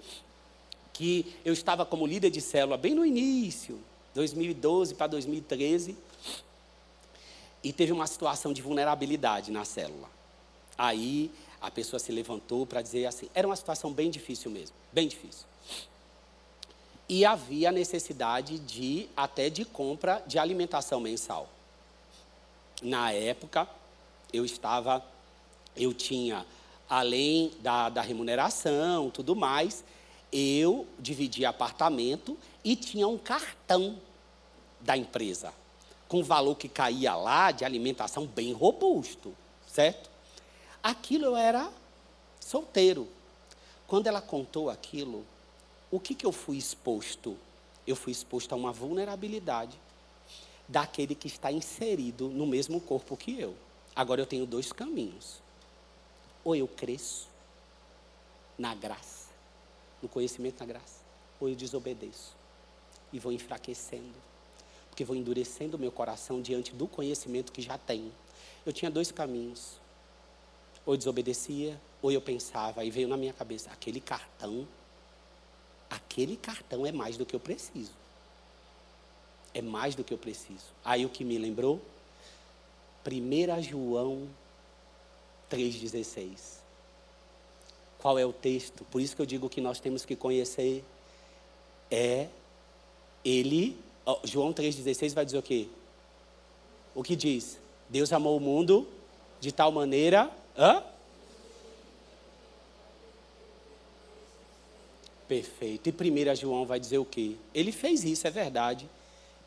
que 0.94 1.34
eu 1.44 1.52
estava 1.52 1.86
como 1.86 2.08
líder 2.08 2.30
de 2.30 2.40
célula 2.40 2.78
bem 2.78 2.94
no 2.94 3.06
início, 3.06 3.80
2012 4.14 4.96
para 4.96 5.08
2013, 5.08 5.98
e 7.64 7.74
teve 7.74 7.92
uma 7.92 8.06
situação 8.06 8.54
de 8.54 8.62
vulnerabilidade 8.62 9.52
na 9.52 9.66
célula. 9.66 10.10
Aí 10.78 11.32
a 11.64 11.72
pessoa 11.72 11.98
se 11.98 12.12
levantou 12.12 12.66
para 12.66 12.82
dizer 12.82 13.06
assim: 13.06 13.30
era 13.34 13.48
uma 13.48 13.56
situação 13.56 13.94
bem 13.94 14.12
difícil 14.12 14.52
mesmo, 14.52 14.76
bem 14.92 15.08
difícil. 15.08 15.46
E 17.08 17.24
havia 17.26 17.72
necessidade 17.72 18.60
de 18.60 19.08
até 19.16 19.50
de 19.50 19.64
compra 19.64 20.22
de 20.28 20.38
alimentação 20.38 21.00
mensal. 21.00 21.48
Na 22.82 23.12
época, 23.12 23.68
eu 24.34 24.44
estava, 24.44 25.04
eu 25.76 25.94
tinha, 25.94 26.46
além 26.90 27.52
da, 27.62 27.90
da 27.90 28.02
remuneração, 28.02 29.10
tudo 29.10 29.36
mais, 29.36 29.86
eu 30.34 30.86
dividia 31.00 31.50
apartamento 31.50 32.38
e 32.64 32.76
tinha 32.76 33.08
um 33.08 33.18
cartão 33.18 33.98
da 34.82 34.98
empresa, 34.98 35.54
com 36.10 36.24
valor 36.24 36.56
que 36.56 36.68
caía 36.68 37.16
lá 37.16 37.52
de 37.52 37.64
alimentação 37.64 38.26
bem 38.26 38.52
robusto, 38.52 39.34
certo? 39.68 40.13
Aquilo 40.84 41.26
eu 41.26 41.36
era 41.38 41.72
solteiro. 42.40 43.08
Quando 43.88 44.08
ela 44.08 44.22
contou 44.22 44.70
aquilo, 44.70 45.26
o 45.90 46.00
que, 46.00 46.14
que 46.14 46.26
eu 46.26 46.34
fui 46.34 46.58
exposto? 46.58 47.38
Eu 47.88 47.96
fui 47.96 48.12
exposto 48.12 48.52
a 48.52 48.58
uma 48.58 48.74
vulnerabilidade 48.74 49.80
daquele 50.68 51.16
que 51.16 51.28
está 51.28 51.52
inserido 51.52 52.28
no 52.28 52.46
mesmo 52.46 52.82
corpo 52.82 53.16
que 53.16 53.40
eu. 53.40 53.56
Agora 53.96 54.22
eu 54.22 54.26
tenho 54.26 54.46
dois 54.46 54.74
caminhos. 54.74 55.42
Ou 56.44 56.56
eu 56.56 56.68
cresço 56.68 57.28
na 58.58 58.76
graça, 58.76 59.30
no 60.02 60.10
conhecimento 60.10 60.60
da 60.60 60.66
graça, 60.66 61.00
ou 61.40 61.48
eu 61.48 61.56
desobedeço 61.56 62.36
e 63.14 63.20
vou 63.20 63.32
enfraquecendo, 63.32 64.16
porque 64.90 65.06
vou 65.06 65.16
endurecendo 65.16 65.78
o 65.78 65.80
meu 65.80 65.92
coração 65.92 66.42
diante 66.42 66.74
do 66.74 66.88
conhecimento 66.88 67.52
que 67.52 67.62
já 67.62 67.78
tenho. 67.78 68.12
Eu 68.66 68.74
tinha 68.74 68.90
dois 68.90 69.12
caminhos. 69.12 69.83
Ou 70.86 70.98
desobedecia, 70.98 71.80
ou 72.02 72.12
eu 72.12 72.22
pensava, 72.22 72.84
e 72.84 72.92
veio 72.92 73.08
na 73.08 73.18
minha 73.18 73.34
cabeça, 73.34 73.70
aquele 73.72 74.00
cartão 74.00 74.68
aquele 75.94 76.36
cartão 76.36 76.86
é 76.86 76.92
mais 76.92 77.18
do 77.18 77.26
que 77.26 77.36
eu 77.36 77.40
preciso. 77.40 77.92
É 79.54 79.62
mais 79.62 79.96
do 79.96 80.04
que 80.04 80.14
eu 80.14 80.18
preciso. 80.18 80.66
Aí 80.84 81.06
o 81.06 81.10
que 81.10 81.24
me 81.24 81.38
lembrou? 81.38 81.80
1 83.06 83.62
João 83.64 84.28
3,16. 85.52 86.62
Qual 88.00 88.18
é 88.18 88.26
o 88.26 88.34
texto? 88.34 88.84
Por 88.86 89.02
isso 89.02 89.16
que 89.16 89.22
eu 89.22 89.26
digo 89.26 89.50
que 89.50 89.62
nós 89.62 89.80
temos 89.80 90.06
que 90.06 90.16
conhecer. 90.16 90.84
É 91.92 92.28
ele. 93.24 93.78
Oh, 94.06 94.20
João 94.24 94.52
3,16 94.52 95.14
vai 95.14 95.26
dizer 95.26 95.38
o 95.38 95.44
quê? 95.44 95.68
O 96.96 97.04
que 97.04 97.16
diz? 97.16 97.60
Deus 97.90 98.12
amou 98.12 98.38
o 98.38 98.40
mundo 98.40 98.88
de 99.40 99.52
tal 99.52 99.72
maneira. 99.72 100.32
Hã? 100.58 100.84
Perfeito. 105.28 105.90
E 105.90 105.92
1 105.92 106.36
João 106.36 106.66
vai 106.66 106.80
dizer 106.80 106.98
o 106.98 107.06
quê? 107.06 107.36
Ele 107.54 107.72
fez 107.72 108.04
isso, 108.04 108.28
é 108.28 108.32
verdade. 108.32 108.90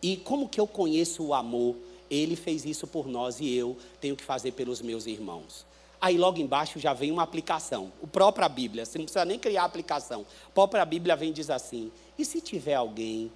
E 0.02 0.16
como 0.16 0.48
que 0.48 0.61
eu 0.61 0.66
conheço 0.66 1.24
o 1.24 1.34
amor? 1.34 1.76
Ele 2.11 2.36
fez 2.36 2.64
isso 2.64 2.86
por 2.86 3.07
nós 3.07 3.40
e 3.40 3.52
eu 3.54 3.76
tenho 4.00 4.16
que 4.16 4.24
fazer 4.24 4.52
pelos 4.52 4.80
meus 4.80 5.07
irmãos. 5.07 5.66
Aí 6.00 6.16
logo 6.16 6.38
embaixo 6.38 6.78
já 6.78 6.92
vem 6.92 7.11
uma 7.11 7.22
aplicação. 7.22 7.92
O 8.00 8.07
própria 8.07 8.48
Bíblia, 8.48 8.84
você 8.84 8.98
não 8.98 9.07
precisa 9.07 9.24
nem 9.24 9.38
criar 9.38 9.64
aplicação. 9.64 10.26
A 10.46 10.50
própria 10.50 10.84
Bíblia 10.84 11.16
vem 11.16 11.30
e 11.30 11.32
diz 11.32 11.50
assim: 11.50 11.90
e 12.18 12.24
se 12.24 12.40
tiver 12.40 12.74
alguém 12.74 13.32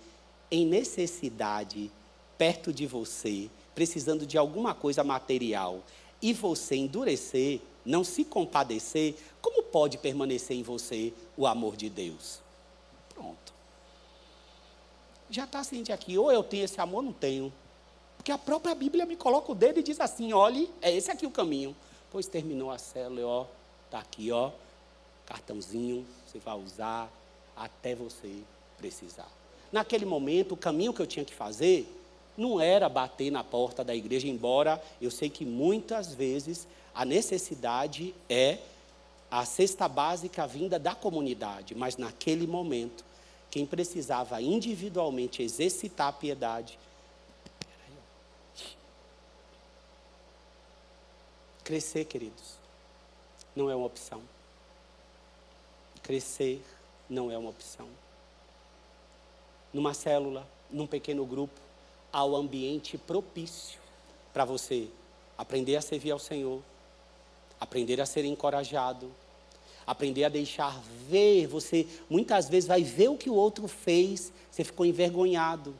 em 0.51 0.67
necessidade 0.67 1.91
perto 2.37 2.73
de 2.73 2.87
você, 2.87 3.51
precisando 3.75 4.27
de 4.27 4.37
alguma 4.37 4.75
coisa 4.75 5.03
material, 5.03 5.81
e 6.23 6.33
você 6.33 6.77
endurecer, 6.77 7.61
não 7.85 8.05
se 8.05 8.25
compadecer, 8.25 9.15
como 9.41 9.63
pode 9.63 9.99
permanecer 9.99 10.57
em 10.57 10.63
você 10.63 11.13
o 11.37 11.47
amor 11.47 11.77
de 11.77 11.89
Deus? 11.89 12.41
Pronto. 13.15 13.53
Já 15.31 15.45
está 15.45 15.63
ciente 15.63 15.93
aqui, 15.93 16.19
ou 16.19 16.31
eu 16.31 16.43
tenho 16.43 16.65
esse 16.65 16.81
amor, 16.81 16.99
ou 16.99 17.03
não 17.05 17.13
tenho. 17.13 17.53
Porque 18.17 18.33
a 18.33 18.39
própria 18.39 18.75
Bíblia 18.75 19.07
me 19.07 19.17
coloca 19.17 19.51
o 19.51 19.55
dedo 19.55 19.81
e 19.81 19.83
diz 19.83 20.01
assim: 20.01 20.33
olhe, 20.33 20.71
é 20.83 20.95
esse 20.95 21.11
aqui 21.11 21.25
o 21.25 21.31
caminho. 21.31 21.75
Pois 22.11 22.27
terminou 22.27 22.71
a 22.71 22.79
célula, 22.79 23.27
ó, 23.27 23.47
está 23.87 24.01
aqui, 24.01 24.31
ó, 24.33 24.51
cartãozinho, 25.25 26.05
você 26.27 26.39
vai 26.39 26.59
usar 26.59 27.11
até 27.57 27.95
você 27.95 28.43
precisar. 28.77 29.29
Naquele 29.71 30.05
momento, 30.05 30.53
o 30.53 30.57
caminho 30.57 30.93
que 30.93 31.01
eu 31.01 31.07
tinha 31.07 31.25
que 31.25 31.33
fazer 31.33 31.89
não 32.41 32.59
era 32.59 32.89
bater 32.89 33.31
na 33.31 33.45
porta 33.45 33.85
da 33.85 33.95
igreja, 33.95 34.27
embora 34.27 34.83
eu 34.99 35.11
sei 35.11 35.29
que 35.29 35.45
muitas 35.45 36.15
vezes 36.15 36.67
a 36.95 37.05
necessidade 37.05 38.15
é 38.31 38.59
a 39.31 39.45
cesta 39.45 39.87
básica 39.87 40.47
vinda 40.47 40.79
da 40.79 40.95
comunidade, 40.95 41.75
mas 41.75 41.99
naquele 41.99 42.47
momento, 42.47 43.05
quem 43.51 43.67
precisava 43.67 44.41
individualmente 44.41 45.43
exercitar 45.43 46.09
a 46.09 46.13
piedade. 46.13 46.79
Crescer, 51.63 52.07
queridos, 52.07 52.55
não 53.55 53.71
é 53.71 53.77
uma 53.77 53.87
opção. 53.87 54.23
Crescer 56.03 56.65
não 57.09 57.31
é 57.31 57.37
uma 57.37 57.51
opção. 57.51 57.87
Numa 59.75 59.93
célula, 59.93 60.49
num 60.71 60.87
pequeno 60.87 61.27
grupo, 61.27 61.70
há 62.13 62.25
o 62.25 62.37
ambiente 62.37 62.99
propício 62.99 63.79
para 64.33 64.45
você 64.45 64.89
aprender 65.37 65.77
a 65.77 65.81
servir 65.81 66.11
ao 66.11 66.19
Senhor, 66.19 66.61
aprender 67.61 68.01
a 68.01 68.07
ser 68.07 68.25
encorajado, 68.25 69.11
aprender 69.87 70.25
a 70.25 70.29
deixar 70.29 70.81
ver. 71.09 71.47
Você 71.47 71.87
muitas 72.09 72.49
vezes 72.49 72.69
vai 72.69 72.83
ver 72.83 73.09
o 73.09 73.17
que 73.17 73.31
o 73.31 73.35
outro 73.35 73.67
fez, 73.67 74.33
você 74.51 74.65
ficou 74.65 74.87
envergonhado. 74.87 75.75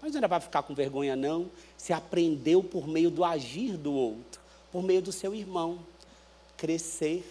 Mas 0.00 0.12
não 0.12 0.18
era 0.18 0.28
para 0.28 0.40
ficar 0.40 0.62
com 0.62 0.74
vergonha, 0.74 1.14
não. 1.14 1.50
Você 1.76 1.92
aprendeu 1.92 2.62
por 2.62 2.88
meio 2.88 3.10
do 3.10 3.24
agir 3.24 3.76
do 3.76 3.92
outro, 3.92 4.40
por 4.70 4.82
meio 4.82 5.00
do 5.00 5.12
seu 5.12 5.34
irmão. 5.34 5.78
Crescer 6.56 7.24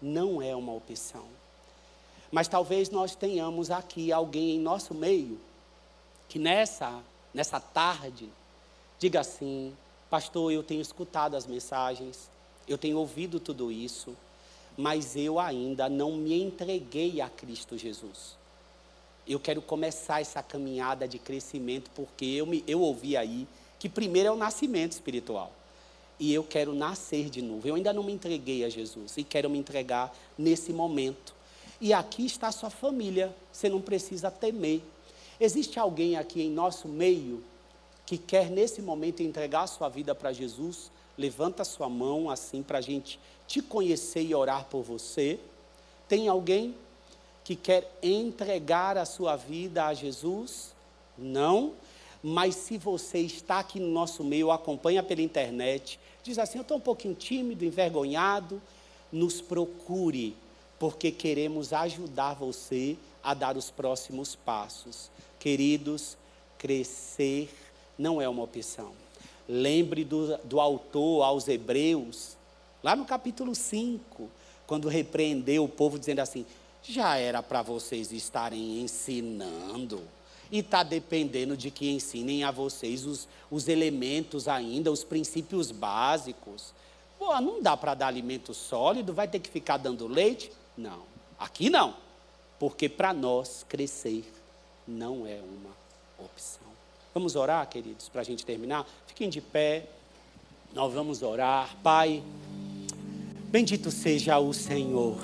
não 0.00 0.42
é 0.42 0.54
uma 0.54 0.72
opção. 0.74 1.24
Mas 2.30 2.48
talvez 2.48 2.90
nós 2.90 3.14
tenhamos 3.14 3.70
aqui 3.70 4.12
alguém 4.12 4.56
em 4.56 4.60
nosso 4.60 4.94
meio 4.94 5.40
que 6.28 6.38
nessa, 6.38 7.02
nessa 7.32 7.60
tarde 7.60 8.28
diga 8.98 9.20
assim: 9.20 9.74
Pastor, 10.10 10.52
eu 10.52 10.62
tenho 10.62 10.80
escutado 10.80 11.36
as 11.36 11.46
mensagens, 11.46 12.30
eu 12.66 12.78
tenho 12.78 12.98
ouvido 12.98 13.38
tudo 13.38 13.70
isso, 13.70 14.16
mas 14.76 15.16
eu 15.16 15.38
ainda 15.38 15.88
não 15.88 16.16
me 16.16 16.40
entreguei 16.40 17.20
a 17.20 17.28
Cristo 17.28 17.76
Jesus. 17.76 18.36
Eu 19.26 19.38
quero 19.38 19.60
começar 19.60 20.20
essa 20.20 20.42
caminhada 20.42 21.06
de 21.06 21.18
crescimento, 21.18 21.90
porque 21.94 22.24
eu, 22.24 22.46
me, 22.46 22.64
eu 22.66 22.80
ouvi 22.80 23.16
aí 23.16 23.46
que 23.78 23.88
primeiro 23.88 24.28
é 24.28 24.32
o 24.32 24.36
nascimento 24.36 24.92
espiritual. 24.92 25.52
E 26.18 26.34
eu 26.34 26.42
quero 26.42 26.74
nascer 26.74 27.30
de 27.30 27.40
novo. 27.40 27.68
Eu 27.68 27.74
ainda 27.74 27.92
não 27.92 28.02
me 28.02 28.12
entreguei 28.12 28.64
a 28.64 28.68
Jesus 28.68 29.16
e 29.16 29.22
quero 29.22 29.48
me 29.48 29.58
entregar 29.58 30.12
nesse 30.36 30.72
momento. 30.72 31.34
E 31.80 31.92
aqui 31.92 32.26
está 32.26 32.48
a 32.48 32.52
sua 32.52 32.70
família, 32.70 33.34
você 33.52 33.68
não 33.68 33.80
precisa 33.80 34.30
temer. 34.30 34.82
Existe 35.40 35.78
alguém 35.78 36.16
aqui 36.16 36.42
em 36.42 36.50
nosso 36.50 36.88
meio 36.88 37.42
que 38.04 38.18
quer 38.18 38.50
nesse 38.50 38.82
momento 38.82 39.22
entregar 39.22 39.62
a 39.62 39.66
sua 39.66 39.88
vida 39.88 40.14
para 40.14 40.32
Jesus? 40.32 40.90
Levanta 41.16 41.62
a 41.62 41.64
sua 41.64 41.88
mão 41.88 42.30
assim 42.30 42.62
para 42.62 42.78
a 42.78 42.80
gente 42.80 43.20
te 43.46 43.62
conhecer 43.62 44.22
e 44.22 44.34
orar 44.34 44.64
por 44.64 44.82
você. 44.82 45.38
Tem 46.08 46.26
alguém 46.26 46.74
que 47.44 47.54
quer 47.54 47.98
entregar 48.02 48.96
a 48.96 49.04
sua 49.04 49.36
vida 49.36 49.86
a 49.86 49.94
Jesus? 49.94 50.74
Não. 51.16 51.72
Mas 52.22 52.56
se 52.56 52.76
você 52.76 53.18
está 53.20 53.60
aqui 53.60 53.78
no 53.78 53.88
nosso 53.88 54.24
meio, 54.24 54.50
acompanha 54.50 55.02
pela 55.02 55.22
internet, 55.22 56.00
diz 56.22 56.38
assim: 56.38 56.58
Eu 56.58 56.62
estou 56.62 56.78
um 56.78 56.80
pouquinho 56.80 57.14
tímido, 57.14 57.64
envergonhado, 57.64 58.60
nos 59.12 59.40
procure 59.40 60.36
porque 60.78 61.10
queremos 61.10 61.72
ajudar 61.72 62.34
você 62.34 62.96
a 63.22 63.34
dar 63.34 63.56
os 63.56 63.70
próximos 63.70 64.34
passos. 64.34 65.10
Queridos, 65.38 66.16
crescer 66.56 67.50
não 67.98 68.20
é 68.20 68.28
uma 68.28 68.42
opção. 68.42 68.92
Lembre 69.48 70.04
do, 70.04 70.36
do 70.44 70.60
autor 70.60 71.22
aos 71.22 71.48
Hebreus, 71.48 72.36
lá 72.82 72.94
no 72.94 73.04
capítulo 73.04 73.54
5, 73.54 74.28
quando 74.66 74.88
repreendeu 74.88 75.64
o 75.64 75.68
povo, 75.68 75.98
dizendo 75.98 76.20
assim: 76.20 76.44
já 76.82 77.16
era 77.16 77.42
para 77.42 77.62
vocês 77.62 78.12
estarem 78.12 78.80
ensinando. 78.80 80.00
E 80.50 80.60
está 80.60 80.82
dependendo 80.82 81.56
de 81.56 81.70
que 81.70 81.90
ensinem 81.90 82.42
a 82.42 82.50
vocês 82.50 83.04
os, 83.04 83.28
os 83.50 83.68
elementos 83.68 84.48
ainda, 84.48 84.90
os 84.90 85.04
princípios 85.04 85.70
básicos. 85.70 86.72
Pô, 87.18 87.38
não 87.40 87.60
dá 87.60 87.76
para 87.76 87.94
dar 87.94 88.06
alimento 88.06 88.54
sólido, 88.54 89.12
vai 89.12 89.28
ter 89.28 89.40
que 89.40 89.50
ficar 89.50 89.76
dando 89.76 90.06
leite. 90.06 90.50
Não. 90.76 91.02
Aqui 91.38 91.68
não. 91.68 91.94
Porque 92.58 92.88
para 92.88 93.12
nós 93.12 93.64
crescer 93.68 94.24
não 94.86 95.26
é 95.26 95.40
uma 95.40 96.24
opção. 96.24 96.66
Vamos 97.14 97.36
orar, 97.36 97.68
queridos, 97.68 98.08
para 98.08 98.20
a 98.20 98.24
gente 98.24 98.44
terminar? 98.44 98.86
Fiquem 99.06 99.28
de 99.28 99.40
pé. 99.40 99.86
Nós 100.74 100.92
vamos 100.92 101.22
orar. 101.22 101.76
Pai, 101.82 102.22
bendito 103.50 103.90
seja 103.90 104.38
o 104.38 104.52
Senhor. 104.52 105.16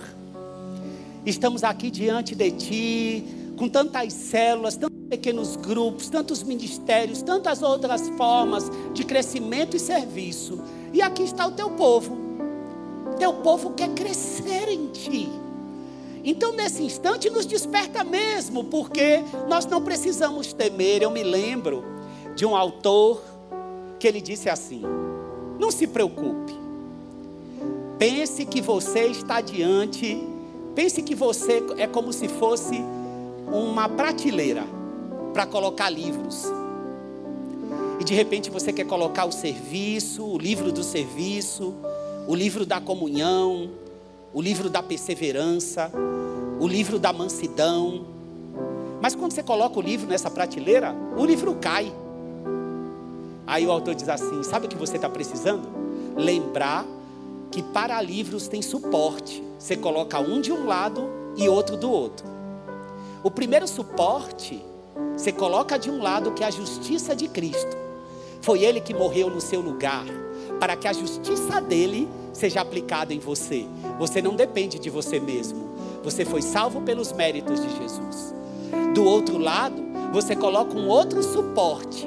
Estamos 1.27 1.65
aqui 1.65 1.91
diante 1.91 2.35
de 2.35 2.51
Ti, 2.51 3.25
com 3.57 3.69
tantas 3.69 4.13
células, 4.13 4.77
tantos 4.77 5.09
pequenos 5.09 5.57
grupos, 5.57 6.09
tantos 6.09 6.43
ministérios, 6.43 7.23
tantas 7.23 7.63
outras 7.63 8.09
formas 8.11 8.65
de 8.93 9.05
crescimento 9.05 9.77
e 9.77 9.81
serviço. 9.81 10.63
E 10.93 11.01
aqui 11.01 11.23
está 11.23 11.47
o 11.47 11.53
Teu 11.53 11.71
povo. 11.71 12.17
Teu 13.19 13.33
povo 13.35 13.73
quer 13.75 13.91
crescer 13.91 14.69
em 14.69 14.89
Ti. 14.89 15.44
Então, 16.25 16.53
nesse 16.53 16.83
instante, 16.83 17.29
nos 17.29 17.45
desperta 17.45 18.03
mesmo, 18.03 18.65
porque 18.65 19.23
nós 19.47 19.67
não 19.67 19.83
precisamos 19.83 20.55
temer. 20.55 21.03
Eu 21.03 21.11
me 21.11 21.23
lembro 21.23 21.85
de 22.35 22.47
um 22.47 22.57
autor 22.57 23.23
que 24.01 24.09
ele 24.09 24.23
disse 24.23 24.49
assim: 24.49 24.83
Não 25.59 25.71
se 25.71 25.87
preocupe, 25.87 26.55
pense 27.99 28.47
que 28.47 28.63
você 28.63 29.07
está 29.07 29.43
diante, 29.43 30.27
pense 30.75 31.03
que 31.03 31.15
você 31.15 31.63
é 31.77 31.87
como 31.87 32.11
se 32.11 32.27
fosse 32.27 32.83
uma 33.53 33.87
prateleira 33.87 34.65
para 35.35 35.45
colocar 35.45 35.91
livros. 35.91 36.47
E 38.01 38.05
de 38.05 38.15
repente 38.15 38.51
você 38.51 38.73
quer 38.73 38.87
colocar 38.87 39.27
o 39.27 39.33
serviço, 39.33 40.25
o 40.25 40.39
livro 40.39 40.73
do 40.73 40.83
serviço, 40.83 41.75
o 42.27 42.35
livro 42.35 42.65
da 42.65 42.81
comunhão, 42.81 43.71
o 44.35 44.43
livro 44.43 44.69
da 44.69 44.83
perseverança, 44.83 45.91
o 46.59 46.67
livro 46.67 46.99
da 46.99 47.13
mansidão. 47.13 48.05
Mas 49.01 49.15
quando 49.15 49.33
você 49.33 49.45
coloca 49.45 49.79
o 49.79 49.83
livro 49.83 50.09
nessa 50.09 50.29
prateleira, 50.29 50.93
o 51.17 51.25
livro 51.25 51.55
cai. 51.55 51.91
Aí 53.47 53.65
o 53.65 53.71
autor 53.71 53.95
diz 53.95 54.09
assim: 54.09 54.43
sabe 54.43 54.67
o 54.67 54.69
que 54.69 54.77
você 54.77 54.97
está 54.97 55.09
precisando? 55.09 55.69
Lembrar 56.17 56.85
que 57.51 57.63
para 57.63 58.01
livros 58.03 58.49
tem 58.49 58.61
suporte. 58.61 59.41
Você 59.57 59.77
coloca 59.77 60.19
um 60.19 60.41
de 60.41 60.51
um 60.51 60.67
lado 60.67 61.09
e 61.37 61.49
outro 61.49 61.77
do 61.77 61.89
outro. 61.89 62.27
O 63.23 63.31
primeiro 63.31 63.69
suporte, 63.69 64.63
você 65.17 65.31
coloca 65.31 65.79
de 65.79 65.91
um 65.91 66.03
lado 66.03 66.33
que 66.33 66.43
é 66.43 66.47
a 66.47 66.51
justiça 66.51 67.15
de 67.15 67.29
Cristo. 67.29 67.77
Foi 68.43 68.65
Ele 68.65 68.81
que 68.81 68.93
morreu 68.93 69.31
no 69.31 69.41
seu 69.41 69.61
lugar, 69.61 70.05
para 70.59 70.77
que 70.77 70.89
a 70.89 70.93
justiça 70.93 71.61
dele 71.61 72.09
seja 72.33 72.61
aplicada 72.61 73.15
em 73.15 73.19
você. 73.19 73.67
Você 73.99 74.21
não 74.21 74.35
depende 74.35 74.79
de 74.79 74.91
você 74.91 75.21
mesmo. 75.21 75.71
Você 76.03 76.25
foi 76.25 76.43
salvo 76.43 76.83
pelos 76.83 77.13
méritos 77.13 77.61
de 77.61 77.77
Jesus. 77.77 78.35
Do 78.95 79.05
outro 79.05 79.39
lado, 79.39 79.83
você 80.13 80.37
coloca 80.37 80.77
um 80.77 80.89
outro 80.89 81.23
suporte, 81.23 82.07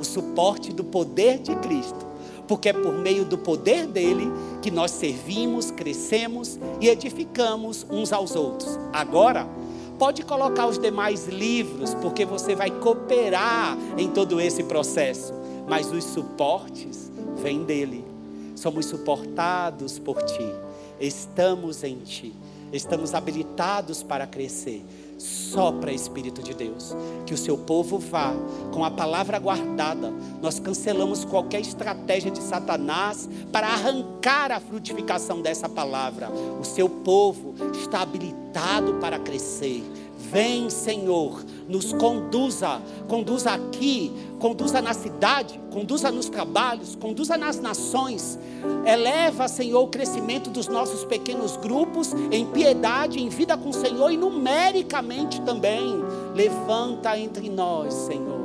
o 0.00 0.04
suporte 0.04 0.72
do 0.72 0.84
poder 0.84 1.38
de 1.38 1.54
Cristo. 1.56 2.04
Porque 2.46 2.68
é 2.68 2.72
por 2.72 2.94
meio 2.94 3.24
do 3.24 3.38
poder 3.38 3.86
dele 3.86 4.30
que 4.60 4.70
nós 4.70 4.90
servimos, 4.90 5.70
crescemos 5.70 6.58
e 6.80 6.88
edificamos 6.88 7.86
uns 7.90 8.12
aos 8.12 8.36
outros. 8.36 8.78
Agora, 8.92 9.46
pode 9.98 10.22
colocar 10.22 10.66
os 10.66 10.78
demais 10.78 11.26
livros, 11.26 11.94
porque 11.94 12.24
você 12.24 12.54
vai 12.54 12.70
cooperar 12.70 13.78
em 13.96 14.08
todo 14.08 14.40
esse 14.40 14.62
processo. 14.64 15.32
Mas 15.66 15.90
os 15.90 16.04
suportes 16.04 17.10
vêm 17.36 17.64
dele. 17.64 18.04
Somos 18.54 18.86
suportados 18.86 19.98
por 19.98 20.22
ti. 20.22 20.50
Estamos 21.00 21.82
em 21.82 21.98
ti 21.98 22.34
estamos 22.76 23.14
habilitados 23.14 24.02
para 24.02 24.26
crescer. 24.26 24.84
Sopra, 25.16 25.92
Espírito 25.92 26.42
de 26.42 26.52
Deus, 26.54 26.94
que 27.24 27.32
o 27.32 27.36
seu 27.38 27.56
povo 27.56 27.98
vá 27.98 28.34
com 28.72 28.84
a 28.84 28.90
palavra 28.90 29.38
guardada. 29.38 30.12
Nós 30.42 30.58
cancelamos 30.58 31.24
qualquer 31.24 31.60
estratégia 31.60 32.30
de 32.30 32.42
Satanás 32.42 33.28
para 33.52 33.68
arrancar 33.68 34.50
a 34.50 34.58
frutificação 34.58 35.40
dessa 35.40 35.68
palavra. 35.68 36.28
O 36.60 36.64
seu 36.64 36.88
povo 36.88 37.54
está 37.80 38.00
habilitado 38.00 38.94
para 38.94 39.18
crescer. 39.20 39.84
Vem, 40.18 40.68
Senhor, 40.68 41.44
nos 41.68 41.92
conduza, 41.92 42.80
conduza 43.08 43.52
aqui, 43.52 44.12
conduza 44.38 44.82
na 44.82 44.92
cidade, 44.92 45.58
conduza 45.72 46.10
nos 46.10 46.28
trabalhos, 46.28 46.94
conduza 46.96 47.36
nas 47.36 47.60
nações. 47.60 48.38
Eleva, 48.84 49.48
Senhor, 49.48 49.82
o 49.82 49.88
crescimento 49.88 50.50
dos 50.50 50.68
nossos 50.68 51.04
pequenos 51.04 51.56
grupos 51.56 52.12
em 52.30 52.46
piedade, 52.46 53.22
em 53.22 53.28
vida 53.28 53.56
com 53.56 53.70
o 53.70 53.74
Senhor 53.74 54.10
e 54.10 54.16
numericamente 54.16 55.40
também. 55.42 55.82
Levanta 56.34 57.18
entre 57.18 57.48
nós, 57.48 57.94
Senhor, 57.94 58.44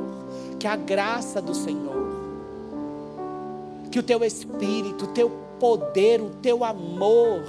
que 0.58 0.66
a 0.66 0.76
graça 0.76 1.40
do 1.40 1.54
Senhor, 1.54 2.10
que 3.90 3.98
o 3.98 4.02
teu 4.02 4.24
espírito, 4.24 5.04
o 5.04 5.08
teu 5.08 5.30
poder, 5.58 6.20
o 6.20 6.30
teu 6.40 6.64
amor 6.64 7.42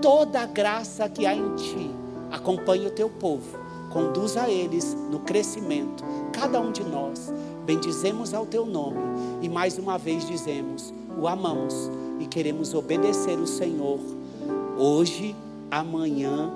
toda 0.00 0.40
a 0.40 0.46
graça 0.46 1.08
que 1.08 1.26
há 1.26 1.34
em 1.34 1.54
ti 1.56 1.90
acompanhe 2.30 2.86
o 2.86 2.90
teu 2.90 3.08
povo, 3.08 3.57
conduza 3.98 4.48
eles 4.48 4.96
no 5.10 5.18
crescimento, 5.18 6.04
cada 6.32 6.60
um 6.60 6.70
de 6.70 6.84
nós. 6.84 7.32
Bendizemos 7.66 8.32
ao 8.32 8.46
teu 8.46 8.64
nome 8.64 9.00
e 9.42 9.48
mais 9.48 9.76
uma 9.76 9.98
vez 9.98 10.24
dizemos: 10.24 10.94
o 11.20 11.26
amamos 11.26 11.74
e 12.20 12.26
queremos 12.26 12.74
obedecer 12.74 13.36
o 13.38 13.46
Senhor 13.46 13.98
hoje, 14.78 15.34
amanhã 15.68 16.52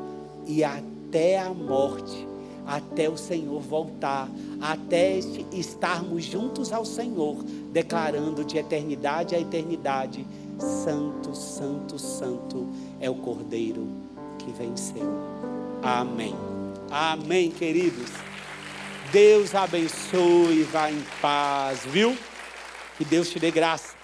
e 0.47 0.63
até 0.63 1.41
a 1.41 1.53
morte, 1.53 2.27
até 2.65 3.11
o 3.11 3.17
Senhor 3.17 3.61
voltar, 3.61 4.31
até 4.61 5.19
estarmos 5.53 6.25
juntos 6.25 6.73
ao 6.73 6.85
Senhor, 6.85 7.43
declarando 7.73 8.45
de 8.45 8.57
eternidade 8.57 9.35
a 9.35 9.41
eternidade: 9.41 10.25
Santo, 10.61 11.35
Santo, 11.35 11.99
Santo 11.99 12.69
é 13.01 13.11
o 13.11 13.17
Cordeiro 13.17 13.89
que 14.39 14.53
venceu. 14.53 15.11
Amém. 15.83 16.52
Amém, 16.93 17.51
queridos. 17.51 18.11
Deus 19.11 19.55
abençoe, 19.55 20.63
vá 20.65 20.91
em 20.91 21.03
paz, 21.23 21.81
viu? 21.87 22.15
Que 22.99 23.05
Deus 23.05 23.31
te 23.31 23.41
dê 23.41 23.51
graça. 23.51 24.02